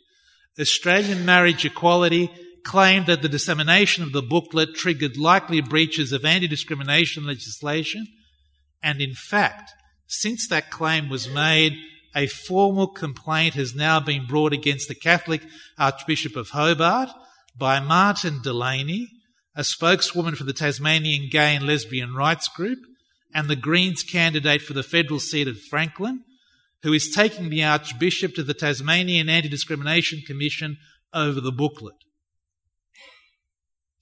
Australian 0.58 1.24
Marriage 1.24 1.64
Equality 1.64 2.30
claimed 2.66 3.06
that 3.06 3.22
the 3.22 3.28
dissemination 3.28 4.02
of 4.02 4.12
the 4.12 4.20
booklet 4.20 4.74
triggered 4.74 5.16
likely 5.16 5.60
breaches 5.60 6.12
of 6.12 6.24
anti 6.24 6.48
discrimination 6.48 7.24
legislation. 7.24 8.04
And 8.82 9.00
in 9.00 9.14
fact, 9.14 9.70
since 10.08 10.48
that 10.48 10.70
claim 10.70 11.08
was 11.08 11.28
made, 11.28 11.74
a 12.14 12.26
formal 12.26 12.88
complaint 12.88 13.54
has 13.54 13.74
now 13.74 14.00
been 14.00 14.26
brought 14.26 14.52
against 14.52 14.88
the 14.88 14.96
Catholic 14.96 15.42
Archbishop 15.78 16.34
of 16.34 16.50
Hobart 16.50 17.08
by 17.56 17.78
Martine 17.78 18.42
Delaney, 18.42 19.08
a 19.54 19.62
spokeswoman 19.62 20.34
for 20.34 20.44
the 20.44 20.52
Tasmanian 20.52 21.28
Gay 21.30 21.54
and 21.54 21.66
Lesbian 21.66 22.14
Rights 22.14 22.48
Group, 22.48 22.80
and 23.32 23.48
the 23.48 23.56
Greens 23.56 24.02
candidate 24.02 24.62
for 24.62 24.72
the 24.72 24.82
federal 24.82 25.20
seat 25.20 25.46
of 25.46 25.60
Franklin, 25.70 26.24
who 26.82 26.92
is 26.92 27.14
taking 27.14 27.48
the 27.48 27.62
Archbishop 27.62 28.34
to 28.34 28.42
the 28.42 28.54
Tasmanian 28.54 29.28
Anti 29.28 29.48
Discrimination 29.48 30.22
Commission 30.26 30.78
over 31.14 31.40
the 31.40 31.52
booklet. 31.52 31.94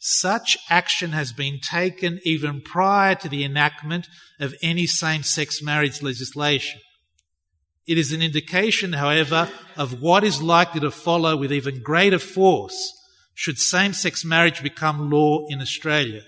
Such 0.06 0.58
action 0.68 1.12
has 1.12 1.32
been 1.32 1.60
taken 1.60 2.20
even 2.24 2.60
prior 2.60 3.14
to 3.14 3.26
the 3.26 3.42
enactment 3.42 4.06
of 4.38 4.54
any 4.60 4.86
same 4.86 5.22
sex 5.22 5.62
marriage 5.62 6.02
legislation. 6.02 6.78
It 7.86 7.96
is 7.96 8.12
an 8.12 8.20
indication, 8.20 8.92
however, 8.92 9.50
of 9.78 10.02
what 10.02 10.22
is 10.22 10.42
likely 10.42 10.82
to 10.82 10.90
follow 10.90 11.38
with 11.38 11.50
even 11.50 11.82
greater 11.82 12.18
force 12.18 12.92
should 13.32 13.56
same 13.56 13.94
sex 13.94 14.26
marriage 14.26 14.62
become 14.62 15.08
law 15.08 15.46
in 15.48 15.62
Australia. 15.62 16.20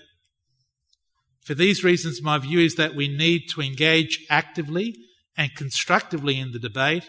For 1.45 1.53
these 1.53 1.83
reasons, 1.83 2.19
my 2.19 2.39
view 2.39 2.59
is 2.59 2.77
that 2.77 2.95
we 2.95 3.07
need 3.07 3.43
to 3.53 3.61
engage 3.61 4.25
actively 4.27 4.95
and 5.37 5.53
constructively 5.55 6.39
in 6.39 6.51
the 6.51 6.57
debate 6.57 7.07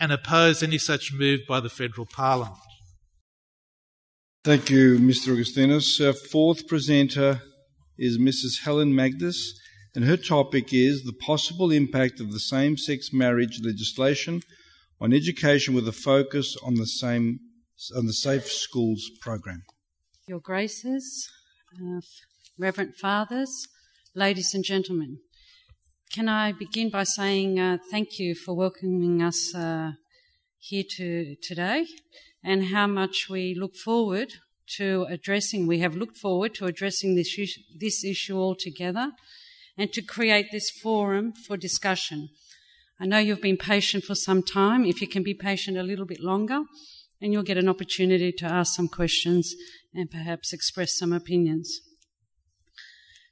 and 0.00 0.12
oppose 0.12 0.62
any 0.62 0.78
such 0.78 1.12
move 1.12 1.40
by 1.46 1.60
the 1.60 1.68
Federal 1.68 2.06
Parliament. 2.06 2.56
Thank 4.46 4.70
you, 4.70 5.00
Mr. 5.00 5.34
Augustinos. 5.34 6.00
Our 6.00 6.12
fourth 6.12 6.68
presenter 6.68 7.42
is 7.98 8.16
Mrs. 8.16 8.62
Helen 8.62 8.94
Magdis, 8.94 9.58
and 9.96 10.04
her 10.04 10.16
topic 10.16 10.72
is 10.72 11.02
the 11.02 11.14
possible 11.14 11.72
impact 11.72 12.20
of 12.20 12.30
the 12.30 12.38
same 12.38 12.76
sex 12.76 13.12
marriage 13.12 13.58
legislation 13.60 14.42
on 15.00 15.12
education 15.12 15.74
with 15.74 15.88
a 15.88 15.92
focus 15.92 16.56
on 16.62 16.76
the, 16.76 16.86
same, 16.86 17.40
on 17.96 18.06
the 18.06 18.12
Safe 18.12 18.46
Schools 18.46 19.10
program. 19.20 19.64
Your 20.28 20.38
Graces, 20.38 21.28
uh, 21.82 22.00
Reverend 22.56 22.94
Fathers, 22.94 23.66
ladies 24.14 24.54
and 24.54 24.62
gentlemen, 24.62 25.18
can 26.12 26.28
I 26.28 26.52
begin 26.52 26.88
by 26.88 27.02
saying 27.02 27.58
uh, 27.58 27.78
thank 27.90 28.20
you 28.20 28.36
for 28.36 28.54
welcoming 28.54 29.24
us 29.24 29.52
uh, 29.56 29.94
here 30.60 30.84
to, 30.98 31.34
today? 31.42 31.86
And 32.46 32.66
how 32.66 32.86
much 32.86 33.26
we 33.28 33.54
look 33.54 33.74
forward 33.74 34.34
to 34.76 35.04
addressing, 35.10 35.66
we 35.66 35.80
have 35.80 35.96
looked 35.96 36.16
forward 36.16 36.54
to 36.54 36.64
addressing 36.64 37.16
this 37.16 37.36
issue, 37.36 37.60
this 37.76 38.04
issue 38.04 38.38
altogether 38.38 39.10
and 39.76 39.92
to 39.92 40.00
create 40.00 40.46
this 40.52 40.70
forum 40.70 41.32
for 41.32 41.56
discussion. 41.56 42.28
I 43.00 43.06
know 43.06 43.18
you've 43.18 43.42
been 43.42 43.56
patient 43.56 44.04
for 44.04 44.14
some 44.14 44.42
time. 44.42 44.84
If 44.84 45.00
you 45.00 45.08
can 45.08 45.24
be 45.24 45.34
patient 45.34 45.76
a 45.76 45.82
little 45.82 46.06
bit 46.06 46.20
longer, 46.20 46.60
and 47.20 47.32
you'll 47.32 47.42
get 47.42 47.58
an 47.58 47.68
opportunity 47.68 48.30
to 48.30 48.46
ask 48.46 48.74
some 48.74 48.88
questions 48.88 49.54
and 49.94 50.10
perhaps 50.10 50.52
express 50.52 50.96
some 50.96 51.12
opinions. 51.12 51.80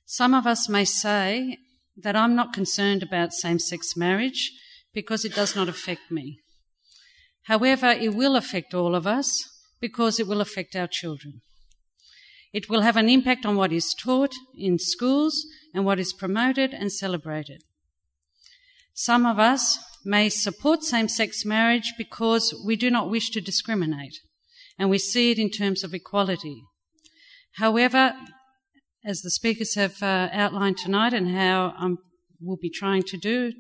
Some 0.07 0.35
of 0.35 0.47
us 0.47 0.69
may 0.69 0.85
say 0.85 1.59
that 1.97 2.17
I'm 2.17 2.35
not 2.35 2.53
concerned 2.53 3.03
about 3.03 3.33
same 3.33 3.59
sex 3.59 3.97
marriage 3.97 4.51
because 4.93 5.25
it 5.25 5.35
does 5.35 5.55
not 5.55 5.69
affect 5.69 6.11
me. 6.11 6.41
However, 7.45 7.91
it 7.91 8.15
will 8.15 8.37
affect 8.37 8.75
all 8.75 8.95
of 8.95 9.07
us 9.07 9.49
because 9.81 10.19
it 10.19 10.27
will 10.27 10.41
affect 10.41 10.75
our 10.75 10.87
children. 10.87 11.43
It 12.53 12.69
will 12.69 12.83
have 12.83 12.97
an 12.97 13.09
impact 13.09 13.45
on 13.45 13.57
what 13.57 13.73
is 13.73 13.95
taught 13.95 14.33
in 14.57 14.79
schools 14.79 15.45
and 15.75 15.85
what 15.85 15.99
is 15.99 16.13
promoted 16.13 16.73
and 16.73 16.91
celebrated. 16.91 17.63
Some 18.95 19.27
of 19.27 19.39
us 19.39 19.79
may 20.05 20.29
support 20.29 20.85
same 20.85 21.09
sex 21.09 21.45
marriage 21.45 21.95
because 21.99 22.55
we 22.65 22.77
do 22.77 22.91
not 22.91 23.11
wish 23.11 23.31
to 23.31 23.41
discriminate 23.41 24.21
and 24.79 24.89
we 24.89 24.99
see 24.99 25.31
it 25.31 25.39
in 25.39 25.51
terms 25.51 25.83
of 25.83 25.95
equality. 25.95 26.63
However, 27.55 28.15
as 29.05 29.21
the 29.21 29.31
speakers 29.31 29.75
have 29.75 30.03
uh, 30.03 30.29
outlined 30.33 30.79
tonight 30.79 31.13
and 31.13 31.29
how 31.29 31.75
I 31.77 31.95
will 32.41 32.57
be 32.57 32.71
trying 32.71 33.03
to 33.03 33.17
do, 33.17 33.53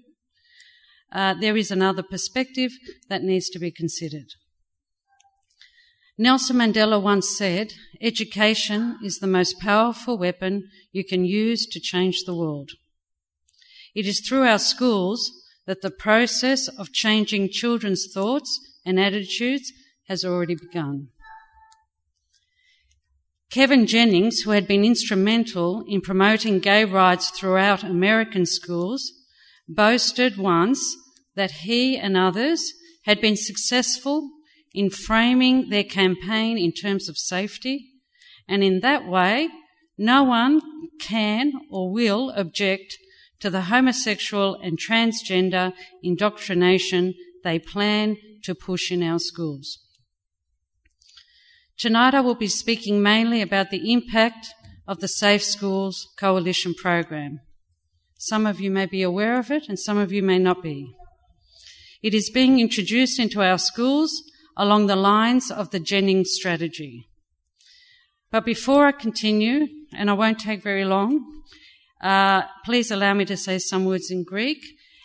uh, 1.15 1.35
there 1.35 1.57
is 1.57 1.71
another 1.71 2.03
perspective 2.03 2.73
that 3.09 3.23
needs 3.23 3.49
to 3.51 3.59
be 3.59 3.71
considered. 3.71 4.35
Nelson 6.19 6.57
Mandela 6.57 7.01
once 7.01 7.37
said, 7.37 7.73
education 8.01 8.99
is 9.03 9.19
the 9.19 9.27
most 9.27 9.61
powerful 9.61 10.19
weapon 10.19 10.69
you 10.93 11.05
can 11.05 11.25
use 11.25 11.67
to 11.67 11.81
change 11.81 12.25
the 12.25 12.35
world. 12.35 12.73
It 13.95 14.07
is 14.07 14.21
through 14.21 14.43
our 14.43 14.59
schools 14.59 15.31
that 15.67 15.83
the 15.83 15.91
process 15.91 16.69
of 16.69 16.93
changing 16.93 17.51
children's 17.51 18.07
thoughts 18.13 18.61
and 18.85 19.01
attitudes 19.01 19.73
has 20.09 20.25
already 20.25 20.55
begun. 20.55 21.09
Kevin 23.51 23.87
Jennings, 23.87 24.41
who 24.41 24.51
had 24.51 24.67
been 24.67 24.85
instrumental 24.85 25.85
in 25.89 26.01
promoting 26.01 26.59
gay 26.59 26.85
rights 26.85 27.31
throughout 27.31 27.85
American 27.85 28.47
schools, 28.47 29.13
boasted 29.69 30.37
once 30.37 30.97
that 31.37 31.51
he 31.51 31.97
and 31.97 32.17
others 32.17 32.73
had 33.05 33.21
been 33.21 33.37
successful 33.37 34.31
in 34.73 34.91
framing 34.91 35.69
their 35.69 35.85
campaign 35.85 36.59
in 36.59 36.73
terms 36.73 37.09
of 37.09 37.17
safety, 37.17 37.91
and 38.49 38.63
in 38.65 38.81
that 38.81 39.07
way, 39.07 39.49
no 39.97 40.25
one 40.25 40.61
can 41.01 41.53
or 41.71 41.93
will 41.93 42.31
object 42.31 42.97
to 43.41 43.51
the 43.51 43.63
homosexual 43.63 44.55
and 44.63 44.79
transgender 44.79 45.73
indoctrination 46.03 47.15
they 47.45 47.59
plan 47.59 48.17
to 48.43 48.55
push 48.55 48.91
in 48.91 49.03
our 49.03 49.19
schools. 49.19 49.79
Tonight 51.77 52.15
I 52.15 52.21
will 52.21 52.35
be 52.35 52.49
speaking 52.49 53.03
mainly 53.03 53.43
about 53.43 53.71
the 53.71 53.93
impact 53.93 54.49
of 54.87 55.01
the 55.01 55.09
Safe 55.09 55.43
Schools 55.43 56.09
Coalition 56.19 56.75
program. 56.75 57.41
Some 58.17 58.47
of 58.47 58.61
you 58.61 58.71
may 58.71 58.87
be 58.87 59.03
aware 59.03 59.39
of 59.39 59.51
it 59.51 59.69
and 59.69 59.79
some 59.79 59.99
of 59.99 60.13
you 60.13 60.23
may 60.23 60.39
not 60.39 60.63
be. 60.63 60.95
It 62.05 62.13
is 62.13 62.29
being 62.29 62.61
introduced 62.61 63.19
into 63.19 63.41
our 63.41 63.57
schools 63.57 64.13
along 64.59 64.89
the 64.89 64.95
lines 64.95 65.51
of 65.51 65.71
the 65.71 65.81
Jennings 65.81 66.33
strategy. 66.33 67.09
But 68.31 68.45
before 68.45 68.85
I 68.85 68.93
continue, 68.93 69.69
and 69.97 70.11
I 70.11 70.13
won't 70.13 70.39
take 70.39 70.63
very 70.63 70.85
long, 70.85 71.25
uh, 72.03 72.43
please 72.63 72.91
allow 72.91 73.15
me 73.15 73.25
to 73.25 73.39
say 73.39 73.57
some 73.57 73.87
words 73.87 74.11
in 74.11 74.23
Greek, 74.23 74.59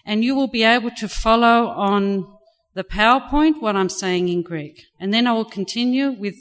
and 0.05 0.25
you 0.25 0.35
will 0.35 0.49
be 0.49 0.63
able 0.63 0.91
to 0.97 1.07
follow 1.07 1.69
on 1.69 2.27
the 2.73 2.83
PowerPoint 2.83 3.61
what 3.61 3.77
I'm 3.77 3.87
saying 3.87 4.27
in 4.27 4.43
Greek. 4.43 4.83
And 4.99 5.13
then 5.13 5.25
I 5.25 5.31
will 5.31 5.45
continue 5.45 6.11
with 6.11 6.35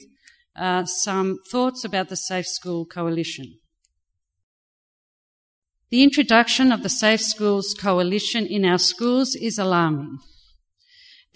uh, 0.56 0.86
some 0.86 1.38
thoughts 1.52 1.84
about 1.84 2.08
the 2.08 2.16
Safe 2.16 2.48
School 2.48 2.84
Coalition. 2.84 3.60
The 5.90 6.02
introduction 6.02 6.72
of 6.72 6.82
the 6.82 6.88
Safe 6.88 7.20
Schools 7.20 7.76
Coalition 7.78 8.44
in 8.44 8.64
our 8.64 8.78
schools 8.78 9.36
is 9.36 9.56
alarming. 9.56 10.18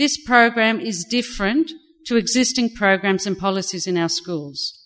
This 0.02 0.18
program 0.20 0.80
is 0.80 1.06
different 1.08 1.70
to 2.06 2.16
existing 2.16 2.74
programs 2.74 3.24
and 3.24 3.38
policies 3.38 3.86
in 3.86 3.96
our 3.96 4.08
schools. 4.08 4.76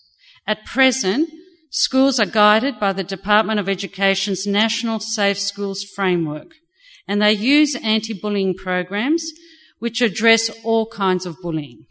At 0.45 0.63
present, 0.63 1.27
schools 1.71 2.19
are 2.19 2.27
guided 2.27 2.79
by 2.79 2.93
the 2.93 3.03
Department 3.03 3.59
of 3.59 3.67
Education's 3.67 4.45
National 4.45 4.99
Safe 4.99 5.39
Schools 5.39 5.83
Framework, 5.83 6.51
and 7.07 7.19
they 7.19 7.31
use 7.31 7.75
anti-bullying 7.77 8.53
programs 8.53 9.25
which 9.79 10.01
address 10.01 10.51
all 10.63 10.85
kinds 10.85 11.25
of 11.25 11.41
bullying. 11.41 11.87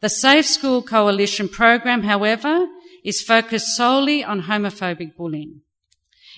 The 0.00 0.08
Safe 0.08 0.46
School 0.46 0.80
Coalition 0.80 1.48
program, 1.48 2.04
however, 2.04 2.68
is 3.04 3.20
focused 3.20 3.76
solely 3.76 4.22
on 4.22 4.42
homophobic 4.42 5.16
bullying. 5.16 5.62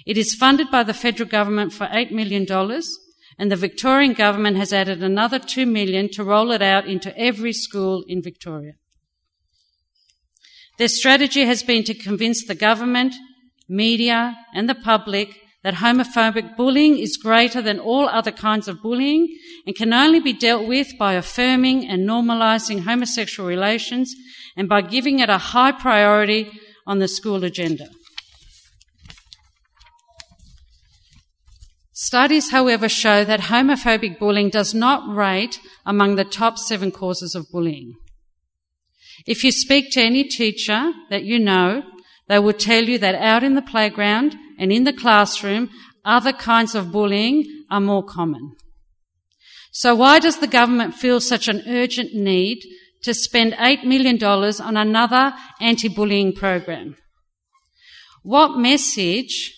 It 0.06 0.16
is 0.16 0.34
funded 0.34 0.70
by 0.70 0.84
the 0.84 0.94
federal 0.94 1.28
government 1.28 1.74
for 1.74 1.86
$8 1.88 2.10
million 2.10 2.46
and 3.38 3.50
the 3.50 3.56
Victorian 3.56 4.12
government 4.12 4.56
has 4.56 4.72
added 4.72 5.02
another 5.02 5.38
2 5.38 5.66
million 5.66 6.08
to 6.12 6.24
roll 6.24 6.52
it 6.52 6.62
out 6.62 6.86
into 6.86 7.16
every 7.18 7.52
school 7.52 8.04
in 8.06 8.22
Victoria. 8.22 8.74
Their 10.78 10.88
strategy 10.88 11.44
has 11.44 11.62
been 11.62 11.84
to 11.84 11.94
convince 11.94 12.44
the 12.44 12.54
government, 12.54 13.14
media 13.68 14.36
and 14.54 14.68
the 14.68 14.74
public 14.74 15.40
that 15.62 15.74
homophobic 15.74 16.56
bullying 16.56 16.98
is 16.98 17.16
greater 17.16 17.62
than 17.62 17.80
all 17.80 18.06
other 18.08 18.30
kinds 18.30 18.68
of 18.68 18.82
bullying 18.82 19.34
and 19.66 19.74
can 19.74 19.94
only 19.94 20.20
be 20.20 20.32
dealt 20.32 20.68
with 20.68 20.92
by 20.98 21.14
affirming 21.14 21.88
and 21.88 22.06
normalising 22.06 22.80
homosexual 22.80 23.48
relations 23.48 24.14
and 24.56 24.68
by 24.68 24.82
giving 24.82 25.20
it 25.20 25.30
a 25.30 25.38
high 25.38 25.72
priority 25.72 26.52
on 26.86 26.98
the 26.98 27.08
school 27.08 27.44
agenda. 27.44 27.88
Studies, 31.96 32.50
however, 32.50 32.88
show 32.88 33.24
that 33.24 33.42
homophobic 33.42 34.18
bullying 34.18 34.50
does 34.50 34.74
not 34.74 35.14
rate 35.14 35.60
among 35.86 36.16
the 36.16 36.24
top 36.24 36.58
seven 36.58 36.90
causes 36.90 37.36
of 37.36 37.48
bullying. 37.52 37.94
If 39.26 39.44
you 39.44 39.52
speak 39.52 39.92
to 39.92 40.02
any 40.02 40.24
teacher 40.24 40.92
that 41.10 41.22
you 41.22 41.38
know, 41.38 41.84
they 42.26 42.40
will 42.40 42.52
tell 42.52 42.82
you 42.82 42.98
that 42.98 43.14
out 43.14 43.44
in 43.44 43.54
the 43.54 43.62
playground 43.62 44.34
and 44.58 44.72
in 44.72 44.82
the 44.82 44.92
classroom, 44.92 45.70
other 46.04 46.32
kinds 46.32 46.74
of 46.74 46.90
bullying 46.90 47.64
are 47.70 47.80
more 47.80 48.02
common. 48.04 48.56
So 49.70 49.94
why 49.94 50.18
does 50.18 50.38
the 50.38 50.48
government 50.48 50.94
feel 50.94 51.20
such 51.20 51.46
an 51.46 51.62
urgent 51.68 52.12
need 52.12 52.64
to 53.04 53.14
spend 53.14 53.52
$8 53.52 53.84
million 53.84 54.22
on 54.24 54.76
another 54.76 55.32
anti-bullying 55.60 56.32
program? 56.32 56.96
What 58.24 58.58
message 58.58 59.56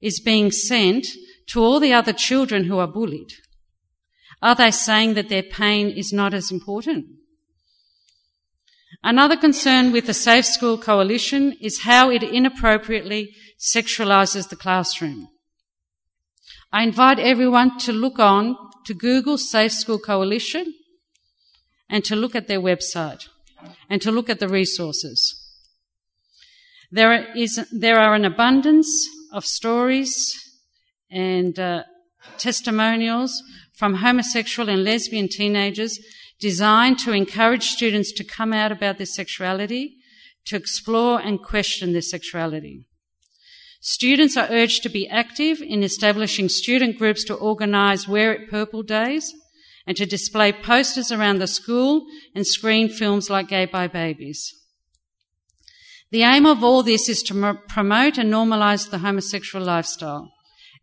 is 0.00 0.18
being 0.20 0.50
sent 0.50 1.06
to 1.48 1.62
all 1.62 1.80
the 1.80 1.92
other 1.92 2.12
children 2.12 2.64
who 2.64 2.78
are 2.78 2.86
bullied? 2.86 3.32
Are 4.42 4.54
they 4.54 4.70
saying 4.70 5.14
that 5.14 5.28
their 5.28 5.42
pain 5.42 5.88
is 5.88 6.12
not 6.12 6.34
as 6.34 6.50
important? 6.50 7.06
Another 9.02 9.36
concern 9.36 9.92
with 9.92 10.06
the 10.06 10.14
Safe 10.14 10.44
School 10.44 10.78
Coalition 10.78 11.56
is 11.60 11.82
how 11.82 12.10
it 12.10 12.22
inappropriately 12.22 13.34
sexualizes 13.58 14.48
the 14.48 14.56
classroom. 14.56 15.28
I 16.72 16.82
invite 16.82 17.18
everyone 17.18 17.78
to 17.80 17.92
look 17.92 18.18
on 18.18 18.56
to 18.86 18.94
Google 18.94 19.38
Safe 19.38 19.72
School 19.72 19.98
Coalition 19.98 20.74
and 21.88 22.04
to 22.04 22.16
look 22.16 22.34
at 22.34 22.48
their 22.48 22.60
website 22.60 23.28
and 23.88 24.02
to 24.02 24.10
look 24.10 24.28
at 24.28 24.40
the 24.40 24.48
resources. 24.48 25.42
There 26.90 27.32
is, 27.36 27.66
there 27.72 27.98
are 27.98 28.14
an 28.14 28.24
abundance 28.24 29.08
of 29.32 29.44
stories 29.44 30.45
and 31.10 31.58
uh, 31.58 31.84
testimonials 32.38 33.42
from 33.74 33.94
homosexual 33.94 34.68
and 34.68 34.84
lesbian 34.84 35.28
teenagers 35.28 35.98
designed 36.40 36.98
to 36.98 37.12
encourage 37.12 37.64
students 37.64 38.12
to 38.12 38.24
come 38.24 38.52
out 38.52 38.72
about 38.72 38.98
their 38.98 39.06
sexuality, 39.06 39.96
to 40.44 40.56
explore 40.56 41.20
and 41.20 41.42
question 41.42 41.92
their 41.92 42.02
sexuality. 42.02 42.86
Students 43.80 44.36
are 44.36 44.48
urged 44.50 44.82
to 44.82 44.88
be 44.88 45.08
active 45.08 45.62
in 45.62 45.82
establishing 45.82 46.48
student 46.48 46.98
groups 46.98 47.24
to 47.24 47.34
organise 47.34 48.08
Wear 48.08 48.32
It 48.32 48.50
Purple 48.50 48.82
Days 48.82 49.32
and 49.86 49.96
to 49.96 50.04
display 50.04 50.52
posters 50.52 51.12
around 51.12 51.38
the 51.38 51.46
school 51.46 52.06
and 52.34 52.46
screen 52.46 52.88
films 52.88 53.30
like 53.30 53.48
Gayby 53.48 53.92
Babies. 53.92 54.52
The 56.10 56.22
aim 56.22 56.46
of 56.46 56.64
all 56.64 56.82
this 56.82 57.08
is 57.08 57.22
to 57.24 57.58
promote 57.68 58.18
and 58.18 58.32
normalise 58.32 58.90
the 58.90 58.98
homosexual 58.98 59.64
lifestyle. 59.64 60.32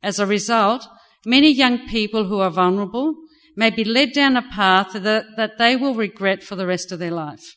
As 0.04 0.20
a 0.20 0.28
result, 0.28 0.86
many 1.26 1.50
young 1.50 1.88
people 1.88 2.26
who 2.26 2.42
are 2.42 2.50
vulnerable 2.50 3.16
may 3.56 3.70
be 3.70 3.86
led 3.86 4.12
down 4.12 4.36
a 4.36 4.42
path 4.42 4.92
that, 4.94 5.26
that 5.38 5.58
they 5.58 5.76
will 5.76 5.96
regret 5.96 6.44
for 6.44 6.56
the 6.56 6.68
rest 6.68 6.92
of 6.92 7.00
their 7.00 7.12
life. 7.12 7.56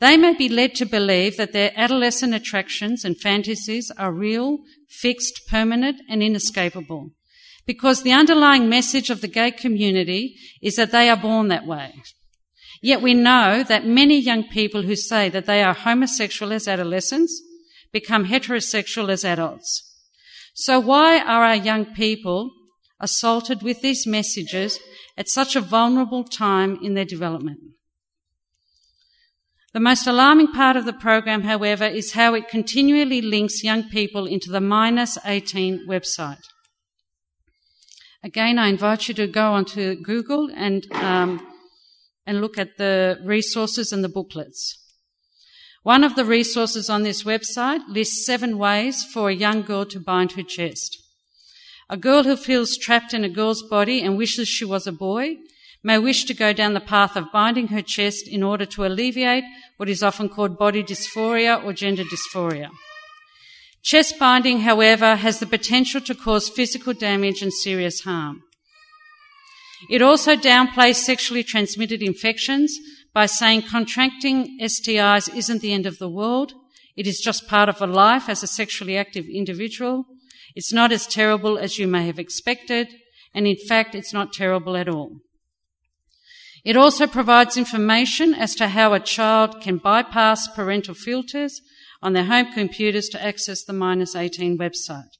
They 0.00 0.16
may 0.16 0.34
be 0.34 0.48
led 0.48 0.74
to 0.76 0.86
believe 0.86 1.36
that 1.36 1.52
their 1.52 1.72
adolescent 1.76 2.34
attractions 2.34 3.04
and 3.04 3.18
fantasies 3.18 3.92
are 3.96 4.12
real, 4.12 4.58
fixed, 4.88 5.42
permanent, 5.48 6.00
and 6.08 6.22
inescapable, 6.22 7.10
because 7.64 8.02
the 8.02 8.12
underlying 8.12 8.68
message 8.68 9.08
of 9.08 9.20
the 9.20 9.28
gay 9.28 9.52
community 9.52 10.34
is 10.60 10.74
that 10.76 10.90
they 10.90 11.08
are 11.08 11.16
born 11.16 11.48
that 11.48 11.66
way. 11.66 11.94
Yet 12.82 13.00
we 13.00 13.14
know 13.14 13.62
that 13.62 13.86
many 13.86 14.18
young 14.18 14.44
people 14.48 14.82
who 14.82 14.96
say 14.96 15.28
that 15.28 15.46
they 15.46 15.62
are 15.62 15.72
homosexual 15.72 16.52
as 16.52 16.66
adolescents 16.66 17.40
become 17.92 18.26
heterosexual 18.26 19.08
as 19.08 19.24
adults. 19.24 19.83
So 20.54 20.80
why 20.80 21.18
are 21.18 21.44
our 21.44 21.56
young 21.56 21.84
people 21.94 22.50
assaulted 23.00 23.62
with 23.62 23.82
these 23.82 24.06
messages 24.06 24.80
at 25.16 25.28
such 25.28 25.54
a 25.54 25.60
vulnerable 25.60 26.24
time 26.24 26.78
in 26.82 26.94
their 26.94 27.04
development. 27.04 27.60
The 29.72 29.80
most 29.80 30.06
alarming 30.06 30.52
part 30.52 30.76
of 30.76 30.84
the 30.84 30.92
program, 30.92 31.42
however, 31.42 31.84
is 31.84 32.12
how 32.12 32.34
it 32.34 32.48
continually 32.48 33.20
links 33.20 33.64
young 33.64 33.88
people 33.88 34.26
into 34.26 34.50
the 34.50 34.60
minus 34.60 35.18
18 35.24 35.86
website. 35.88 36.44
Again, 38.22 38.58
I 38.58 38.68
invite 38.68 39.08
you 39.08 39.14
to 39.14 39.26
go 39.26 39.52
onto 39.52 39.96
Google 39.96 40.48
and, 40.54 40.90
um, 40.92 41.46
and 42.24 42.40
look 42.40 42.56
at 42.56 42.78
the 42.78 43.18
resources 43.24 43.92
and 43.92 44.02
the 44.02 44.08
booklets. 44.08 44.78
One 45.84 46.02
of 46.02 46.16
the 46.16 46.24
resources 46.24 46.88
on 46.88 47.02
this 47.02 47.24
website 47.24 47.82
lists 47.88 48.24
seven 48.24 48.56
ways 48.56 49.04
for 49.04 49.28
a 49.28 49.34
young 49.34 49.60
girl 49.60 49.84
to 49.84 50.00
bind 50.00 50.32
her 50.32 50.42
chest. 50.42 50.98
A 51.90 51.98
girl 51.98 52.22
who 52.22 52.38
feels 52.38 52.78
trapped 52.78 53.12
in 53.12 53.22
a 53.22 53.28
girl's 53.28 53.62
body 53.62 54.00
and 54.00 54.16
wishes 54.16 54.48
she 54.48 54.64
was 54.64 54.86
a 54.86 54.92
boy 54.92 55.36
may 55.82 55.98
wish 55.98 56.24
to 56.24 56.32
go 56.32 56.54
down 56.54 56.72
the 56.72 56.80
path 56.80 57.16
of 57.16 57.30
binding 57.30 57.68
her 57.68 57.82
chest 57.82 58.26
in 58.26 58.42
order 58.42 58.64
to 58.64 58.86
alleviate 58.86 59.44
what 59.76 59.90
is 59.90 60.02
often 60.02 60.30
called 60.30 60.56
body 60.56 60.82
dysphoria 60.82 61.62
or 61.62 61.74
gender 61.74 62.04
dysphoria. 62.04 62.70
Chest 63.82 64.18
binding, 64.18 64.60
however, 64.60 65.16
has 65.16 65.38
the 65.38 65.46
potential 65.46 66.00
to 66.00 66.14
cause 66.14 66.48
physical 66.48 66.94
damage 66.94 67.42
and 67.42 67.52
serious 67.52 68.00
harm. 68.00 68.42
It 69.90 70.00
also 70.00 70.34
downplays 70.34 70.94
sexually 70.94 71.44
transmitted 71.44 72.02
infections 72.02 72.74
by 73.14 73.26
saying 73.26 73.62
contracting 73.62 74.58
STIs 74.60 75.34
isn't 75.34 75.62
the 75.62 75.72
end 75.72 75.86
of 75.86 75.98
the 75.98 76.08
world. 76.08 76.52
It 76.96 77.06
is 77.06 77.20
just 77.20 77.48
part 77.48 77.68
of 77.68 77.80
a 77.80 77.86
life 77.86 78.28
as 78.28 78.42
a 78.42 78.48
sexually 78.48 78.96
active 78.96 79.26
individual. 79.26 80.04
It's 80.54 80.72
not 80.72 80.92
as 80.92 81.06
terrible 81.06 81.56
as 81.56 81.78
you 81.78 81.86
may 81.86 82.06
have 82.06 82.18
expected. 82.18 82.88
And 83.32 83.46
in 83.46 83.56
fact, 83.68 83.94
it's 83.94 84.12
not 84.12 84.32
terrible 84.32 84.76
at 84.76 84.88
all. 84.88 85.20
It 86.64 86.76
also 86.76 87.06
provides 87.06 87.56
information 87.56 88.34
as 88.34 88.54
to 88.56 88.68
how 88.68 88.94
a 88.94 89.00
child 89.00 89.60
can 89.60 89.78
bypass 89.78 90.48
parental 90.48 90.94
filters 90.94 91.60
on 92.02 92.14
their 92.14 92.24
home 92.24 92.52
computers 92.52 93.08
to 93.08 93.22
access 93.22 93.64
the 93.64 93.72
minus 93.72 94.16
18 94.16 94.58
website. 94.58 95.10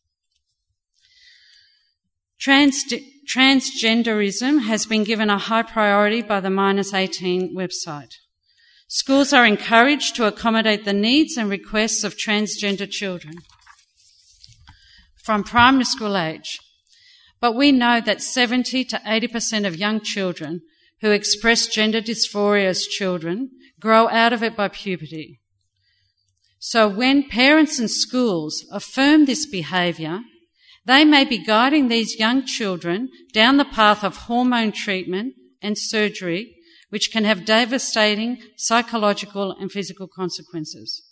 Trans- 2.41 2.85
transgenderism 3.27 4.65
has 4.65 4.87
been 4.87 5.05
given 5.05 5.31
a 5.31 5.39
high 5.39 5.63
priority 5.63 6.23
by 6.23 6.41
the 6.41 6.51
minus 6.51 6.93
18 6.93 7.55
website. 7.57 8.15
Schools 8.89 9.33
are 9.33 9.47
encouraged 9.47 10.15
to 10.17 10.27
accommodate 10.27 10.85
the 10.85 10.93
needs 10.93 11.37
and 11.37 11.51
requests 11.51 12.05
of 12.05 12.17
transgender 12.17 12.89
children 12.89 13.35
from 15.25 15.43
primary 15.43 15.85
school 15.85 16.17
age. 16.17 16.59
But 17.41 17.55
we 17.55 17.73
know 17.73 18.01
that 18.01 18.23
70 18.23 18.85
to 18.85 18.99
80% 18.99 19.67
of 19.67 19.77
young 19.77 20.01
children 20.01 20.61
who 21.01 21.11
express 21.11 21.67
gender 21.67 22.01
dysphoria 22.01 22.67
as 22.67 22.87
children 22.87 23.51
grow 23.81 24.09
out 24.09 24.33
of 24.33 24.43
it 24.43 24.57
by 24.57 24.69
puberty. 24.69 25.41
So 26.59 26.89
when 26.89 27.29
parents 27.29 27.79
and 27.79 27.91
schools 27.91 28.65
affirm 28.71 29.25
this 29.25 29.45
behaviour, 29.45 30.21
they 30.87 31.05
may 31.05 31.25
be 31.25 31.39
guiding 31.39 31.89
these 31.89 32.19
young 32.19 32.45
children 32.45 33.09
down 33.33 33.57
the 33.57 33.65
path 33.65 34.05
of 34.05 34.17
hormone 34.17 34.73
treatment 34.73 35.35
and 35.63 35.77
surgery, 35.79 36.57
which 36.91 37.11
can 37.11 37.25
have 37.25 37.45
devastating 37.45 38.39
psychological 38.57 39.53
and 39.53 39.73
physical 39.73 40.09
consequences. 40.09 41.03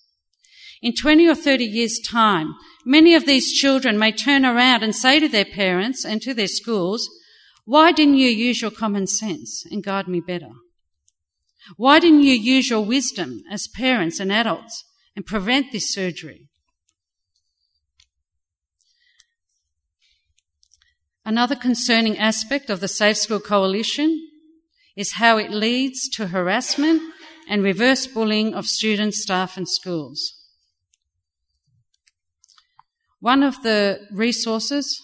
In 0.82 0.94
20 0.94 1.28
or 1.28 1.34
30 1.34 1.64
years' 1.64 2.00
time, 2.00 2.54
many 2.84 3.14
of 3.14 3.24
these 3.24 3.52
children 3.52 3.98
may 3.98 4.12
turn 4.12 4.44
around 4.44 4.82
and 4.82 4.94
say 4.94 5.20
to 5.20 5.28
their 5.28 5.44
parents 5.44 6.04
and 6.04 6.20
to 6.22 6.34
their 6.34 6.48
schools, 6.48 7.08
Why 7.64 7.92
didn't 7.92 8.16
you 8.16 8.28
use 8.28 8.60
your 8.60 8.72
common 8.72 9.06
sense 9.06 9.64
and 9.70 9.82
guide 9.82 10.08
me 10.08 10.20
better? 10.20 10.50
Why 11.76 12.00
didn't 12.00 12.24
you 12.24 12.34
use 12.34 12.68
your 12.68 12.84
wisdom 12.84 13.42
as 13.48 13.68
parents 13.68 14.18
and 14.18 14.32
adults 14.32 14.84
and 15.14 15.26
prevent 15.26 15.72
this 15.72 15.92
surgery. 15.92 16.48
Another 21.24 21.54
concerning 21.54 22.18
aspect 22.18 22.68
of 22.68 22.80
the 22.80 22.88
Safe 22.88 23.16
School 23.16 23.38
Coalition 23.38 24.28
is 24.96 25.12
how 25.12 25.38
it 25.38 25.52
leads 25.52 26.08
to 26.10 26.28
harassment 26.28 27.00
and 27.48 27.62
reverse 27.62 28.08
bullying 28.08 28.54
of 28.54 28.66
students, 28.66 29.22
staff, 29.22 29.56
and 29.56 29.68
schools. 29.68 30.34
One 33.20 33.44
of 33.44 33.62
the 33.62 34.00
resources 34.10 35.00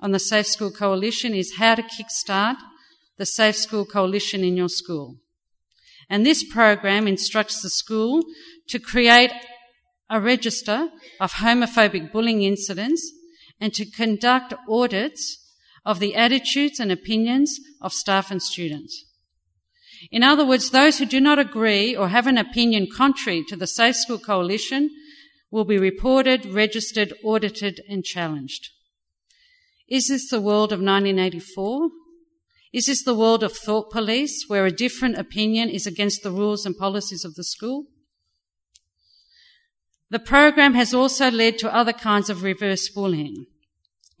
on 0.00 0.10
the 0.10 0.18
Safe 0.18 0.48
School 0.48 0.72
Coalition 0.72 1.32
is 1.32 1.58
how 1.58 1.76
to 1.76 1.82
kickstart 1.82 2.56
the 3.16 3.26
Safe 3.26 3.56
School 3.56 3.84
Coalition 3.84 4.42
in 4.42 4.56
your 4.56 4.68
school. 4.68 5.18
And 6.10 6.26
this 6.26 6.42
program 6.42 7.06
instructs 7.06 7.62
the 7.62 7.70
school 7.70 8.24
to 8.68 8.80
create 8.80 9.32
a 10.10 10.20
register 10.20 10.88
of 11.20 11.34
homophobic 11.34 12.10
bullying 12.10 12.42
incidents 12.42 13.12
and 13.60 13.72
to 13.74 13.88
conduct 13.88 14.54
audits 14.68 15.38
of 15.84 15.98
the 15.98 16.14
attitudes 16.14 16.78
and 16.78 16.92
opinions 16.92 17.58
of 17.80 17.92
staff 17.92 18.30
and 18.30 18.42
students. 18.42 19.04
In 20.10 20.22
other 20.22 20.44
words, 20.44 20.70
those 20.70 20.98
who 20.98 21.06
do 21.06 21.20
not 21.20 21.38
agree 21.38 21.94
or 21.94 22.08
have 22.08 22.26
an 22.26 22.38
opinion 22.38 22.88
contrary 22.94 23.44
to 23.48 23.56
the 23.56 23.66
Safe 23.66 23.96
School 23.96 24.18
Coalition 24.18 24.90
will 25.50 25.64
be 25.64 25.78
reported, 25.78 26.46
registered, 26.46 27.12
audited, 27.22 27.80
and 27.88 28.04
challenged. 28.04 28.70
Is 29.88 30.08
this 30.08 30.28
the 30.30 30.40
world 30.40 30.72
of 30.72 30.80
1984? 30.80 31.90
Is 32.72 32.86
this 32.86 33.04
the 33.04 33.14
world 33.14 33.42
of 33.42 33.52
thought 33.52 33.90
police 33.90 34.46
where 34.48 34.64
a 34.64 34.72
different 34.72 35.18
opinion 35.18 35.68
is 35.68 35.86
against 35.86 36.22
the 36.22 36.30
rules 36.30 36.64
and 36.64 36.76
policies 36.76 37.24
of 37.24 37.34
the 37.34 37.44
school? 37.44 37.84
The 40.10 40.18
program 40.18 40.74
has 40.74 40.94
also 40.94 41.30
led 41.30 41.58
to 41.58 41.74
other 41.74 41.92
kinds 41.92 42.30
of 42.30 42.42
reverse 42.42 42.88
bullying. 42.88 43.46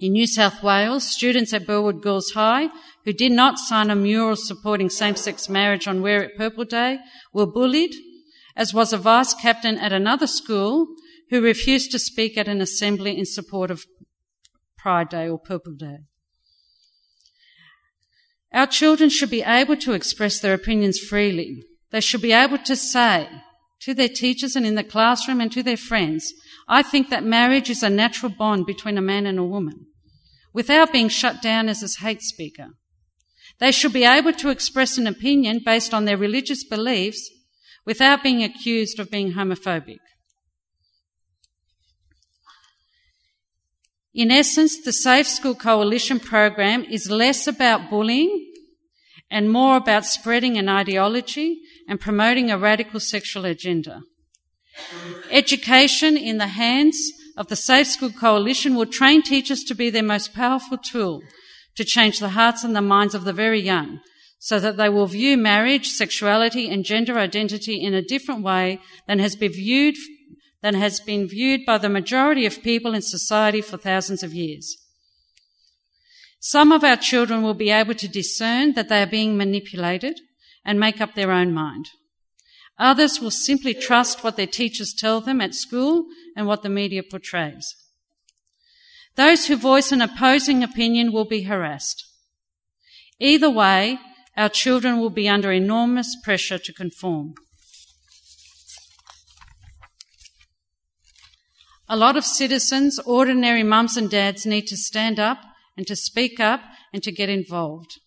In 0.02 0.14
New 0.14 0.26
South 0.26 0.64
Wales, 0.64 1.08
students 1.08 1.52
at 1.52 1.64
Burwood 1.64 2.02
Girls 2.02 2.32
High 2.32 2.70
who 3.04 3.12
did 3.12 3.30
not 3.30 3.60
sign 3.60 3.88
a 3.88 3.94
mural 3.94 4.34
supporting 4.34 4.90
same-sex 4.90 5.48
marriage 5.48 5.86
on 5.86 6.02
Wear 6.02 6.24
It 6.24 6.36
Purple 6.36 6.64
Day 6.64 6.98
were 7.32 7.46
bullied, 7.46 7.94
as 8.56 8.74
was 8.74 8.92
a 8.92 8.98
vice 8.98 9.32
captain 9.32 9.78
at 9.78 9.92
another 9.92 10.26
school 10.26 10.88
who 11.30 11.40
refused 11.40 11.92
to 11.92 12.00
speak 12.00 12.36
at 12.36 12.48
an 12.48 12.60
assembly 12.60 13.16
in 13.16 13.24
support 13.24 13.70
of 13.70 13.84
Pride 14.76 15.08
Day 15.08 15.28
or 15.28 15.38
Purple 15.38 15.74
Day. 15.74 15.98
Our 18.52 18.66
children 18.66 19.08
should 19.08 19.30
be 19.30 19.42
able 19.42 19.76
to 19.76 19.92
express 19.92 20.40
their 20.40 20.54
opinions 20.54 20.98
freely. 20.98 21.62
They 21.92 22.00
should 22.00 22.22
be 22.22 22.32
able 22.32 22.58
to 22.58 22.74
say 22.74 23.28
to 23.82 23.94
their 23.94 24.08
teachers 24.08 24.56
and 24.56 24.66
in 24.66 24.74
the 24.74 24.82
classroom 24.82 25.40
and 25.40 25.52
to 25.52 25.62
their 25.62 25.76
friends, 25.76 26.34
I 26.66 26.82
think 26.82 27.08
that 27.10 27.22
marriage 27.22 27.70
is 27.70 27.84
a 27.84 27.88
natural 27.88 28.32
bond 28.36 28.66
between 28.66 28.98
a 28.98 29.00
man 29.00 29.26
and 29.26 29.38
a 29.38 29.44
woman 29.44 29.86
without 30.52 30.92
being 30.92 31.08
shut 31.08 31.40
down 31.42 31.68
as 31.68 31.82
a 31.82 32.04
hate 32.04 32.22
speaker. 32.22 32.68
They 33.58 33.72
should 33.72 33.92
be 33.92 34.04
able 34.04 34.32
to 34.34 34.50
express 34.50 34.98
an 34.98 35.06
opinion 35.06 35.60
based 35.64 35.94
on 35.94 36.04
their 36.04 36.16
religious 36.16 36.64
beliefs 36.64 37.30
without 37.84 38.22
being 38.22 38.42
accused 38.42 38.98
of 38.98 39.10
being 39.10 39.32
homophobic. 39.32 39.98
In 44.14 44.30
essence, 44.30 44.82
the 44.84 44.92
Safe 44.92 45.26
School 45.26 45.54
Coalition 45.54 46.20
program 46.20 46.84
is 46.84 47.10
less 47.10 47.46
about 47.46 47.88
bullying 47.88 48.52
and 49.30 49.50
more 49.50 49.76
about 49.76 50.04
spreading 50.04 50.58
an 50.58 50.68
ideology 50.68 51.62
and 51.88 51.98
promoting 51.98 52.50
a 52.50 52.58
radical 52.58 53.00
sexual 53.00 53.46
agenda. 53.46 54.02
Education 55.30 56.16
in 56.16 56.36
the 56.36 56.48
hands 56.48 57.10
of 57.36 57.48
the 57.48 57.56
Safe 57.56 57.86
School 57.86 58.10
Coalition 58.10 58.74
will 58.74 58.86
train 58.86 59.22
teachers 59.22 59.64
to 59.64 59.74
be 59.74 59.90
their 59.90 60.02
most 60.02 60.34
powerful 60.34 60.78
tool 60.78 61.22
to 61.76 61.84
change 61.84 62.18
the 62.18 62.30
hearts 62.30 62.64
and 62.64 62.76
the 62.76 62.82
minds 62.82 63.14
of 63.14 63.24
the 63.24 63.32
very 63.32 63.60
young 63.60 64.00
so 64.38 64.58
that 64.58 64.76
they 64.76 64.88
will 64.88 65.06
view 65.06 65.36
marriage, 65.36 65.88
sexuality 65.88 66.68
and 66.68 66.84
gender 66.84 67.18
identity 67.18 67.80
in 67.80 67.94
a 67.94 68.02
different 68.02 68.42
way 68.42 68.80
than 69.06 69.18
has 69.18 69.36
been 69.36 69.52
viewed 69.52 69.96
than 70.62 70.74
has 70.74 71.00
been 71.00 71.28
viewed 71.28 71.66
by 71.66 71.76
the 71.76 71.88
majority 71.88 72.46
of 72.46 72.62
people 72.62 72.94
in 72.94 73.02
society 73.02 73.60
for 73.60 73.76
thousands 73.76 74.22
of 74.22 74.32
years. 74.32 74.76
Some 76.40 76.72
of 76.72 76.84
our 76.84 76.96
children 76.96 77.42
will 77.42 77.54
be 77.54 77.70
able 77.70 77.94
to 77.94 78.08
discern 78.08 78.72
that 78.74 78.88
they 78.88 79.02
are 79.02 79.06
being 79.06 79.36
manipulated 79.36 80.20
and 80.64 80.78
make 80.78 81.00
up 81.00 81.14
their 81.14 81.30
own 81.30 81.52
mind. 81.52 81.86
Others 82.82 83.20
will 83.20 83.30
simply 83.30 83.74
trust 83.74 84.24
what 84.24 84.36
their 84.36 84.48
teachers 84.48 84.92
tell 84.92 85.20
them 85.20 85.40
at 85.40 85.54
school 85.54 86.06
and 86.36 86.48
what 86.48 86.62
the 86.64 86.68
media 86.68 87.04
portrays. 87.04 87.76
Those 89.14 89.46
who 89.46 89.56
voice 89.56 89.92
an 89.92 90.02
opposing 90.02 90.64
opinion 90.64 91.12
will 91.12 91.24
be 91.24 91.42
harassed. 91.42 92.04
Either 93.20 93.48
way, 93.48 94.00
our 94.36 94.48
children 94.48 94.98
will 94.98 95.10
be 95.10 95.28
under 95.28 95.52
enormous 95.52 96.16
pressure 96.24 96.58
to 96.58 96.72
conform. 96.72 97.34
A 101.88 101.96
lot 101.96 102.16
of 102.16 102.24
citizens, 102.24 102.98
ordinary 103.06 103.62
mums 103.62 103.96
and 103.96 104.10
dads, 104.10 104.44
need 104.44 104.66
to 104.66 104.76
stand 104.76 105.20
up 105.20 105.38
and 105.76 105.86
to 105.86 105.94
speak 105.94 106.40
up 106.40 106.62
and 106.92 107.00
to 107.04 107.12
get 107.12 107.28
involved. 107.28 108.00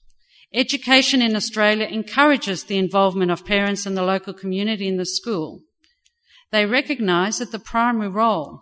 Education 0.55 1.21
in 1.21 1.35
Australia 1.35 1.85
encourages 1.85 2.63
the 2.63 2.77
involvement 2.77 3.29
of 3.29 3.45
parents 3.45 3.85
and 3.85 3.97
the 3.97 4.01
local 4.01 4.33
community 4.33 4.87
in 4.87 4.95
the 4.95 5.05
school. 5.05 5.59
They 6.51 6.65
recognise 6.65 7.39
that 7.39 7.51
the 7.51 7.59
primary 7.59 8.07
role 8.07 8.61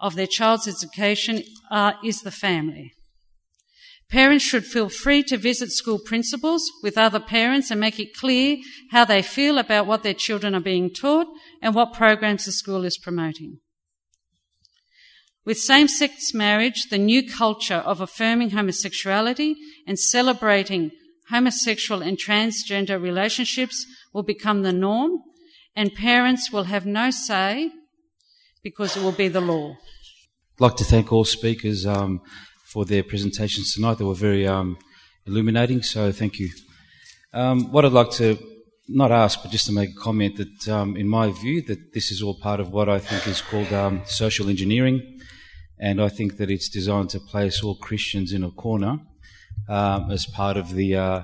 of 0.00 0.14
their 0.14 0.26
child's 0.26 0.66
education 0.66 1.42
uh, 1.70 1.92
is 2.02 2.22
the 2.22 2.30
family. 2.30 2.94
Parents 4.08 4.42
should 4.42 4.64
feel 4.64 4.88
free 4.88 5.22
to 5.24 5.36
visit 5.36 5.70
school 5.70 5.98
principals 5.98 6.62
with 6.82 6.96
other 6.96 7.20
parents 7.20 7.70
and 7.70 7.78
make 7.78 8.00
it 8.00 8.14
clear 8.14 8.56
how 8.90 9.04
they 9.04 9.20
feel 9.20 9.58
about 9.58 9.86
what 9.86 10.02
their 10.02 10.14
children 10.14 10.54
are 10.54 10.60
being 10.60 10.94
taught 10.94 11.26
and 11.60 11.74
what 11.74 11.92
programs 11.92 12.46
the 12.46 12.52
school 12.52 12.86
is 12.86 12.96
promoting. 12.96 13.58
With 15.44 15.58
same 15.58 15.88
sex 15.88 16.32
marriage, 16.32 16.84
the 16.90 16.98
new 16.98 17.28
culture 17.28 17.82
of 17.84 18.00
affirming 18.00 18.50
homosexuality 18.50 19.56
and 19.86 19.98
celebrating 19.98 20.90
homosexual 21.28 22.02
and 22.02 22.18
transgender 22.18 23.00
relationships 23.00 23.86
will 24.12 24.22
become 24.22 24.62
the 24.62 24.72
norm, 24.72 25.22
and 25.76 25.94
parents 25.94 26.50
will 26.50 26.64
have 26.64 26.86
no 26.86 27.10
say 27.10 27.70
because 28.62 28.96
it 28.96 29.02
will 29.02 29.12
be 29.12 29.28
the 29.28 29.40
law. 29.40 29.76
I'd 30.56 30.60
like 30.60 30.76
to 30.76 30.84
thank 30.84 31.12
all 31.12 31.24
speakers 31.24 31.84
um, 31.84 32.20
for 32.64 32.84
their 32.84 33.02
presentations 33.02 33.74
tonight. 33.74 33.98
They 33.98 34.04
were 34.04 34.14
very 34.14 34.46
um, 34.46 34.78
illuminating, 35.26 35.82
so 35.82 36.12
thank 36.12 36.38
you. 36.38 36.50
Um, 37.34 37.70
what 37.72 37.84
I'd 37.84 37.92
like 37.92 38.12
to 38.12 38.38
not 38.88 39.10
ask, 39.10 39.42
but 39.42 39.50
just 39.50 39.66
to 39.66 39.72
make 39.72 39.90
a 39.90 40.00
comment 40.00 40.36
that, 40.36 40.68
um, 40.68 40.96
in 40.96 41.08
my 41.08 41.30
view, 41.30 41.62
that 41.62 41.92
this 41.92 42.10
is 42.10 42.22
all 42.22 42.34
part 42.34 42.60
of 42.60 42.70
what 42.70 42.88
I 42.88 42.98
think 42.98 43.26
is 43.26 43.40
called 43.40 43.72
um, 43.72 44.02
social 44.06 44.48
engineering, 44.48 45.13
and 45.84 46.00
I 46.00 46.08
think 46.08 46.38
that 46.38 46.50
it's 46.50 46.70
designed 46.70 47.10
to 47.10 47.20
place 47.20 47.62
all 47.62 47.74
Christians 47.74 48.32
in 48.32 48.42
a 48.42 48.50
corner 48.50 49.00
um, 49.68 50.10
as 50.10 50.24
part 50.24 50.56
of 50.56 50.72
the, 50.72 50.96
uh, 50.96 51.20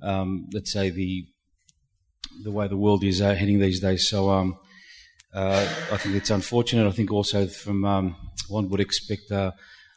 um, 0.00 0.48
let's 0.52 0.72
say, 0.72 0.90
the 0.90 1.26
the 2.44 2.52
way 2.52 2.68
the 2.68 2.76
world 2.76 3.02
is 3.02 3.20
uh, 3.20 3.34
heading 3.34 3.58
these 3.58 3.80
days. 3.80 4.08
So 4.08 4.30
um, 4.30 4.58
uh, 5.34 5.66
I 5.90 5.96
think 5.96 6.14
it's 6.14 6.30
unfortunate. 6.30 6.86
I 6.86 6.92
think 6.92 7.10
also 7.10 7.48
from 7.48 7.84
um, 7.84 8.16
one 8.48 8.68
would 8.68 8.78
expect 8.78 9.32
uh, 9.32 9.50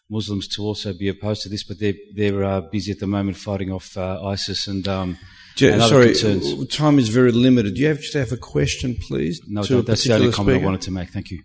Muslims 0.09 0.47
to 0.55 0.63
also 0.63 0.91
be 0.93 1.09
opposed 1.09 1.43
to 1.43 1.49
this, 1.49 1.63
but 1.63 1.79
they're 1.79 1.99
they're 2.15 2.43
uh, 2.43 2.61
busy 2.61 2.91
at 2.91 2.99
the 2.99 3.07
moment 3.07 3.37
fighting 3.37 3.71
off 3.71 3.95
uh, 3.95 4.25
ISIS 4.25 4.67
and. 4.67 4.87
Um, 4.87 5.17
and 5.61 5.81
sorry, 5.81 6.05
concerns. 6.07 6.67
time 6.67 6.99
is 6.99 7.09
very 7.09 7.33
limited. 7.33 7.73
Do 7.75 7.81
you 7.81 7.87
have 7.89 7.99
just 7.99 8.13
have 8.13 8.31
a 8.31 8.37
question, 8.37 8.95
please? 8.95 9.41
No, 9.45 9.61
that's 9.61 10.05
the 10.05 10.13
only 10.13 10.31
comment 10.31 10.55
speaker? 10.55 10.63
I 10.63 10.65
wanted 10.65 10.81
to 10.83 10.91
make. 10.91 11.09
Thank 11.09 11.31
you. 11.31 11.43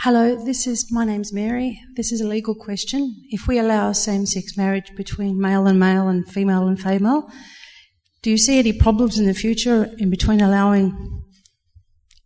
Hello, 0.00 0.36
this 0.44 0.66
is 0.66 0.92
my 0.92 1.04
name's 1.04 1.32
Mary. 1.32 1.80
This 1.96 2.12
is 2.12 2.20
a 2.20 2.28
legal 2.28 2.54
question. 2.54 3.14
If 3.30 3.48
we 3.48 3.58
allow 3.58 3.92
same-sex 3.92 4.56
marriage 4.56 4.94
between 4.94 5.40
male 5.40 5.66
and 5.66 5.80
male 5.80 6.08
and 6.08 6.28
female 6.28 6.68
and 6.68 6.80
female, 6.80 7.30
do 8.22 8.30
you 8.30 8.38
see 8.38 8.58
any 8.58 8.72
problems 8.72 9.18
in 9.18 9.26
the 9.26 9.34
future 9.34 9.90
in 9.98 10.10
between 10.10 10.40
allowing 10.40 11.24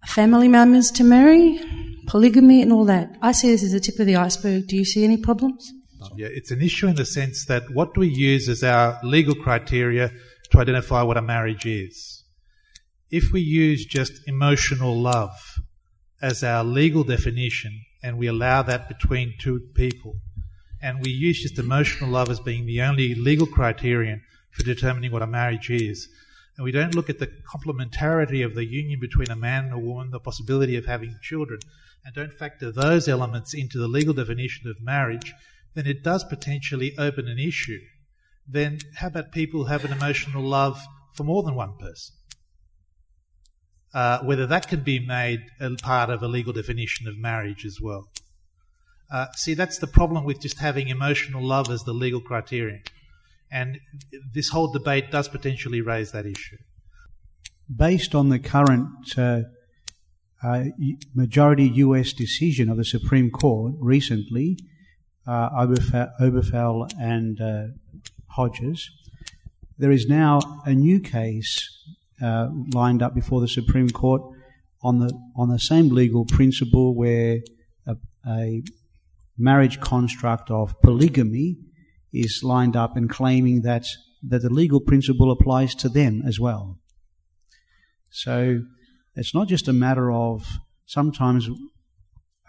family 0.06 0.48
members 0.48 0.90
to 0.92 1.04
marry, 1.04 1.60
polygamy, 2.06 2.62
and 2.62 2.72
all 2.72 2.84
that? 2.86 3.16
I 3.22 3.32
see 3.32 3.50
this 3.50 3.62
as 3.62 3.72
the 3.72 3.80
tip 3.80 3.98
of 3.98 4.06
the 4.06 4.16
iceberg. 4.16 4.66
Do 4.66 4.76
you 4.76 4.84
see 4.84 5.04
any 5.04 5.16
problems? 5.16 5.72
Yeah, 6.16 6.28
it's 6.30 6.50
an 6.50 6.62
issue 6.62 6.88
in 6.88 6.96
the 6.96 7.04
sense 7.04 7.46
that 7.46 7.64
what 7.72 7.94
do 7.94 8.00
we 8.00 8.08
use 8.08 8.48
as 8.48 8.62
our 8.62 8.98
legal 9.02 9.34
criteria 9.34 10.10
to 10.50 10.58
identify 10.58 11.02
what 11.02 11.16
a 11.16 11.22
marriage 11.22 11.66
is? 11.66 12.24
If 13.10 13.32
we 13.32 13.40
use 13.40 13.84
just 13.84 14.26
emotional 14.26 15.00
love 15.00 15.49
as 16.22 16.44
our 16.44 16.62
legal 16.62 17.04
definition 17.04 17.84
and 18.02 18.18
we 18.18 18.26
allow 18.26 18.62
that 18.62 18.88
between 18.88 19.34
two 19.38 19.60
people, 19.74 20.16
and 20.82 21.02
we 21.02 21.10
use 21.10 21.42
just 21.42 21.58
emotional 21.58 22.10
love 22.10 22.30
as 22.30 22.40
being 22.40 22.66
the 22.66 22.80
only 22.80 23.14
legal 23.14 23.46
criterion 23.46 24.22
for 24.50 24.62
determining 24.62 25.12
what 25.12 25.22
a 25.22 25.26
marriage 25.26 25.70
is, 25.70 26.08
and 26.56 26.64
we 26.64 26.72
don't 26.72 26.94
look 26.94 27.10
at 27.10 27.18
the 27.18 27.26
complementarity 27.26 28.44
of 28.44 28.54
the 28.54 28.64
union 28.64 28.98
between 28.98 29.30
a 29.30 29.36
man 29.36 29.64
and 29.64 29.74
a 29.74 29.78
woman, 29.78 30.10
the 30.10 30.20
possibility 30.20 30.76
of 30.76 30.86
having 30.86 31.18
children, 31.22 31.60
and 32.04 32.14
don't 32.14 32.32
factor 32.32 32.72
those 32.72 33.08
elements 33.08 33.54
into 33.54 33.78
the 33.78 33.88
legal 33.88 34.14
definition 34.14 34.68
of 34.68 34.80
marriage, 34.80 35.34
then 35.74 35.86
it 35.86 36.02
does 36.02 36.24
potentially 36.24 36.94
open 36.98 37.28
an 37.28 37.38
issue. 37.38 37.80
Then 38.46 38.78
how 38.96 39.08
about 39.08 39.32
people 39.32 39.66
have 39.66 39.84
an 39.84 39.92
emotional 39.92 40.42
love 40.42 40.80
for 41.14 41.24
more 41.24 41.42
than 41.42 41.54
one 41.54 41.76
person? 41.78 42.14
Uh, 43.92 44.20
whether 44.20 44.46
that 44.46 44.68
can 44.68 44.80
be 44.82 45.04
made 45.04 45.40
a 45.60 45.70
part 45.82 46.10
of 46.10 46.22
a 46.22 46.28
legal 46.28 46.52
definition 46.52 47.08
of 47.08 47.18
marriage 47.18 47.64
as 47.64 47.80
well. 47.80 48.04
Uh, 49.12 49.26
see, 49.34 49.54
that's 49.54 49.78
the 49.78 49.88
problem 49.88 50.24
with 50.24 50.40
just 50.40 50.58
having 50.58 50.88
emotional 50.88 51.42
love 51.44 51.68
as 51.70 51.82
the 51.82 51.92
legal 51.92 52.20
criterion. 52.20 52.82
And 53.50 53.80
this 54.32 54.50
whole 54.50 54.70
debate 54.70 55.10
does 55.10 55.26
potentially 55.26 55.80
raise 55.80 56.12
that 56.12 56.24
issue. 56.24 56.58
based 57.74 58.14
on 58.14 58.28
the 58.28 58.38
current 58.38 58.88
uh, 59.16 59.42
uh, 60.42 60.64
majority 61.14 61.68
US 61.68 62.12
decision 62.12 62.68
of 62.70 62.76
the 62.76 62.84
Supreme 62.84 63.30
Court 63.30 63.74
recently, 63.78 64.58
uh, 65.26 65.50
Oberfell, 65.50 66.10
Oberfell 66.20 66.90
and 66.98 67.40
uh, 67.40 67.66
Hodges, 68.28 68.90
there 69.78 69.90
is 69.90 70.06
now 70.06 70.40
a 70.64 70.74
new 70.74 71.00
case 71.00 71.68
uh, 72.22 72.48
lined 72.72 73.02
up 73.02 73.14
before 73.14 73.40
the 73.40 73.48
Supreme 73.48 73.90
Court 73.90 74.22
on 74.82 74.98
the 74.98 75.12
on 75.36 75.48
the 75.48 75.58
same 75.58 75.88
legal 75.88 76.24
principle 76.24 76.94
where 76.94 77.40
a, 77.86 77.96
a 78.26 78.62
marriage 79.36 79.80
construct 79.80 80.50
of 80.50 80.80
polygamy 80.82 81.56
is 82.12 82.40
lined 82.42 82.76
up 82.76 82.96
and 82.96 83.08
claiming 83.08 83.62
that 83.62 83.84
that 84.22 84.42
the 84.42 84.50
legal 84.50 84.80
principle 84.80 85.30
applies 85.30 85.74
to 85.74 85.88
them 85.88 86.22
as 86.26 86.38
well. 86.38 86.78
So 88.10 88.62
it's 89.14 89.34
not 89.34 89.48
just 89.48 89.68
a 89.68 89.72
matter 89.72 90.10
of 90.10 90.46
sometimes 90.86 91.48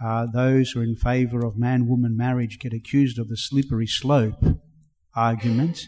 uh, 0.04 0.26
those 0.34 0.72
who 0.72 0.82
are 0.82 0.84
in 0.84 0.96
favour 0.96 1.46
of 1.46 1.58
man 1.58 1.88
woman 1.88 2.18
marriage 2.18 2.60
get 2.60 2.74
accused 2.74 3.20
of 3.20 3.30
the 3.30 3.38
slippery 3.38 3.88
slope 3.88 4.44
argument, 5.16 5.88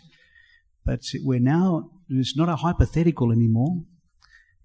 but 0.86 1.01
we're 1.23 1.39
now, 1.39 1.89
it's 2.20 2.38
not 2.38 2.49
a 2.49 2.57
hypothetical 2.57 3.32
anymore. 3.32 3.84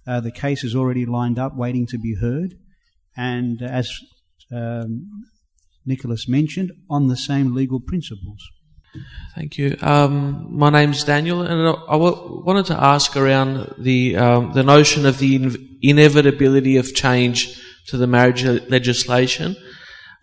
Uh, 0.07 0.21
the 0.21 0.33
case 0.33 0.65
is 0.65 0.75
already 0.75 1.05
lined 1.05 1.39
up, 1.39 1.57
waiting 1.57 1.87
to 1.87 1.99
be 1.99 2.15
heard, 2.15 2.55
and 3.17 3.61
as 3.63 3.91
um, 4.55 5.25
Nicholas 5.85 6.29
mentioned, 6.29 6.73
on 6.89 7.09
the 7.09 7.17
same 7.17 7.55
legal 7.55 7.81
principles. 7.81 8.43
Thank 9.35 9.59
you. 9.59 9.77
Um, 9.83 10.49
my 10.51 10.71
name's 10.71 11.05
Daniel, 11.05 11.43
and 11.43 11.61
I 11.69 11.93
w- 11.93 12.43
wanted 12.45 12.67
to 12.67 12.83
ask 12.83 13.17
around 13.17 13.75
the 13.79 14.17
um, 14.17 14.53
the 14.53 14.63
notion 14.63 15.07
of 15.07 15.19
the 15.19 15.37
in- 15.37 15.79
inevitability 15.83 16.77
of 16.77 16.95
change 16.95 17.61
to 17.89 17.97
the 17.97 18.07
marriage 18.07 18.45
legislation. 18.45 19.57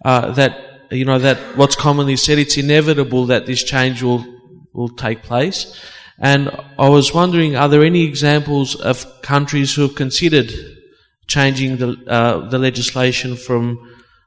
Uh, 0.03 0.31
that 0.31 0.87
you 0.91 1.05
know 1.05 1.19
that 1.19 1.37
what's 1.57 1.75
commonly 1.75 2.15
said, 2.15 2.39
it's 2.39 2.57
inevitable 2.57 3.27
that 3.27 3.45
this 3.45 3.63
change 3.63 4.01
will 4.01 4.25
will 4.73 4.89
take 4.89 5.23
place. 5.23 5.79
And 6.19 6.49
I 6.79 6.89
was 6.89 7.13
wondering, 7.13 7.55
are 7.55 7.67
there 7.67 7.83
any 7.83 8.03
examples 8.03 8.75
of 8.75 9.21
countries 9.21 9.73
who 9.73 9.81
have 9.81 9.95
considered 9.95 10.51
changing 11.27 11.77
the 11.77 11.97
uh, 12.07 12.49
the 12.49 12.59
legislation 12.59 13.35
from 13.35 13.79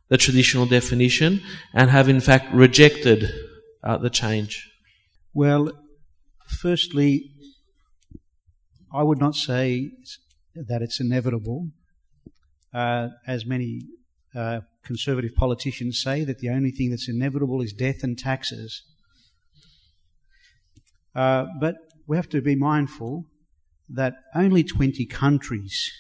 the 0.09 0.19
traditional 0.19 0.67
definition 0.67 1.41
and 1.73 1.91
have 1.91 2.09
in 2.09 2.21
fact 2.21 2.53
rejected 2.53 3.31
uh, 3.83 3.97
the 3.99 4.11
change? 4.11 4.71
Well, 5.33 5.73
firstly, 6.47 7.33
I 8.93 9.03
would 9.03 9.21
not 9.21 9.35
say 9.35 9.93
that 10.55 10.83
it's 10.83 11.01
inevitable, 11.01 11.69
uh, 12.75 13.09
as 13.27 13.47
many 13.47 13.83
uh, 14.35 14.61
conservative 14.85 15.35
politicians 15.35 16.01
say 16.03 16.25
that 16.25 16.39
the 16.39 16.49
only 16.49 16.71
thing 16.71 16.91
that's 16.91 17.09
inevitable 17.09 17.61
is 17.61 17.73
death 17.73 18.03
and 18.03 18.19
taxes. 18.19 18.83
Uh, 21.19 21.47
but 21.59 21.75
we 22.07 22.15
have 22.17 22.29
to 22.29 22.41
be 22.41 22.55
mindful 22.55 23.25
that 23.89 24.15
only 24.37 24.63
20 24.63 25.05
countries 25.07 25.91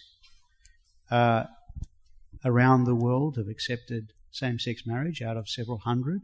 uh, 1.10 1.42
around 2.44 2.84
the 2.84 2.94
world 2.94 3.36
have 3.36 3.48
accepted 3.48 4.12
same 4.30 4.60
sex 4.60 4.82
marriage 4.86 5.20
out 5.20 5.36
of 5.36 5.48
several 5.48 5.78
hundred. 5.78 6.20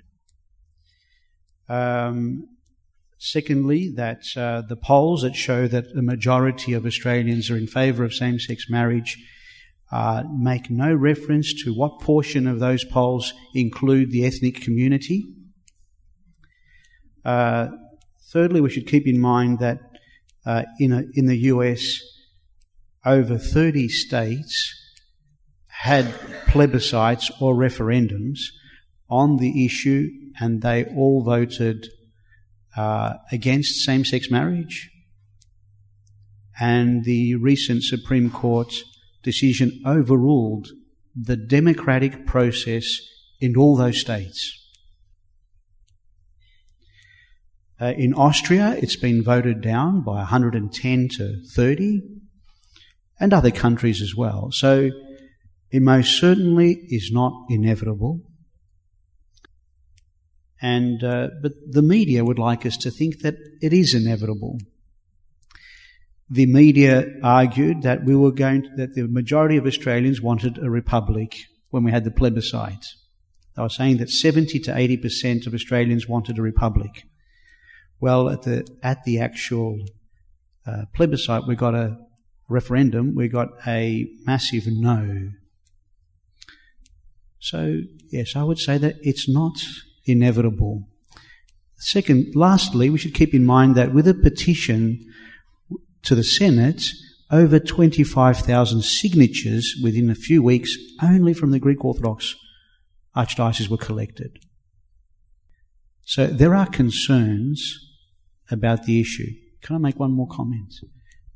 Um, 1.68 2.47
secondly, 3.18 3.92
that 3.97 4.22
uh, 4.36 4.62
the 4.68 4.76
polls 4.76 5.22
that 5.22 5.34
show 5.34 5.66
that 5.66 5.92
the 5.92 6.03
majority 6.03 6.72
of 6.72 6.86
Australians 6.86 7.51
are 7.51 7.57
in 7.57 7.66
favour 7.66 8.05
of 8.05 8.14
same 8.14 8.38
sex 8.38 8.66
marriage 8.70 9.16
uh, 9.90 10.22
make 10.38 10.70
no 10.70 10.95
reference 10.95 11.53
to 11.64 11.74
what 11.74 11.99
portion 12.01 12.47
of 12.47 12.61
those 12.61 12.84
polls 12.84 13.34
include 13.57 14.12
the 14.12 14.24
ethnic 14.24 14.61
community. 14.61 15.24
Uh, 17.24 17.68
thirdly, 18.35 18.61
we 18.61 18.68
should 18.68 18.87
keep 18.87 19.07
in 19.07 19.20
mind 19.20 19.61
that 19.61 19.78
uh, 20.45 20.64
in, 20.78 20.93
a, 20.93 21.05
in 21.14 21.26
the 21.26 21.39
US, 21.53 22.01
over 23.07 23.39
30 23.39 23.89
states 23.89 24.74
had 25.68 26.05
plebiscites 26.47 27.30
or 27.41 27.55
referendums 27.55 28.39
on 29.09 29.37
the 29.37 29.64
issue, 29.64 30.11
and 30.41 30.62
they 30.62 30.85
all 30.85 31.22
voted 31.22 31.87
uh, 32.76 33.14
against 33.30 33.85
same 33.85 34.05
sex 34.05 34.30
marriage. 34.30 34.91
And 36.59 37.05
the 37.05 37.37
recent 37.37 37.85
Supreme 37.85 38.30
Court 38.30 38.72
decision 39.22 39.80
overruled 39.87 40.68
the 41.14 41.37
democratic 41.37 42.26
process 42.26 43.01
in 43.41 43.57
all 43.57 43.76
those 43.76 44.01
states. 44.01 44.64
Uh, 47.81 47.93
in 47.97 48.14
Austria, 48.14 48.77
it's 48.81 48.97
been 48.97 49.22
voted 49.22 49.61
down 49.61 50.03
by 50.03 50.16
110 50.16 51.09
to 51.16 51.43
30, 51.55 52.03
and 53.20 53.33
other 53.33 53.51
countries 53.51 54.03
as 54.03 54.14
well. 54.14 54.51
So 54.53 54.91
it 55.70 55.83
most 55.83 56.18
certainly 56.18 56.87
is 56.89 57.11
not 57.12 57.33
inevitable. 57.49 58.20
And 60.61 61.03
uh, 61.03 61.29
but 61.43 61.53
the 61.68 61.83
media 61.83 62.25
would 62.25 62.39
like 62.39 62.64
us 62.64 62.77
to 62.79 62.91
think 62.91 63.20
that 63.20 63.37
it 63.61 63.72
is 63.72 63.95
inevitable. 63.95 64.59
The 66.31 66.47
media 66.47 67.07
argued 67.22 67.83
that 67.83 68.05
we 68.05 68.16
were 68.16 68.33
going 68.33 68.62
to, 68.62 68.68
that 68.77 68.95
the 68.95 69.07
majority 69.07 69.57
of 69.59 69.66
Australians 69.66 70.22
wanted 70.22 70.59
a 70.59 70.70
republic 70.70 71.37
when 71.70 71.85
we 71.85 71.91
had 71.91 72.05
the 72.05 72.11
plebiscite. 72.11 72.87
They 73.57 73.62
were 73.62 73.68
saying 73.68 73.99
that 73.99 74.11
70 74.11 74.59
to 74.61 74.77
80 74.77 74.97
percent 74.97 75.47
of 75.47 75.55
Australians 75.55 76.09
wanted 76.09 76.39
a 76.39 76.43
republic. 76.43 77.05
Well, 78.01 78.28
at 78.28 78.42
the 78.42 78.66
at 78.82 79.05
the 79.05 79.20
actual 79.20 79.84
uh, 80.66 80.84
plebiscite, 80.95 81.47
we 81.47 81.57
got 81.57 81.74
a 81.74 81.99
referendum. 82.49 83.14
We 83.14 83.28
got 83.28 83.49
a 83.66 84.07
massive 84.24 84.66
no. 84.66 85.30
So 87.38 87.80
yes, 88.11 88.36
I 88.36 88.42
would 88.42 88.59
say 88.59 88.78
that 88.78 88.97
it's 89.03 89.28
not 89.28 89.57
inevitable. 90.05 90.88
Second, 91.78 92.34
lastly, 92.34 92.88
we 92.88 92.99
should 92.99 93.14
keep 93.14 93.34
in 93.34 93.45
mind 93.45 93.74
that 93.74 93.92
with 93.92 94.09
a 94.09 94.14
petition 94.14 95.05
to 96.03 96.14
the 96.14 96.24
Senate, 96.24 96.84
over 97.30 97.59
25,000 97.59 98.82
signatures 98.82 99.76
within 99.82 100.09
a 100.09 100.14
few 100.14 100.42
weeks 100.42 100.76
only 101.03 101.34
from 101.34 101.51
the 101.51 101.59
Greek 101.59 101.84
Orthodox 101.84 102.34
archdiocese 103.16 103.68
were 103.68 103.76
collected. 103.76 104.38
So 106.05 106.27
there 106.27 106.55
are 106.55 106.67
concerns 106.67 107.79
about 108.51 108.85
the 108.85 109.01
issue. 109.01 109.33
Can 109.63 109.77
I 109.77 109.79
make 109.79 109.99
one 109.99 110.13
more 110.13 110.29
comment? 110.29 110.75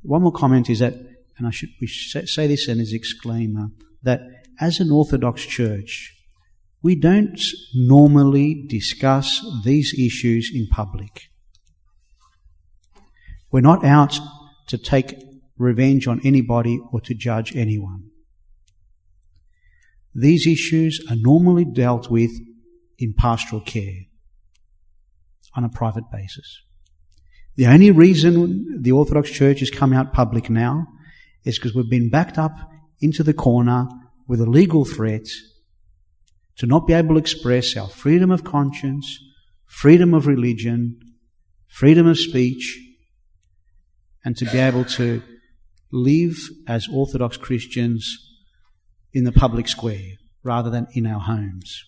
One 0.03 0.21
more 0.21 0.31
comment 0.31 0.69
is 0.69 0.79
that, 0.79 0.93
and 1.37 1.47
I 1.47 1.49
should 1.49 1.69
we 1.81 1.87
should 1.87 2.29
say 2.29 2.47
this 2.47 2.67
in 2.67 2.79
as 2.79 2.93
a 2.93 2.99
disclaimer, 2.99 3.69
that 4.03 4.21
as 4.59 4.79
an 4.79 4.91
Orthodox 4.91 5.45
church, 5.45 6.15
we 6.81 6.95
don't 6.95 7.41
normally 7.73 8.65
discuss 8.67 9.43
these 9.65 9.93
issues 9.97 10.51
in 10.53 10.67
public. 10.67 11.29
We're 13.51 13.61
not 13.61 13.83
out 13.83 14.19
to 14.67 14.77
take 14.77 15.15
revenge 15.57 16.07
on 16.07 16.21
anybody 16.23 16.79
or 16.91 17.01
to 17.01 17.15
judge 17.15 17.55
anyone. 17.55 18.11
These 20.13 20.45
issues 20.45 21.03
are 21.09 21.15
normally 21.15 21.65
dealt 21.65 22.09
with 22.09 22.31
in 22.99 23.13
pastoral 23.13 23.61
care 23.61 24.08
on 25.55 25.63
a 25.63 25.69
private 25.69 26.09
basis. 26.11 26.61
The 27.55 27.67
only 27.67 27.91
reason 27.91 28.81
the 28.81 28.91
Orthodox 28.91 29.29
Church 29.29 29.59
has 29.59 29.69
come 29.69 29.91
out 29.91 30.13
public 30.13 30.49
now 30.49 30.87
is 31.43 31.57
because 31.57 31.75
we've 31.75 31.89
been 31.89 32.09
backed 32.09 32.37
up 32.37 32.53
into 33.01 33.23
the 33.23 33.33
corner 33.33 33.87
with 34.27 34.39
a 34.39 34.49
legal 34.49 34.85
threat 34.85 35.27
to 36.57 36.65
not 36.65 36.87
be 36.87 36.93
able 36.93 37.15
to 37.15 37.19
express 37.19 37.75
our 37.75 37.87
freedom 37.87 38.31
of 38.31 38.43
conscience, 38.43 39.19
freedom 39.65 40.13
of 40.13 40.27
religion, 40.27 40.99
freedom 41.67 42.07
of 42.07 42.17
speech, 42.17 42.79
and 44.23 44.35
to 44.37 44.45
be 44.45 44.57
able 44.57 44.83
to 44.83 45.21
live 45.91 46.37
as 46.67 46.87
Orthodox 46.87 47.37
Christians 47.37 48.17
in 49.13 49.23
the 49.23 49.31
public 49.31 49.67
square 49.67 50.13
rather 50.43 50.69
than 50.69 50.87
in 50.93 51.05
our 51.05 51.19
homes. 51.19 51.83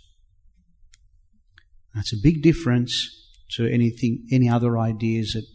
That's 1.93 2.13
a 2.13 2.21
big 2.21 2.41
difference 2.41 3.30
to 3.51 3.67
anything, 3.67 4.27
any 4.31 4.49
other 4.49 4.77
ideas 4.77 5.33
that 5.33 5.45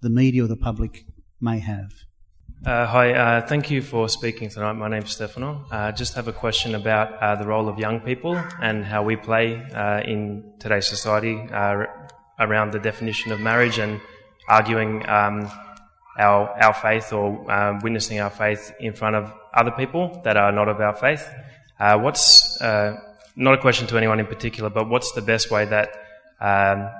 the 0.00 0.10
media 0.10 0.44
or 0.44 0.48
the 0.48 0.56
public 0.56 1.04
may 1.40 1.58
have. 1.58 1.92
Uh, 2.64 2.86
hi, 2.86 3.12
uh, 3.12 3.44
thank 3.44 3.72
you 3.72 3.82
for 3.82 4.08
speaking 4.08 4.48
tonight. 4.48 4.74
My 4.74 4.86
name's 4.86 5.10
Stefano. 5.10 5.64
I 5.72 5.88
uh, 5.88 5.92
just 5.92 6.14
have 6.14 6.28
a 6.28 6.32
question 6.32 6.76
about 6.76 7.12
uh, 7.20 7.34
the 7.34 7.44
role 7.44 7.68
of 7.68 7.76
young 7.76 7.98
people 7.98 8.36
and 8.60 8.84
how 8.84 9.02
we 9.02 9.16
play 9.16 9.60
uh, 9.74 10.00
in 10.04 10.52
today's 10.60 10.86
society 10.86 11.40
uh, 11.52 11.86
around 12.38 12.72
the 12.72 12.78
definition 12.78 13.32
of 13.32 13.40
marriage 13.40 13.78
and 13.78 14.00
arguing 14.48 15.08
um, 15.08 15.50
our, 16.20 16.50
our 16.62 16.74
faith 16.74 17.12
or 17.12 17.44
witnessing 17.82 18.20
our 18.20 18.30
faith 18.30 18.72
in 18.78 18.92
front 18.92 19.16
of 19.16 19.32
other 19.54 19.72
people 19.72 20.20
that 20.22 20.36
are 20.36 20.52
not 20.52 20.68
of 20.68 20.80
our 20.80 20.94
faith. 20.94 21.28
what's, 21.78 22.60
not 23.34 23.54
a 23.54 23.58
question 23.58 23.86
to 23.88 23.96
anyone 23.96 24.20
in 24.20 24.26
particular, 24.26 24.70
but 24.70 24.88
what's 24.88 25.10
the 25.12 25.22
best 25.22 25.50
way 25.50 25.64
that 25.64 25.88
um, 26.40 26.90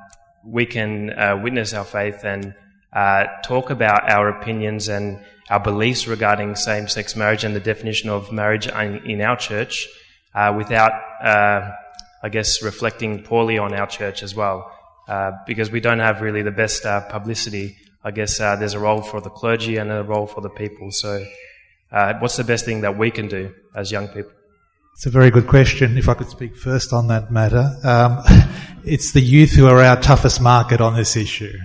we 0.44 0.66
can 0.66 1.42
witness 1.42 1.74
our 1.74 1.84
faith 1.84 2.24
and 2.24 2.54
uh, 2.92 3.24
talk 3.42 3.70
about 3.70 4.10
our 4.10 4.28
opinions 4.28 4.88
and 4.88 5.18
our 5.48 5.60
beliefs 5.60 6.06
regarding 6.06 6.54
same 6.54 6.88
sex 6.88 7.16
marriage 7.16 7.44
and 7.44 7.56
the 7.56 7.60
definition 7.60 8.10
of 8.10 8.30
marriage 8.32 8.66
in, 8.66 9.20
our 9.22 9.36
church 9.36 9.88
uh, 10.34 10.54
without, 10.56 10.92
uh, 11.22 11.70
I 12.22 12.28
guess, 12.28 12.62
reflecting 12.62 13.22
poorly 13.22 13.58
on 13.58 13.72
our 13.74 13.86
church 13.86 14.22
as 14.22 14.34
well. 14.34 14.70
Uh, 15.08 15.32
because 15.46 15.70
we 15.70 15.80
don't 15.80 15.98
have 15.98 16.20
really 16.20 16.42
the 16.42 16.52
best 16.52 16.86
uh, 16.86 17.00
publicity. 17.08 17.76
I 18.04 18.12
guess 18.12 18.38
uh, 18.38 18.56
there's 18.56 18.74
a 18.74 18.78
role 18.78 19.02
for 19.02 19.20
the 19.20 19.30
clergy 19.30 19.76
and 19.76 19.90
a 19.90 20.02
role 20.02 20.26
for 20.26 20.40
the 20.40 20.48
people. 20.48 20.90
So, 20.92 21.24
what's 22.20 22.36
the 22.36 22.44
best 22.44 22.64
thing 22.64 22.82
that 22.82 22.96
we 22.96 23.10
can 23.10 23.26
do 23.26 23.52
as 23.74 23.90
young 23.90 24.08
people? 24.08 24.32
It's 24.94 25.06
a 25.06 25.10
very 25.10 25.30
good 25.30 25.48
question. 25.48 25.98
If 25.98 26.08
I 26.08 26.14
could 26.14 26.28
speak 26.28 26.56
first 26.56 26.92
on 26.92 27.08
that 27.08 27.32
matter, 27.32 27.70
um, 27.82 28.22
it's 28.84 29.12
the 29.12 29.20
youth 29.20 29.52
who 29.52 29.66
are 29.66 29.80
our 29.82 30.00
toughest 30.00 30.40
market 30.40 30.80
on 30.80 30.94
this 30.94 31.16
issue. 31.16 31.56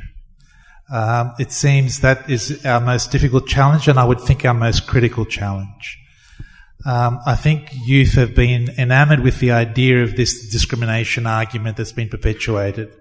Um, 0.92 1.34
it 1.40 1.52
seems 1.52 2.00
that 2.00 2.30
is 2.30 2.66
our 2.66 2.80
most 2.80 3.12
difficult 3.12 3.48
challenge, 3.48 3.88
and 3.88 4.00
I 4.00 4.06
would 4.06 4.22
think 4.22 4.46
our 4.46 4.54
most 4.54 4.88
critical 4.88 5.26
challenge. 5.26 6.00
Um, 6.86 7.20
I 7.26 7.36
think 7.36 7.70
youth 7.86 8.14
have 8.14 8.36
been 8.36 8.70
enamored 8.78 9.20
with 9.20 9.40
the 9.40 9.52
idea 9.52 10.04
of 10.04 10.16
this 10.16 10.50
discrimination 10.50 11.26
argument 11.26 11.76
that's 11.76 11.92
been 11.92 12.08
perpetuated 12.08 12.94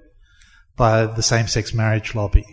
by 0.76 1.06
the 1.06 1.22
same 1.22 1.46
sex 1.46 1.72
marriage 1.72 2.14
lobby. 2.14 2.44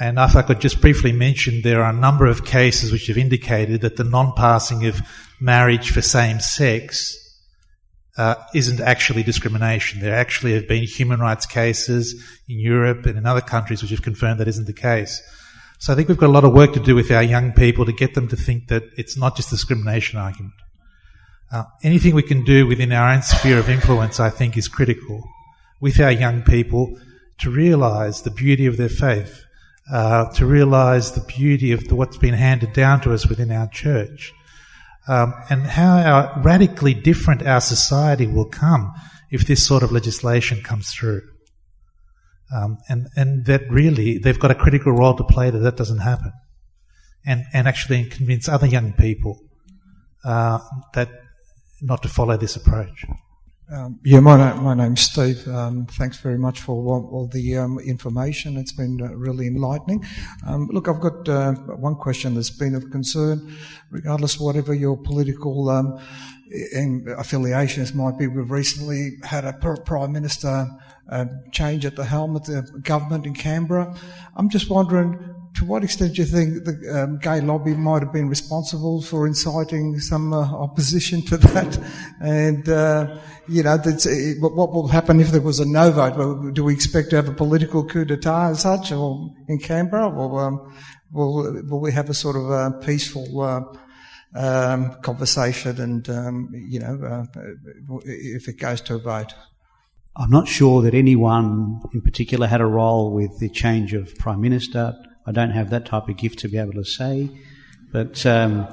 And 0.00 0.18
if 0.18 0.34
I 0.34 0.42
could 0.42 0.60
just 0.60 0.80
briefly 0.80 1.12
mention, 1.12 1.60
there 1.62 1.84
are 1.84 1.90
a 1.90 1.96
number 1.96 2.26
of 2.26 2.44
cases 2.44 2.90
which 2.90 3.06
have 3.08 3.18
indicated 3.18 3.82
that 3.82 3.96
the 3.96 4.04
non 4.04 4.32
passing 4.34 4.86
of 4.86 5.00
marriage 5.40 5.90
for 5.90 6.02
same 6.02 6.40
sex 6.40 7.19
uh, 8.16 8.34
isn't 8.54 8.80
actually 8.80 9.22
discrimination. 9.22 10.00
There 10.00 10.14
actually 10.14 10.54
have 10.54 10.66
been 10.66 10.84
human 10.84 11.20
rights 11.20 11.46
cases 11.46 12.14
in 12.48 12.58
Europe 12.58 13.06
and 13.06 13.16
in 13.16 13.26
other 13.26 13.40
countries 13.40 13.82
which 13.82 13.90
have 13.90 14.02
confirmed 14.02 14.40
that 14.40 14.48
isn't 14.48 14.66
the 14.66 14.72
case. 14.72 15.22
So 15.78 15.92
I 15.92 15.96
think 15.96 16.08
we've 16.08 16.18
got 16.18 16.28
a 16.28 16.32
lot 16.32 16.44
of 16.44 16.52
work 16.52 16.74
to 16.74 16.80
do 16.80 16.94
with 16.94 17.10
our 17.10 17.22
young 17.22 17.52
people 17.52 17.86
to 17.86 17.92
get 17.92 18.14
them 18.14 18.28
to 18.28 18.36
think 18.36 18.68
that 18.68 18.82
it's 18.96 19.16
not 19.16 19.36
just 19.36 19.48
a 19.48 19.52
discrimination 19.52 20.18
argument. 20.18 20.54
Uh, 21.52 21.64
anything 21.82 22.14
we 22.14 22.22
can 22.22 22.44
do 22.44 22.66
within 22.66 22.92
our 22.92 23.10
own 23.10 23.22
sphere 23.22 23.58
of 23.58 23.68
influence, 23.68 24.20
I 24.20 24.30
think, 24.30 24.56
is 24.56 24.68
critical 24.68 25.22
with 25.80 25.98
our 25.98 26.12
young 26.12 26.42
people 26.42 26.98
to 27.38 27.50
realise 27.50 28.20
the 28.20 28.30
beauty 28.30 28.66
of 28.66 28.76
their 28.76 28.90
faith, 28.90 29.42
uh, 29.90 30.30
to 30.34 30.46
realise 30.46 31.12
the 31.12 31.22
beauty 31.22 31.72
of 31.72 31.88
the, 31.88 31.94
what's 31.94 32.18
been 32.18 32.34
handed 32.34 32.72
down 32.72 33.00
to 33.00 33.14
us 33.14 33.26
within 33.26 33.50
our 33.50 33.66
church 33.68 34.32
um, 35.10 35.34
and 35.50 35.66
how 35.66 35.98
our, 35.98 36.40
radically 36.40 36.94
different 36.94 37.44
our 37.44 37.60
society 37.60 38.28
will 38.28 38.44
come 38.44 38.94
if 39.32 39.44
this 39.44 39.66
sort 39.66 39.82
of 39.82 39.90
legislation 39.90 40.62
comes 40.62 40.92
through. 40.92 41.22
Um, 42.54 42.78
and, 42.88 43.08
and 43.16 43.44
that 43.46 43.68
really, 43.68 44.18
they've 44.18 44.38
got 44.38 44.52
a 44.52 44.54
critical 44.54 44.92
role 44.92 45.14
to 45.16 45.24
play 45.24 45.50
that 45.50 45.58
that 45.58 45.76
doesn't 45.76 45.98
happen. 45.98 46.32
And, 47.26 47.42
and 47.52 47.66
actually 47.66 48.04
convince 48.04 48.48
other 48.48 48.68
young 48.68 48.92
people 48.92 49.40
uh, 50.24 50.60
that 50.94 51.10
not 51.82 52.02
to 52.04 52.08
follow 52.08 52.36
this 52.36 52.54
approach. 52.54 53.04
Um, 53.72 54.00
yeah, 54.02 54.18
my, 54.18 54.36
name, 54.36 54.64
my 54.64 54.74
name's 54.74 55.02
Steve. 55.02 55.46
Um, 55.46 55.86
thanks 55.86 56.16
very 56.16 56.38
much 56.38 56.60
for 56.60 56.72
all, 56.72 57.08
all 57.12 57.26
the 57.28 57.56
um, 57.56 57.78
information. 57.78 58.56
It's 58.56 58.72
been 58.72 59.00
uh, 59.00 59.14
really 59.14 59.46
enlightening. 59.46 60.04
Um, 60.44 60.68
look, 60.72 60.88
I've 60.88 61.00
got 61.00 61.28
uh, 61.28 61.52
one 61.52 61.94
question 61.94 62.34
that's 62.34 62.50
been 62.50 62.74
of 62.74 62.90
concern, 62.90 63.56
regardless 63.90 64.34
of 64.34 64.40
whatever 64.40 64.74
your 64.74 64.96
political 64.96 65.68
um, 65.68 66.00
affiliations 67.16 67.94
might 67.94 68.18
be. 68.18 68.26
We've 68.26 68.50
recently 68.50 69.18
had 69.22 69.44
a 69.44 69.52
prime 69.52 70.10
minister 70.10 70.66
uh, 71.08 71.26
change 71.52 71.86
at 71.86 71.94
the 71.94 72.04
helm 72.04 72.34
of 72.34 72.44
the 72.46 72.62
government 72.82 73.24
in 73.24 73.34
Canberra. 73.34 73.96
I'm 74.34 74.48
just 74.48 74.68
wondering 74.68 75.16
to 75.54 75.64
what 75.64 75.82
extent 75.82 76.14
do 76.14 76.22
you 76.22 76.28
think 76.28 76.64
the 76.64 77.02
um, 77.02 77.18
gay 77.18 77.40
lobby 77.40 77.74
might 77.74 78.02
have 78.02 78.12
been 78.12 78.28
responsible 78.28 79.02
for 79.02 79.26
inciting 79.26 79.98
some 79.98 80.32
uh, 80.32 80.40
opposition 80.40 81.22
to 81.22 81.36
that? 81.48 81.78
And, 82.20 82.68
uh, 82.68 83.18
you 83.48 83.62
know, 83.62 83.72
uh, 83.72 83.90
what 84.40 84.72
will 84.72 84.88
happen 84.88 85.20
if 85.20 85.30
there 85.30 85.40
was 85.40 85.60
a 85.60 85.66
no 85.66 85.90
vote? 85.90 86.54
Do 86.54 86.64
we 86.64 86.72
expect 86.72 87.10
to 87.10 87.16
have 87.16 87.28
a 87.28 87.34
political 87.34 87.84
coup 87.84 88.04
d'etat 88.04 88.50
as 88.50 88.60
such 88.60 88.92
or 88.92 89.34
in 89.48 89.58
Canberra? 89.58 90.08
Or 90.08 90.44
um, 90.44 90.74
will, 91.12 91.62
will 91.68 91.80
we 91.80 91.92
have 91.92 92.08
a 92.08 92.14
sort 92.14 92.36
of 92.36 92.50
a 92.50 92.78
peaceful 92.84 93.40
uh, 93.40 93.62
um, 94.34 94.94
conversation 95.02 95.80
and, 95.80 96.08
um, 96.08 96.50
you 96.54 96.78
know, 96.78 97.00
uh, 97.02 97.40
if 98.04 98.48
it 98.48 98.58
goes 98.58 98.80
to 98.82 98.94
a 98.94 98.98
vote? 98.98 99.34
I'm 100.16 100.30
not 100.30 100.48
sure 100.48 100.82
that 100.82 100.94
anyone 100.94 101.80
in 101.94 102.02
particular 102.02 102.46
had 102.46 102.60
a 102.60 102.66
role 102.66 103.12
with 103.12 103.38
the 103.38 103.48
change 103.48 103.94
of 103.94 104.14
Prime 104.16 104.40
Minister. 104.40 104.94
I 105.26 105.32
don't 105.32 105.50
have 105.50 105.70
that 105.70 105.86
type 105.86 106.08
of 106.08 106.16
gift 106.16 106.38
to 106.40 106.48
be 106.48 106.58
able 106.58 106.72
to 106.72 106.84
say, 106.84 107.30
but 107.92 108.24
um, 108.26 108.66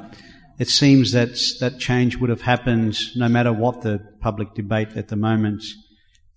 it 0.58 0.70
seems 0.70 1.12
that 1.12 1.38
that 1.60 1.80
change 1.80 2.18
would 2.18 2.30
have 2.30 2.42
happened 2.42 2.98
no 3.16 3.30
matter 3.30 3.54
what 3.54 3.82
the 3.82 4.00
public 4.22 4.54
debate 4.54 4.90
at 4.96 5.10
the 5.10 5.16
moment 5.16 5.64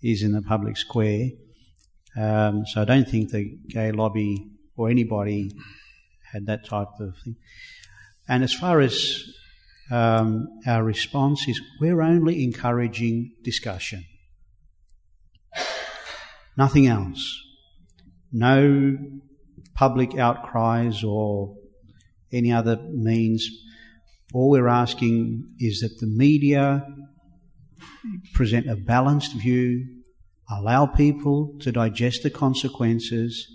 is 0.03 0.23
in 0.23 0.32
the 0.32 0.43
public 0.43 0.77
square. 0.77 1.28
Um, 2.16 2.65
so 2.66 2.82
I 2.82 2.85
don't 2.85 3.09
think 3.09 3.31
the 3.31 3.57
gay 3.69 3.93
lobby 3.93 4.51
or 4.77 4.91
anybody 4.91 5.53
had 6.32 6.47
that 6.47 6.66
type 6.66 6.89
of 6.99 7.16
thing. 7.24 7.37
And 8.28 8.45
as 8.45 8.53
far 8.53 8.81
as 8.81 9.24
um, 9.91 10.49
our 10.66 10.85
response 10.85 11.49
is, 11.49 11.61
we're 11.81 12.01
only 12.01 12.45
encouraging 12.45 13.32
discussion. 13.43 14.05
Nothing 16.57 16.87
else. 16.87 17.43
No 18.32 18.97
public 19.81 20.19
outcries 20.19 21.02
or 21.02 21.57
any 22.31 22.52
other 22.52 22.77
means. 22.93 23.48
All 24.35 24.51
we're 24.51 24.69
asking 24.69 25.55
is 25.59 25.81
that 25.81 25.98
the 26.01 26.07
media 26.07 26.86
present 28.35 28.69
a 28.69 28.77
balanced 28.77 29.35
view, 29.36 29.86
allow 30.51 30.85
people 30.85 31.57
to 31.62 31.73
digest 31.73 32.23
the 32.23 32.28
consequences, 32.28 33.47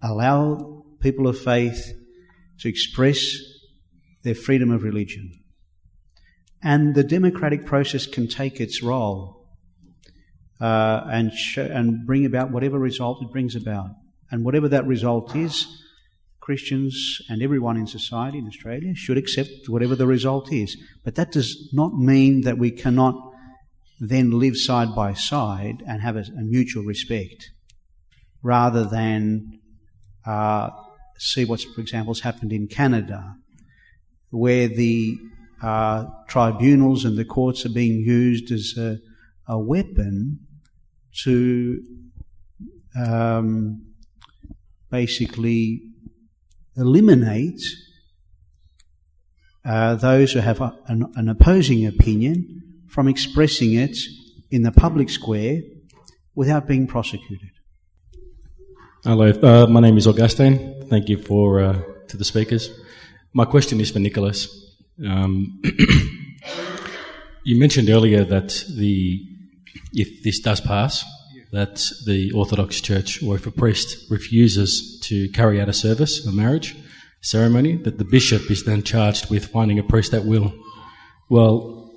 allow 0.00 0.84
people 1.00 1.26
of 1.26 1.36
faith 1.36 1.92
to 2.60 2.68
express 2.68 3.18
their 4.22 4.36
freedom 4.36 4.70
of 4.70 4.84
religion. 4.84 5.32
And 6.62 6.94
the 6.94 7.02
democratic 7.02 7.66
process 7.66 8.06
can 8.06 8.28
take 8.28 8.60
its 8.60 8.84
role 8.84 9.48
uh, 10.60 11.00
and, 11.10 11.32
sh- 11.32 11.58
and 11.58 12.06
bring 12.06 12.24
about 12.24 12.52
whatever 12.52 12.78
result 12.78 13.18
it 13.20 13.32
brings 13.32 13.56
about. 13.56 13.90
And 14.30 14.44
whatever 14.44 14.68
that 14.68 14.86
result 14.86 15.34
is, 15.36 15.66
Christians 16.40 17.20
and 17.28 17.42
everyone 17.42 17.76
in 17.76 17.86
society 17.86 18.38
in 18.38 18.46
Australia 18.46 18.94
should 18.94 19.18
accept 19.18 19.68
whatever 19.68 19.96
the 19.96 20.06
result 20.06 20.52
is. 20.52 20.76
But 21.04 21.16
that 21.16 21.32
does 21.32 21.70
not 21.72 21.94
mean 21.94 22.42
that 22.42 22.58
we 22.58 22.70
cannot 22.70 23.16
then 23.98 24.38
live 24.38 24.56
side 24.56 24.94
by 24.94 25.12
side 25.12 25.82
and 25.88 26.02
have 26.02 26.16
a, 26.16 26.20
a 26.20 26.42
mutual 26.42 26.84
respect 26.84 27.50
rather 28.42 28.84
than 28.84 29.58
uh, 30.24 30.70
see 31.18 31.44
what's, 31.44 31.64
for 31.64 31.80
example, 31.80 32.14
has 32.14 32.20
happened 32.20 32.52
in 32.52 32.68
Canada, 32.68 33.34
where 34.30 34.68
the 34.68 35.16
uh, 35.62 36.04
tribunals 36.28 37.04
and 37.04 37.16
the 37.16 37.24
courts 37.24 37.64
are 37.64 37.72
being 37.72 38.00
used 38.00 38.52
as 38.52 38.74
a, 38.78 38.98
a 39.48 39.58
weapon 39.58 40.38
to 41.24 41.82
um, 42.96 43.85
basically 44.90 45.82
eliminate 46.76 47.60
uh, 49.64 49.96
those 49.96 50.32
who 50.32 50.40
have 50.40 50.60
a, 50.60 50.78
an, 50.86 51.12
an, 51.16 51.28
opposing 51.28 51.86
opinion 51.86 52.62
from 52.88 53.08
expressing 53.08 53.74
it 53.74 53.96
in 54.50 54.62
the 54.62 54.70
public 54.70 55.10
square 55.10 55.60
without 56.34 56.68
being 56.68 56.86
prosecuted. 56.86 57.50
Hello, 59.02 59.30
uh, 59.30 59.66
my 59.66 59.80
name 59.80 59.98
is 59.98 60.06
Augustine. 60.06 60.84
Thank 60.88 61.08
you 61.08 61.18
for 61.18 61.60
uh, 61.60 61.82
to 62.08 62.16
the 62.16 62.24
speakers. 62.24 62.70
My 63.32 63.44
question 63.44 63.80
is 63.80 63.90
for 63.90 63.98
Nicholas. 63.98 64.48
Um, 65.04 65.60
you 67.44 67.58
mentioned 67.58 67.90
earlier 67.90 68.24
that 68.24 68.64
the 68.76 69.20
if 69.92 70.22
this 70.22 70.40
does 70.40 70.60
pass, 70.60 71.04
that 71.56 71.90
the 72.04 72.30
Orthodox 72.32 72.82
Church, 72.82 73.22
or 73.22 73.34
if 73.34 73.46
a 73.46 73.50
priest 73.50 74.10
refuses 74.10 75.00
to 75.04 75.26
carry 75.30 75.58
out 75.58 75.70
a 75.70 75.72
service, 75.72 76.26
a 76.26 76.30
marriage 76.30 76.76
ceremony, 77.22 77.76
that 77.76 77.96
the 77.96 78.04
bishop 78.04 78.50
is 78.50 78.64
then 78.64 78.82
charged 78.82 79.30
with 79.30 79.46
finding 79.46 79.78
a 79.78 79.82
priest 79.82 80.12
that 80.12 80.26
will. 80.26 80.52
Well, 81.30 81.90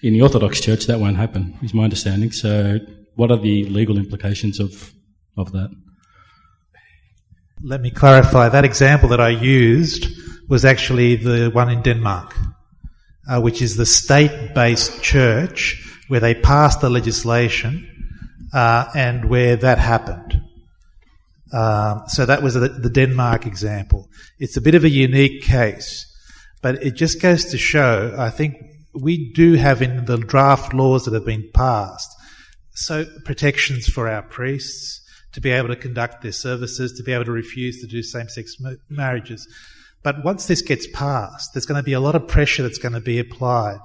in 0.00 0.12
the 0.12 0.22
Orthodox 0.22 0.60
Church, 0.60 0.86
that 0.86 1.00
won't 1.00 1.16
happen, 1.16 1.58
is 1.60 1.74
my 1.74 1.82
understanding. 1.82 2.30
So, 2.30 2.78
what 3.16 3.32
are 3.32 3.36
the 3.36 3.64
legal 3.64 3.98
implications 3.98 4.60
of, 4.60 4.92
of 5.36 5.50
that? 5.50 5.70
Let 7.64 7.80
me 7.80 7.90
clarify. 7.90 8.48
That 8.48 8.64
example 8.64 9.08
that 9.08 9.20
I 9.20 9.30
used 9.30 10.06
was 10.48 10.64
actually 10.64 11.16
the 11.16 11.50
one 11.50 11.68
in 11.68 11.82
Denmark, 11.82 12.36
uh, 13.28 13.40
which 13.40 13.60
is 13.60 13.74
the 13.74 13.86
state 13.86 14.54
based 14.54 15.02
church 15.02 15.80
where 16.06 16.20
they 16.20 16.34
passed 16.34 16.80
the 16.80 16.90
legislation 16.90 17.90
uh, 18.54 18.86
and 18.94 19.28
where 19.28 19.56
that 19.56 19.78
happened. 19.78 20.40
Um, 21.52 22.04
so 22.06 22.24
that 22.24 22.42
was 22.42 22.54
the, 22.54 22.68
the 22.68 22.88
Denmark 22.88 23.46
example. 23.46 24.08
It's 24.38 24.56
a 24.56 24.60
bit 24.60 24.74
of 24.74 24.84
a 24.84 24.88
unique 24.88 25.42
case, 25.42 26.06
but 26.62 26.82
it 26.82 26.94
just 26.94 27.20
goes 27.20 27.44
to 27.46 27.58
show, 27.58 28.14
I 28.18 28.30
think 28.30 28.56
we 28.94 29.32
do 29.32 29.54
have 29.54 29.82
in 29.82 30.06
the 30.06 30.16
draft 30.16 30.72
laws 30.72 31.04
that 31.04 31.14
have 31.14 31.26
been 31.26 31.50
passed 31.52 32.10
so 32.74 33.04
protections 33.24 33.88
for 33.88 34.08
our 34.08 34.22
priests 34.22 35.00
to 35.32 35.40
be 35.40 35.50
able 35.50 35.68
to 35.68 35.76
conduct 35.76 36.22
their 36.22 36.32
services, 36.32 36.92
to 36.92 37.02
be 37.02 37.12
able 37.12 37.24
to 37.24 37.32
refuse 37.32 37.80
to 37.80 37.86
do 37.86 38.02
same-sex 38.02 38.56
marriages. 38.88 39.48
But 40.02 40.24
once 40.24 40.46
this 40.46 40.62
gets 40.62 40.86
passed, 40.88 41.54
there's 41.54 41.66
going 41.66 41.80
to 41.80 41.84
be 41.84 41.92
a 41.92 42.00
lot 42.00 42.14
of 42.14 42.28
pressure 42.28 42.62
that's 42.62 42.78
going 42.78 42.92
to 42.92 43.00
be 43.00 43.18
applied 43.18 43.80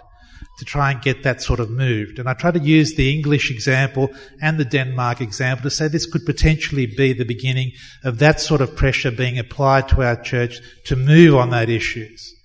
to 0.60 0.66
try 0.66 0.92
and 0.92 1.02
get 1.02 1.24
that 1.24 1.42
sort 1.42 1.60
of 1.60 1.70
moved. 1.70 2.20
And 2.20 2.28
I 2.28 2.34
try 2.34 2.52
to 2.52 2.60
use 2.60 2.96
the 2.96 3.14
English 3.14 3.50
example 3.52 4.10
and 4.42 4.58
the 4.58 4.66
Denmark 4.66 5.22
example 5.22 5.64
to 5.64 5.70
say 5.70 5.88
this 5.88 6.06
could 6.06 6.26
potentially 6.26 6.86
be 6.86 7.14
the 7.14 7.26
beginning 7.26 7.72
of 8.04 8.20
that 8.20 8.42
sort 8.42 8.62
of 8.62 8.76
pressure 8.76 9.12
being 9.12 9.40
applied 9.40 9.88
to 9.90 10.04
our 10.04 10.22
church 10.22 10.60
to 10.86 10.96
move 10.96 11.36
on 11.36 11.50
those 11.50 11.70
issues. 11.70 12.36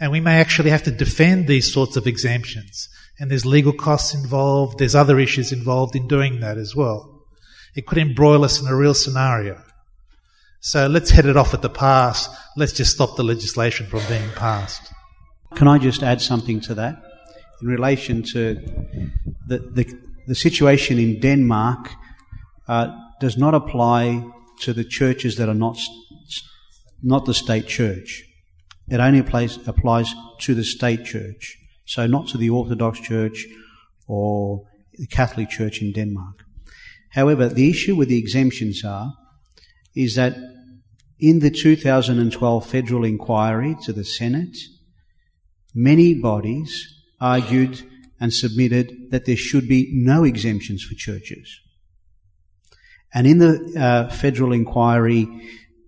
And 0.00 0.10
we 0.10 0.20
may 0.20 0.40
actually 0.40 0.70
have 0.70 0.82
to 0.84 0.90
defend 0.90 1.46
these 1.46 1.70
sorts 1.70 1.96
of 1.96 2.06
exemptions. 2.06 2.88
And 3.18 3.30
there's 3.30 3.44
legal 3.44 3.74
costs 3.74 4.14
involved, 4.14 4.78
there's 4.78 4.94
other 4.94 5.20
issues 5.20 5.52
involved 5.52 5.94
in 5.94 6.08
doing 6.08 6.40
that 6.40 6.56
as 6.56 6.74
well. 6.74 7.26
It 7.76 7.86
could 7.86 7.98
embroil 7.98 8.44
us 8.44 8.60
in 8.60 8.66
a 8.66 8.74
real 8.74 8.94
scenario. 8.94 9.62
So 10.60 10.86
let's 10.86 11.10
head 11.10 11.26
it 11.26 11.36
off 11.36 11.54
at 11.54 11.62
the 11.62 11.70
pass. 11.70 12.28
Let's 12.56 12.72
just 12.72 12.92
stop 12.92 13.16
the 13.16 13.24
legislation 13.24 13.86
from 13.86 14.00
being 14.08 14.30
passed. 14.30 14.92
Can 15.54 15.68
I 15.68 15.78
just 15.78 16.02
add 16.02 16.20
something 16.20 16.60
to 16.62 16.74
that? 16.74 17.02
In 17.62 17.68
relation 17.68 18.22
to 18.22 18.54
the, 19.46 19.58
the, 19.58 19.98
the 20.26 20.34
situation 20.34 20.98
in 20.98 21.20
Denmark 21.20 21.90
uh, 22.68 22.94
does 23.20 23.36
not 23.36 23.54
apply 23.54 24.24
to 24.60 24.72
the 24.72 24.84
churches 24.84 25.36
that 25.36 25.48
are 25.48 25.54
not, 25.54 25.78
not 27.02 27.26
the 27.26 27.34
state 27.34 27.66
church. 27.66 28.22
It 28.88 29.00
only 29.00 29.20
applies, 29.20 29.58
applies 29.66 30.14
to 30.40 30.54
the 30.54 30.64
state 30.64 31.04
church. 31.04 31.56
So 31.84 32.06
not 32.06 32.28
to 32.28 32.38
the 32.38 32.50
Orthodox 32.50 33.00
Church 33.00 33.46
or 34.06 34.66
the 34.94 35.06
Catholic 35.06 35.48
Church 35.48 35.82
in 35.82 35.92
Denmark. 35.92 36.44
However, 37.10 37.48
the 37.48 37.68
issue 37.68 37.96
with 37.96 38.08
the 38.08 38.18
exemptions 38.18 38.84
are, 38.84 39.12
is 39.96 40.14
that 40.14 40.36
in 41.18 41.40
the 41.40 41.50
2012 41.50 42.66
federal 42.66 43.04
inquiry 43.04 43.76
to 43.82 43.92
the 43.92 44.04
Senate, 44.04 44.56
many 45.74 46.14
bodies 46.14 46.99
argued 47.20 47.82
and 48.20 48.32
submitted 48.32 49.10
that 49.10 49.24
there 49.24 49.36
should 49.36 49.68
be 49.68 49.90
no 49.92 50.24
exemptions 50.24 50.82
for 50.82 50.94
churches. 50.94 51.60
And 53.12 53.26
in 53.26 53.38
the 53.38 53.74
uh, 53.78 54.14
federal 54.14 54.52
inquiry 54.52 55.26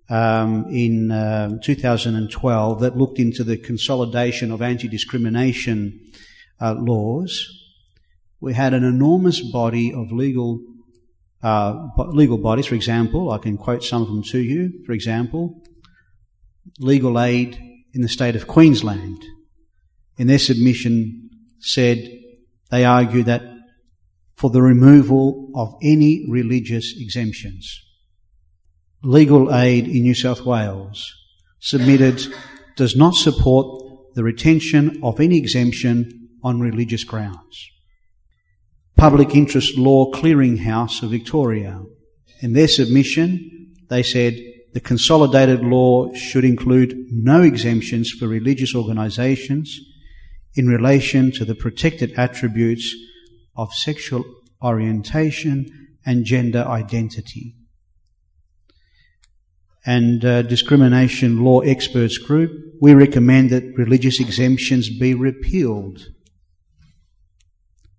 um, 0.08 0.66
in 0.70 1.10
uh, 1.10 1.58
2012 1.62 2.80
that 2.80 2.96
looked 2.96 3.18
into 3.18 3.44
the 3.44 3.56
consolidation 3.56 4.50
of 4.50 4.60
anti 4.60 4.88
discrimination 4.88 6.00
uh, 6.60 6.74
laws, 6.74 7.48
we 8.40 8.54
had 8.54 8.74
an 8.74 8.82
enormous 8.82 9.40
body 9.40 9.92
of 9.92 10.10
legal 10.10 10.60
uh, 11.42 11.88
legal 12.08 12.38
bodies. 12.38 12.66
For 12.66 12.74
example, 12.74 13.30
I 13.30 13.38
can 13.38 13.56
quote 13.56 13.84
some 13.84 14.02
of 14.02 14.08
them 14.08 14.22
to 14.24 14.38
you. 14.38 14.82
For 14.84 14.92
example, 14.92 15.62
Legal 16.78 17.20
Aid 17.20 17.58
in 17.92 18.02
the 18.02 18.08
state 18.08 18.36
of 18.36 18.46
Queensland, 18.46 19.24
in 20.16 20.26
their 20.26 20.38
submission 20.38 21.21
said 21.62 22.08
they 22.70 22.84
argue 22.84 23.22
that 23.22 23.42
for 24.34 24.50
the 24.50 24.62
removal 24.62 25.50
of 25.54 25.74
any 25.82 26.26
religious 26.28 26.94
exemptions. 26.98 27.80
Legal 29.04 29.54
Aid 29.54 29.86
in 29.86 30.02
New 30.02 30.14
South 30.14 30.42
Wales 30.42 31.14
submitted 31.60 32.22
does 32.76 32.96
not 32.96 33.14
support 33.14 34.14
the 34.14 34.24
retention 34.24 35.00
of 35.02 35.20
any 35.20 35.38
exemption 35.38 36.28
on 36.42 36.60
religious 36.60 37.04
grounds. 37.04 37.68
Public 38.96 39.34
Interest 39.34 39.76
Law 39.76 40.10
Clearinghouse 40.10 41.02
of 41.02 41.10
Victoria. 41.10 41.82
In 42.40 42.52
their 42.52 42.68
submission, 42.68 43.74
they 43.88 44.02
said 44.02 44.38
the 44.72 44.80
consolidated 44.80 45.60
law 45.60 46.12
should 46.14 46.44
include 46.44 46.96
no 47.10 47.42
exemptions 47.42 48.10
for 48.10 48.26
religious 48.26 48.74
organisations 48.74 49.80
in 50.54 50.66
relation 50.66 51.32
to 51.32 51.44
the 51.44 51.54
protected 51.54 52.12
attributes 52.16 52.94
of 53.56 53.72
sexual 53.72 54.24
orientation 54.62 55.66
and 56.04 56.24
gender 56.24 56.64
identity. 56.66 57.54
And 59.84 60.24
uh, 60.24 60.42
Discrimination 60.42 61.42
Law 61.42 61.60
Experts 61.60 62.18
Group, 62.18 62.52
we 62.80 62.94
recommend 62.94 63.50
that 63.50 63.76
religious 63.76 64.20
exemptions 64.20 64.88
be 64.88 65.14
repealed. 65.14 66.06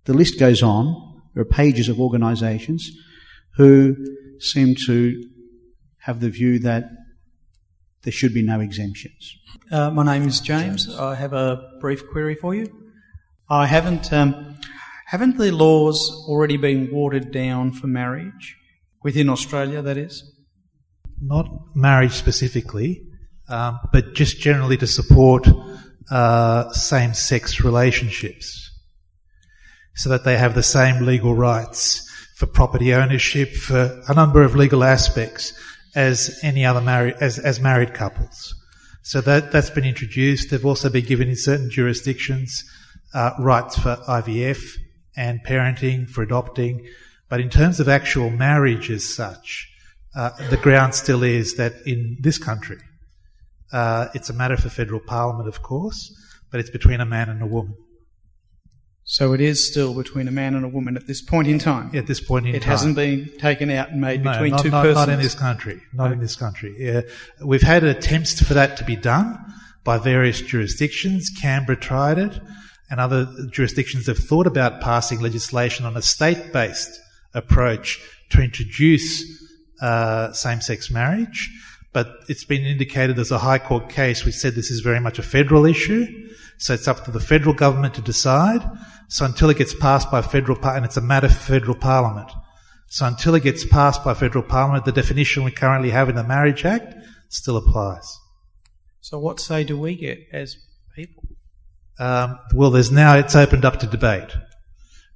The 0.04 0.14
list 0.14 0.38
goes 0.38 0.62
on. 0.62 1.22
There 1.34 1.42
are 1.42 1.46
pages 1.46 1.88
of 1.88 2.00
organisations 2.00 2.90
who 3.56 3.96
seem 4.38 4.74
to 4.86 5.22
have 5.98 6.20
the 6.20 6.30
view 6.30 6.58
that 6.60 6.84
there 8.04 8.12
should 8.12 8.34
be 8.34 8.42
no 8.42 8.60
exemptions. 8.60 9.36
Uh, 9.70 9.90
my 9.90 10.04
name 10.04 10.28
is 10.28 10.40
James. 10.40 10.86
James. 10.86 10.98
I 10.98 11.14
have 11.14 11.32
a 11.32 11.70
brief 11.80 12.06
query 12.08 12.34
for 12.34 12.54
you. 12.54 12.72
I 13.48 13.66
haven't 13.66 14.12
um, 14.12 14.56
haven't 15.06 15.38
the 15.38 15.50
laws 15.50 16.26
already 16.28 16.56
been 16.56 16.90
watered 16.92 17.32
down 17.32 17.72
for 17.72 17.86
marriage 17.86 18.56
within 19.02 19.28
Australia? 19.28 19.82
That 19.82 19.96
is, 19.96 20.22
not 21.20 21.48
marriage 21.74 22.12
specifically, 22.12 23.02
um, 23.48 23.80
but 23.92 24.14
just 24.14 24.40
generally 24.40 24.76
to 24.78 24.86
support 24.86 25.48
uh, 26.10 26.70
same-sex 26.72 27.60
relationships, 27.60 28.70
so 29.94 30.10
that 30.10 30.24
they 30.24 30.36
have 30.36 30.54
the 30.54 30.62
same 30.62 31.04
legal 31.04 31.34
rights 31.34 32.10
for 32.36 32.46
property 32.46 32.92
ownership, 32.92 33.52
for 33.54 34.02
a 34.08 34.14
number 34.14 34.42
of 34.42 34.54
legal 34.54 34.84
aspects 34.84 35.52
as 35.94 36.38
any 36.42 36.64
other 36.64 36.80
married 36.80 37.14
as, 37.20 37.38
as 37.38 37.60
married 37.60 37.94
couples. 37.94 38.54
So 39.02 39.20
that 39.20 39.52
that's 39.52 39.70
been 39.70 39.84
introduced. 39.84 40.50
They've 40.50 40.64
also 40.64 40.88
been 40.88 41.04
given 41.04 41.28
in 41.28 41.36
certain 41.36 41.70
jurisdictions 41.70 42.64
uh, 43.14 43.32
rights 43.38 43.78
for 43.78 43.96
IVF 44.08 44.76
and 45.16 45.40
parenting, 45.44 46.08
for 46.08 46.22
adopting. 46.22 46.86
But 47.28 47.40
in 47.40 47.48
terms 47.48 47.80
of 47.80 47.88
actual 47.88 48.30
marriage 48.30 48.90
as 48.90 49.04
such, 49.04 49.70
uh, 50.16 50.30
the 50.50 50.56
ground 50.56 50.94
still 50.94 51.22
is 51.22 51.56
that 51.56 51.74
in 51.86 52.16
this 52.20 52.38
country, 52.38 52.78
uh, 53.72 54.08
it's 54.14 54.30
a 54.30 54.32
matter 54.32 54.56
for 54.56 54.68
federal 54.68 55.00
parliament, 55.00 55.48
of 55.48 55.62
course, 55.62 56.14
but 56.50 56.60
it's 56.60 56.70
between 56.70 57.00
a 57.00 57.06
man 57.06 57.28
and 57.28 57.42
a 57.42 57.46
woman. 57.46 57.74
So 59.06 59.34
it 59.34 59.40
is 59.40 59.70
still 59.70 59.94
between 59.94 60.28
a 60.28 60.30
man 60.30 60.54
and 60.54 60.64
a 60.64 60.68
woman 60.68 60.96
at 60.96 61.06
this 61.06 61.20
point 61.20 61.46
in 61.46 61.58
time. 61.58 61.94
At 61.94 62.06
this 62.06 62.20
point 62.20 62.46
in 62.46 62.54
it 62.54 62.62
time, 62.62 62.68
it 62.68 62.70
hasn't 62.70 62.96
been 62.96 63.30
taken 63.38 63.70
out 63.70 63.90
and 63.90 64.00
made 64.00 64.24
no, 64.24 64.32
between 64.32 64.52
not, 64.52 64.62
two 64.62 64.70
not, 64.70 64.82
persons. 64.82 65.06
Not 65.06 65.08
in 65.10 65.20
this 65.20 65.34
country. 65.34 65.82
Not 65.92 66.12
in 66.12 66.20
this 66.20 66.36
country. 66.36 66.74
Yeah. 66.78 67.02
We've 67.44 67.62
had 67.62 67.84
attempts 67.84 68.42
for 68.42 68.54
that 68.54 68.78
to 68.78 68.84
be 68.84 68.96
done 68.96 69.38
by 69.84 69.98
various 69.98 70.40
jurisdictions. 70.40 71.30
Canberra 71.40 71.78
tried 71.78 72.18
it, 72.18 72.40
and 72.90 72.98
other 72.98 73.28
jurisdictions 73.50 74.06
have 74.06 74.18
thought 74.18 74.46
about 74.46 74.80
passing 74.80 75.20
legislation 75.20 75.84
on 75.84 75.98
a 75.98 76.02
state-based 76.02 76.98
approach 77.34 78.00
to 78.30 78.40
introduce 78.40 79.22
uh, 79.82 80.32
same-sex 80.32 80.90
marriage. 80.90 81.50
But 81.92 82.08
it's 82.28 82.44
been 82.44 82.64
indicated 82.64 83.18
as 83.18 83.30
a 83.30 83.38
High 83.38 83.58
Court 83.58 83.88
case 83.88 84.24
We 84.24 84.32
said 84.32 84.54
this 84.54 84.70
is 84.70 84.80
very 84.80 84.98
much 84.98 85.18
a 85.18 85.22
federal 85.22 85.66
issue, 85.66 86.06
so 86.64 86.72
it's 86.72 86.88
up 86.88 87.04
to 87.04 87.10
the 87.10 87.20
federal 87.20 87.54
government 87.54 87.92
to 87.92 88.00
decide. 88.00 88.62
So 89.08 89.26
until 89.26 89.50
it 89.50 89.58
gets 89.58 89.74
passed 89.74 90.10
by 90.10 90.22
federal 90.22 90.56
par- 90.56 90.76
and 90.76 90.86
it's 90.86 90.96
a 90.96 91.02
matter 91.02 91.28
for 91.28 91.34
federal 91.34 91.74
parliament. 91.74 92.30
So 92.88 93.04
until 93.04 93.34
it 93.34 93.42
gets 93.42 93.66
passed 93.66 94.02
by 94.02 94.14
federal 94.14 94.42
parliament, 94.42 94.86
the 94.86 94.92
definition 94.92 95.44
we 95.44 95.50
currently 95.50 95.90
have 95.90 96.08
in 96.08 96.16
the 96.16 96.24
Marriage 96.24 96.64
Act 96.64 96.94
still 97.28 97.58
applies. 97.58 98.18
So 99.02 99.18
what 99.18 99.40
say 99.40 99.64
do 99.64 99.78
we 99.78 99.94
get 99.94 100.20
as 100.32 100.56
people? 100.96 101.24
Um, 101.98 102.38
well, 102.54 102.70
there's 102.70 102.90
now 102.90 103.14
it's 103.18 103.36
opened 103.36 103.66
up 103.66 103.80
to 103.80 103.86
debate. 103.86 104.34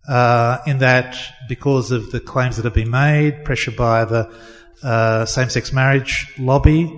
Uh, 0.07 0.59
in 0.67 0.81
that, 0.81 1.17
because 1.49 1.93
of 1.93 2.13
the 2.13 2.21
claims 2.21 2.57
that 2.57 2.67
have 2.67 2.75
been 2.75 2.91
made, 2.91 3.47
pressure 3.47 3.71
by 3.71 4.05
the 4.05 4.31
uh, 4.83 5.25
same-sex 5.25 5.73
marriage 5.73 6.31
lobby, 6.39 6.95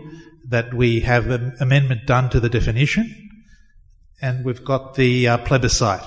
that 0.49 0.75
we 0.75 0.99
have 0.99 1.31
an 1.31 1.55
amendment 1.61 2.05
done 2.05 2.29
to 2.31 2.41
the 2.41 2.49
definition, 2.49 3.30
and 4.21 4.45
we've 4.45 4.65
got 4.65 4.95
the 4.95 5.29
uh, 5.29 5.39
plebiscite 5.39 6.05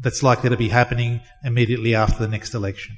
that's 0.00 0.22
likely 0.22 0.50
to 0.50 0.56
be 0.56 0.68
happening 0.68 1.20
immediately 1.44 1.94
after 1.94 2.18
the 2.18 2.28
next 2.28 2.54
election. 2.54 2.96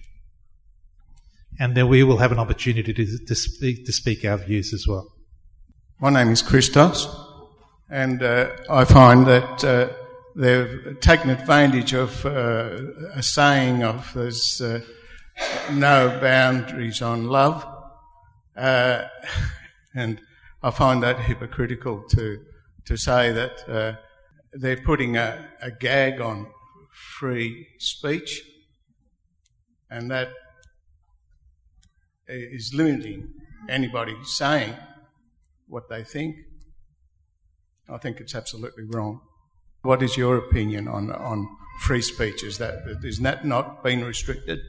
And 1.59 1.77
then 1.77 1.89
we 1.89 2.03
will 2.05 2.19
have 2.19 2.33
an 2.33 2.39
opportunity 2.39 2.93
to, 2.93 3.19
to, 3.27 3.35
speak, 3.35 3.87
to 3.87 3.93
speak 3.93 4.25
our 4.25 4.37
views 4.37 4.73
as 4.73 4.87
well. 4.87 5.13
My 5.99 6.11
name 6.11 6.29
is 6.29 6.43
Christos, 6.43 7.09
and 7.91 8.23
uh, 8.23 8.51
I 8.71 8.85
find 8.85 9.27
that 9.27 9.65
uh, 9.65 9.89
they've 10.35 10.99
taken 11.01 11.29
advantage 11.29 11.93
of 11.93 12.25
uh, 12.25 12.79
a 13.15 13.23
saying 13.23 13.83
of 13.83 14.11
there's 14.15 14.63
uh, 14.63 14.81
no 15.73 16.19
boundaries 16.23 17.03
on 17.03 17.27
love, 17.27 17.67
uh, 18.57 19.05
and 19.95 20.21
I 20.63 20.71
find 20.71 21.03
that 21.03 21.19
hypocritical 21.21 22.05
to 22.11 22.41
to 22.87 22.97
say 22.97 23.33
that 23.33 23.99
they're 24.53 24.83
putting 24.83 25.17
a, 25.17 25.49
a 25.63 25.71
gag 25.71 26.21
on 26.21 26.47
free 27.19 27.69
speech, 27.79 28.43
and 29.91 30.11
that 30.11 30.29
is 32.29 32.73
limiting 32.75 33.33
anybody 33.69 34.17
saying 34.25 34.75
what 35.67 35.89
they 35.89 36.05
think. 36.05 36.37
I 37.89 37.99
think 37.99 38.21
it's 38.21 38.35
absolutely 38.35 38.85
wrong. 38.85 39.21
What 39.83 40.03
is 40.03 40.17
your 40.17 40.37
opinion 40.37 40.87
on, 40.87 41.11
on 41.11 41.49
free 41.81 42.03
speech? 42.03 42.45
Is 42.45 42.59
that, 42.59 42.75
is 43.03 43.19
that 43.21 43.45
not 43.45 43.83
being 43.83 44.05
restricted? 44.05 44.61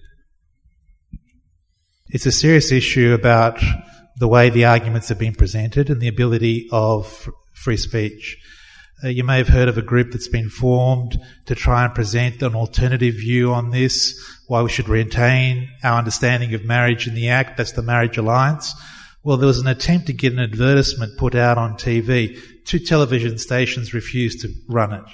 It's 2.08 2.26
a 2.26 2.32
serious 2.32 2.72
issue 2.72 3.14
about 3.14 3.62
the 4.18 4.28
way 4.28 4.50
the 4.50 4.66
arguments 4.66 5.10
have 5.10 5.20
been 5.20 5.36
presented 5.36 5.90
and 5.90 6.02
the 6.02 6.08
ability 6.08 6.68
of 6.72 7.30
free 7.54 7.78
speech. 7.78 8.38
Uh, 9.04 9.08
you 9.08 9.24
may 9.24 9.38
have 9.38 9.48
heard 9.48 9.68
of 9.68 9.78
a 9.78 9.82
group 9.82 10.12
that's 10.12 10.28
been 10.28 10.50
formed 10.50 11.20
to 11.46 11.56
try 11.56 11.86
and 11.86 11.96
present 11.96 12.42
an 12.42 12.56
alternative 12.56 13.16
view 13.16 13.52
on 13.52 13.72
this, 13.72 14.14
why 14.48 14.62
we 14.62 14.70
should 14.70 14.90
retain 14.90 15.70
our 15.84 15.98
understanding 15.98 16.54
of 16.54 16.64
marriage 16.64 17.08
in 17.08 17.16
the 17.16 17.30
Act. 17.30 17.58
That's 17.58 17.72
the 17.72 17.82
Marriage 17.82 18.18
Alliance. 18.18 18.74
Well, 19.24 19.38
there 19.38 19.48
was 19.48 19.60
an 19.60 19.68
attempt 19.68 20.08
to 20.08 20.14
get 20.14 20.34
an 20.34 20.40
advertisement 20.40 21.18
put 21.18 21.36
out 21.36 21.58
on 21.58 21.74
TV. 21.74 22.40
Two 22.66 22.80
television 22.80 23.38
stations 23.38 23.94
refused 23.94 24.42
to 24.42 24.50
run 24.68 24.94
it. 24.94 25.06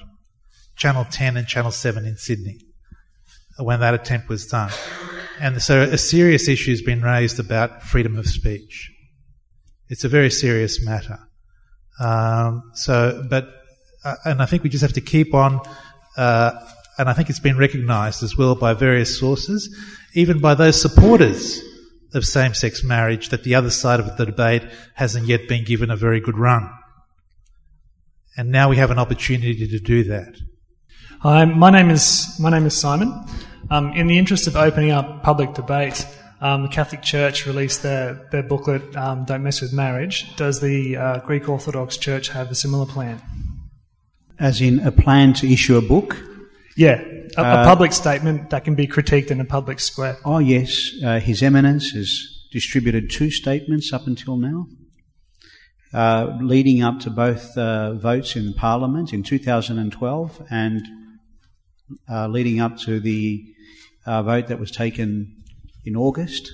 Channel 0.76 1.06
10 1.10 1.38
and 1.38 1.48
Channel 1.48 1.72
7 1.72 2.06
in 2.06 2.18
Sydney 2.18 2.60
when 3.58 3.80
that 3.80 3.94
attempt 3.94 4.30
was 4.30 4.46
done. 4.46 4.72
And 5.40 5.62
so 5.62 5.82
a 5.82 5.98
serious 5.98 6.48
issue 6.48 6.72
has 6.72 6.82
been 6.82 7.02
raised 7.02 7.40
about 7.40 7.84
freedom 7.84 8.18
of 8.18 8.28
speech. 8.28 8.92
It's 9.90 10.04
a 10.04 10.10
very 10.10 10.30
serious 10.30 10.84
matter. 10.84 11.20
Um, 12.00 12.64
so, 12.74 13.26
but 13.30 13.57
uh, 14.08 14.16
and 14.24 14.42
I 14.42 14.46
think 14.46 14.64
we 14.64 14.70
just 14.70 14.84
have 14.84 14.94
to 14.94 15.02
keep 15.02 15.34
on, 15.34 15.60
uh, 16.16 16.52
and 16.98 17.10
I 17.10 17.14
think 17.14 17.30
it's 17.30 17.42
been 17.42 17.58
recognised 17.58 18.24
as 18.24 18.38
well 18.38 18.56
by 18.56 18.74
various 18.74 19.20
sources, 19.20 19.76
even 20.14 20.40
by 20.40 20.56
those 20.56 20.82
supporters 20.82 21.62
of 22.14 22.26
same 22.26 22.54
sex 22.54 22.86
marriage, 22.86 23.30
that 23.30 23.44
the 23.44 23.56
other 23.56 23.70
side 23.70 24.00
of 24.00 24.16
the 24.16 24.26
debate 24.26 24.64
hasn't 24.94 25.26
yet 25.28 25.50
been 25.50 25.66
given 25.66 25.92
a 25.92 25.98
very 25.98 26.22
good 26.22 26.38
run. 26.38 26.70
And 28.38 28.50
now 28.50 28.70
we 28.70 28.78
have 28.78 28.92
an 28.92 29.00
opportunity 29.00 29.68
to 29.68 29.80
do 29.80 30.06
that. 30.06 30.36
Hi, 31.20 31.44
my 31.44 31.70
name 31.70 31.90
is 31.90 32.40
my 32.40 32.50
name 32.50 32.66
is 32.66 32.78
Simon. 32.78 33.12
Um, 33.70 33.92
in 33.92 34.08
the 34.08 34.18
interest 34.18 34.48
of 34.48 34.56
opening 34.56 34.92
up 34.92 35.24
public 35.24 35.54
debate, 35.54 36.08
um, 36.40 36.62
the 36.62 36.70
Catholic 36.70 37.02
Church 37.02 37.46
released 37.46 37.84
their 37.84 38.28
their 38.32 38.44
booklet, 38.44 38.96
um, 38.96 39.26
"Don't 39.26 39.44
Mess 39.44 39.60
with 39.60 39.74
Marriage." 39.74 40.36
Does 40.38 40.62
the 40.62 40.96
uh, 40.96 41.20
Greek 41.26 41.50
Orthodox 41.50 41.98
Church 41.98 42.30
have 42.30 42.52
a 42.52 42.56
similar 42.56 42.86
plan? 42.86 43.20
As 44.40 44.62
in 44.62 44.80
a 44.80 44.92
plan 44.92 45.34
to 45.34 45.52
issue 45.52 45.78
a 45.78 45.82
book. 45.82 46.18
Yeah, 46.76 47.02
a, 47.38 47.42
uh, 47.42 47.62
a 47.62 47.66
public 47.66 47.92
statement 47.92 48.50
that 48.52 48.64
can 48.64 48.76
be 48.76 48.88
critiqued 48.88 49.32
in 49.32 49.42
a 49.42 49.46
public 49.46 49.80
square. 49.80 50.18
Oh, 50.24 50.40
yes. 50.40 50.92
Uh, 51.04 51.20
His 51.20 51.42
Eminence 51.42 51.92
has 51.92 52.10
distributed 52.52 53.10
two 53.10 53.32
statements 53.32 53.92
up 53.92 54.08
until 54.08 54.38
now, 54.38 54.68
uh, 55.94 56.38
leading 56.42 56.82
up 56.84 57.00
to 57.02 57.10
both 57.10 57.58
uh, 57.58 57.94
votes 57.94 58.36
in 58.36 58.54
Parliament 58.54 59.14
in 59.14 59.24
2012 59.24 60.42
and 60.50 60.82
uh, 62.10 62.28
leading 62.28 62.60
up 62.60 62.78
to 62.78 63.00
the 63.00 63.44
uh, 64.06 64.22
vote 64.24 64.48
that 64.48 64.60
was 64.60 64.72
taken 64.72 65.36
in 65.86 65.96
August. 65.96 66.52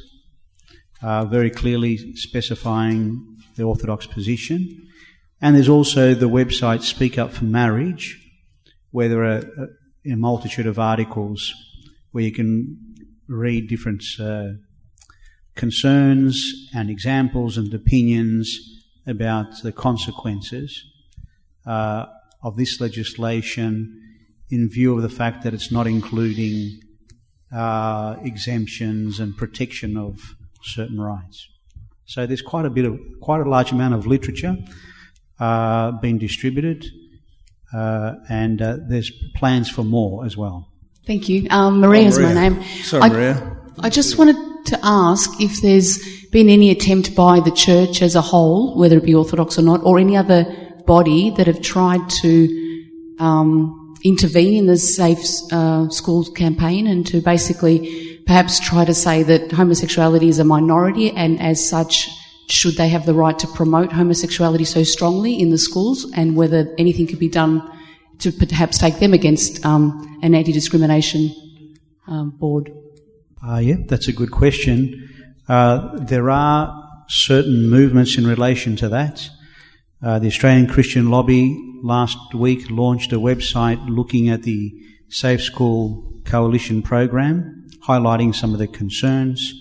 uh, 1.04 1.26
very 1.26 1.52
clearly 1.52 2.16
specifying 2.16 3.38
the 3.56 3.64
Orthodox 3.64 4.08
position. 4.08 4.88
And 5.44 5.58
there's 5.58 5.68
also 5.68 6.14
the 6.14 6.30
website 6.30 6.84
Speak 6.84 7.18
Up 7.18 7.34
for 7.34 7.44
Marriage, 7.44 8.18
where 8.92 9.10
there 9.10 9.24
are 9.26 9.40
a, 9.40 10.12
a 10.14 10.16
multitude 10.16 10.66
of 10.66 10.80
articles 10.80 11.54
where 12.14 12.24
you 12.24 12.32
can 12.32 12.78
read 13.28 13.68
different 13.68 14.06
uh, 14.22 14.52
concerns 15.54 16.70
and 16.74 16.90
examples 16.90 17.58
and 17.58 17.74
opinions 17.74 18.58
about 19.06 19.48
the 19.64 19.74
consequences 19.74 20.86
uh, 21.66 22.06
of 22.42 22.56
this 22.56 22.80
legislation 22.80 24.02
in 24.50 24.70
view 24.70 24.96
of 24.96 25.02
the 25.02 25.10
fact 25.10 25.44
that 25.44 25.54
it's 25.54 25.74
not 25.74 25.88
including 25.88 26.80
uh, 27.54 28.16
exemptions 28.24 29.20
and 29.20 29.36
protection 29.36 29.98
of 29.98 30.38
certain 30.62 31.02
rights. 31.02 31.50
So 32.06 32.26
there's 32.26 32.42
quite 32.42 32.64
a 32.66 32.70
bit 32.70 32.86
of 32.86 32.98
quite 33.20 33.42
a 33.42 33.50
large 33.50 33.74
amount 33.74 33.94
of 33.94 34.08
literature 34.08 34.56
uh, 35.44 35.92
being 36.04 36.18
distributed, 36.18 36.86
uh, 37.74 38.14
and 38.30 38.62
uh, 38.62 38.78
there's 38.88 39.12
plans 39.36 39.70
for 39.70 39.84
more 39.84 40.26
as 40.26 40.38
well. 40.38 40.70
Thank 41.06 41.28
you. 41.28 41.48
Um, 41.50 41.82
Maria 41.82 42.08
is 42.08 42.18
my 42.18 42.34
name. 42.34 42.64
Sorry, 42.84 43.04
I, 43.04 43.10
Maria. 43.10 43.58
I 43.80 43.90
just 43.90 44.18
wanted 44.18 44.38
to 44.68 44.80
ask 44.84 45.42
if 45.42 45.62
there's 45.62 46.00
been 46.28 46.48
any 46.48 46.72
attempt 46.72 47.14
by 47.14 47.42
the 47.42 47.52
church 47.52 48.02
as 48.02 48.16
a 48.16 48.22
whole, 48.22 48.78
whether 48.78 48.98
it 48.98 49.04
be 49.04 49.14
Orthodox 49.14 49.60
or 49.60 49.64
not, 49.64 49.84
or 49.84 50.00
any 50.00 50.16
other 50.16 50.42
body 50.88 51.32
that 51.32 51.48
have 51.48 51.62
tried 51.62 52.10
to 52.22 52.34
um, 53.20 53.96
intervene 54.06 54.56
in 54.56 54.66
the 54.68 54.78
Safe 54.78 55.26
uh, 55.52 55.90
Schools 55.90 56.30
campaign 56.30 56.88
and 56.88 57.06
to 57.08 57.20
basically 57.20 57.78
perhaps 58.26 58.62
try 58.62 58.86
to 58.86 58.94
say 58.94 59.24
that 59.24 59.52
homosexuality 59.52 60.30
is 60.30 60.40
a 60.40 60.46
minority 60.46 61.12
and 61.12 61.42
as 61.42 61.68
such 61.68 62.10
should 62.50 62.76
they 62.76 62.90
have 62.90 63.06
the 63.06 63.14
right 63.14 63.38
to 63.40 63.48
promote 63.48 63.92
homosexuality 63.92 64.66
so 64.66 64.84
strongly 64.84 65.40
in 65.40 65.50
the 65.50 65.58
schools 65.58 66.12
and 66.16 66.36
whether 66.36 66.74
anything 66.78 67.08
could 67.08 67.20
be 67.20 67.30
done 67.30 67.62
to 68.20 68.32
perhaps 68.32 68.78
take 68.78 69.00
them 69.00 69.14
against 69.14 69.66
um, 69.66 70.20
an 70.22 70.36
anti-discrimination 70.36 71.34
um, 72.08 72.32
board? 72.32 72.72
Uh, 73.46 73.58
yeah, 73.58 73.76
that's 73.88 74.08
a 74.08 74.14
good 74.14 74.32
question. 74.32 75.10
Uh, 75.48 75.98
there 76.00 76.30
are 76.30 76.90
certain 77.08 77.70
movements 77.70 78.18
in 78.18 78.26
relation 78.26 78.76
to 78.78 78.90
that. 78.90 79.30
Uh, 80.02 80.20
the 80.20 80.28
Australian 80.28 80.68
Christian 80.68 81.10
Lobby 81.10 81.58
last 81.82 82.34
week 82.34 82.70
launched 82.70 83.12
a 83.14 83.18
website 83.18 83.84
looking 83.90 84.30
at 84.30 84.44
the 84.44 84.74
Safe 85.10 85.42
School 85.42 86.22
Coalition 86.26 86.82
program, 86.82 87.68
highlighting 87.86 88.34
some 88.34 88.54
of 88.54 88.60
the 88.60 88.68
concerns. 88.68 89.54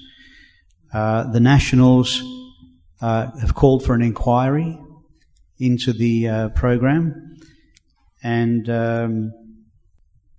Uh, 0.92 1.30
the 1.32 1.40
Nationals 1.40 2.22
uh, 3.02 3.30
have 3.40 3.54
called 3.54 3.84
for 3.84 3.94
an 3.94 4.02
inquiry 4.02 4.78
into 5.58 5.92
the 5.92 6.28
uh, 6.28 6.48
program, 6.50 7.36
and 8.22 8.70
um, 8.70 9.32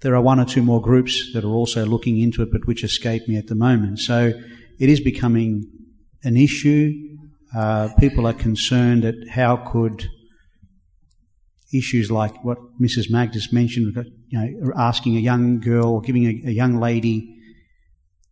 there 0.02 0.16
are 0.16 0.22
one 0.22 0.40
or 0.40 0.46
two 0.46 0.64
more 0.64 0.82
groups 0.82 1.32
that 1.34 1.44
are 1.44 1.52
also 1.52 1.86
looking 1.86 2.20
into 2.20 2.42
it, 2.42 2.52
but 2.52 2.66
which 2.66 2.84
escape 2.84 3.28
me 3.28 3.38
at 3.38 3.48
the 3.48 3.56
moment. 3.56 4.00
So 4.00 4.34
it 4.80 4.90
is 4.90 5.00
becoming 5.00 5.64
an 6.24 6.38
issue. 6.38 6.92
Uh, 7.56 7.90
people 8.00 8.26
are 8.26 8.34
concerned 8.34 9.06
at 9.06 9.16
how 9.30 9.58
could 9.58 10.08
issues 11.74 12.12
like 12.12 12.44
what 12.44 12.58
Mrs. 12.80 13.10
Magnus 13.10 13.52
mentioned, 13.52 13.96
you 14.28 14.40
know, 14.40 14.72
asking 14.76 15.18
a 15.18 15.20
young 15.20 15.60
girl 15.60 15.96
or 15.96 16.02
giving 16.02 16.26
a, 16.26 16.50
a 16.50 16.52
young 16.52 16.80
lady 16.80 17.38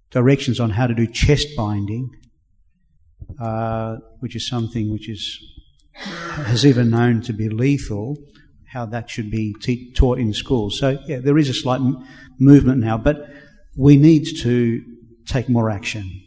directions 0.09 0.59
on 0.59 0.69
how 0.69 0.87
to 0.87 0.93
do 0.93 1.07
chest 1.07 1.47
binding, 1.55 2.09
uh, 3.41 3.97
which 4.19 4.35
is 4.35 4.47
something 4.47 4.91
which 4.91 5.09
is 5.09 5.39
has 5.95 6.65
even 6.65 6.89
known 6.89 7.22
to 7.22 7.34
be 7.34 7.49
lethal, 7.49 8.18
how 8.72 8.85
that 8.85 9.09
should 9.09 9.30
be 9.30 9.53
te- 9.61 9.91
taught 9.93 10.19
in 10.19 10.34
schools. 10.34 10.80
So, 10.80 10.99
yeah, 11.07 11.19
there 11.19 11.38
is 11.38 11.49
a 11.49 11.53
slight 11.53 11.81
m- 11.81 12.05
movement 12.39 12.80
now, 12.80 12.97
but 12.97 13.30
we 13.76 13.97
need 13.97 14.26
to 14.41 14.81
take 15.26 15.49
more 15.49 15.69
action. 15.69 16.22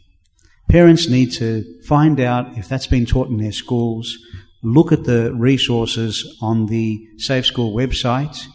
Parents 0.69 1.07
need 1.07 1.31
to 1.33 1.63
find 1.83 2.19
out 2.19 2.57
if 2.57 2.67
that's 2.67 2.87
been 2.87 3.05
taught 3.05 3.29
in 3.29 3.37
their 3.37 3.51
schools, 3.51 4.17
look 4.63 4.91
at 4.91 5.05
the 5.05 5.33
resources 5.33 6.37
on 6.41 6.65
the 6.67 7.07
Safe 7.17 7.45
School 7.45 7.73
website, 7.73 8.45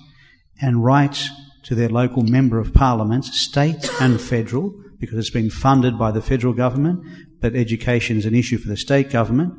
and 0.61 0.85
write 0.85 1.28
to 1.65 1.74
their 1.74 1.89
local 1.89 2.23
member 2.23 2.59
of 2.59 2.74
parliament, 2.74 3.24
state 3.24 3.91
and 4.01 4.20
federal, 4.20 4.74
because 4.99 5.19
it's 5.19 5.31
been 5.31 5.51
funded 5.51 5.99
by 5.99 6.11
the 6.11 6.23
federal 6.23 6.53
government, 6.53 7.03
but 7.41 7.55
education 7.55 8.17
is 8.17 8.27
an 8.27 8.35
issue 8.35 8.59
for 8.59 8.69
the 8.69 8.77
state 8.77 9.11
government, 9.11 9.55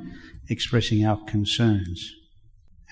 expressing 0.49 1.05
our 1.05 1.23
concerns. 1.25 2.13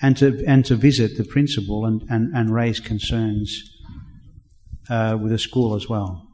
And 0.02 0.16
to, 0.16 0.42
and 0.46 0.64
to 0.64 0.76
visit 0.76 1.18
the 1.18 1.24
principal 1.24 1.84
and, 1.84 2.02
and, 2.08 2.34
and 2.34 2.54
raise 2.54 2.80
concerns 2.80 3.70
uh, 4.88 5.18
with 5.20 5.30
the 5.30 5.38
school 5.38 5.74
as 5.74 5.88
well. 5.88 6.29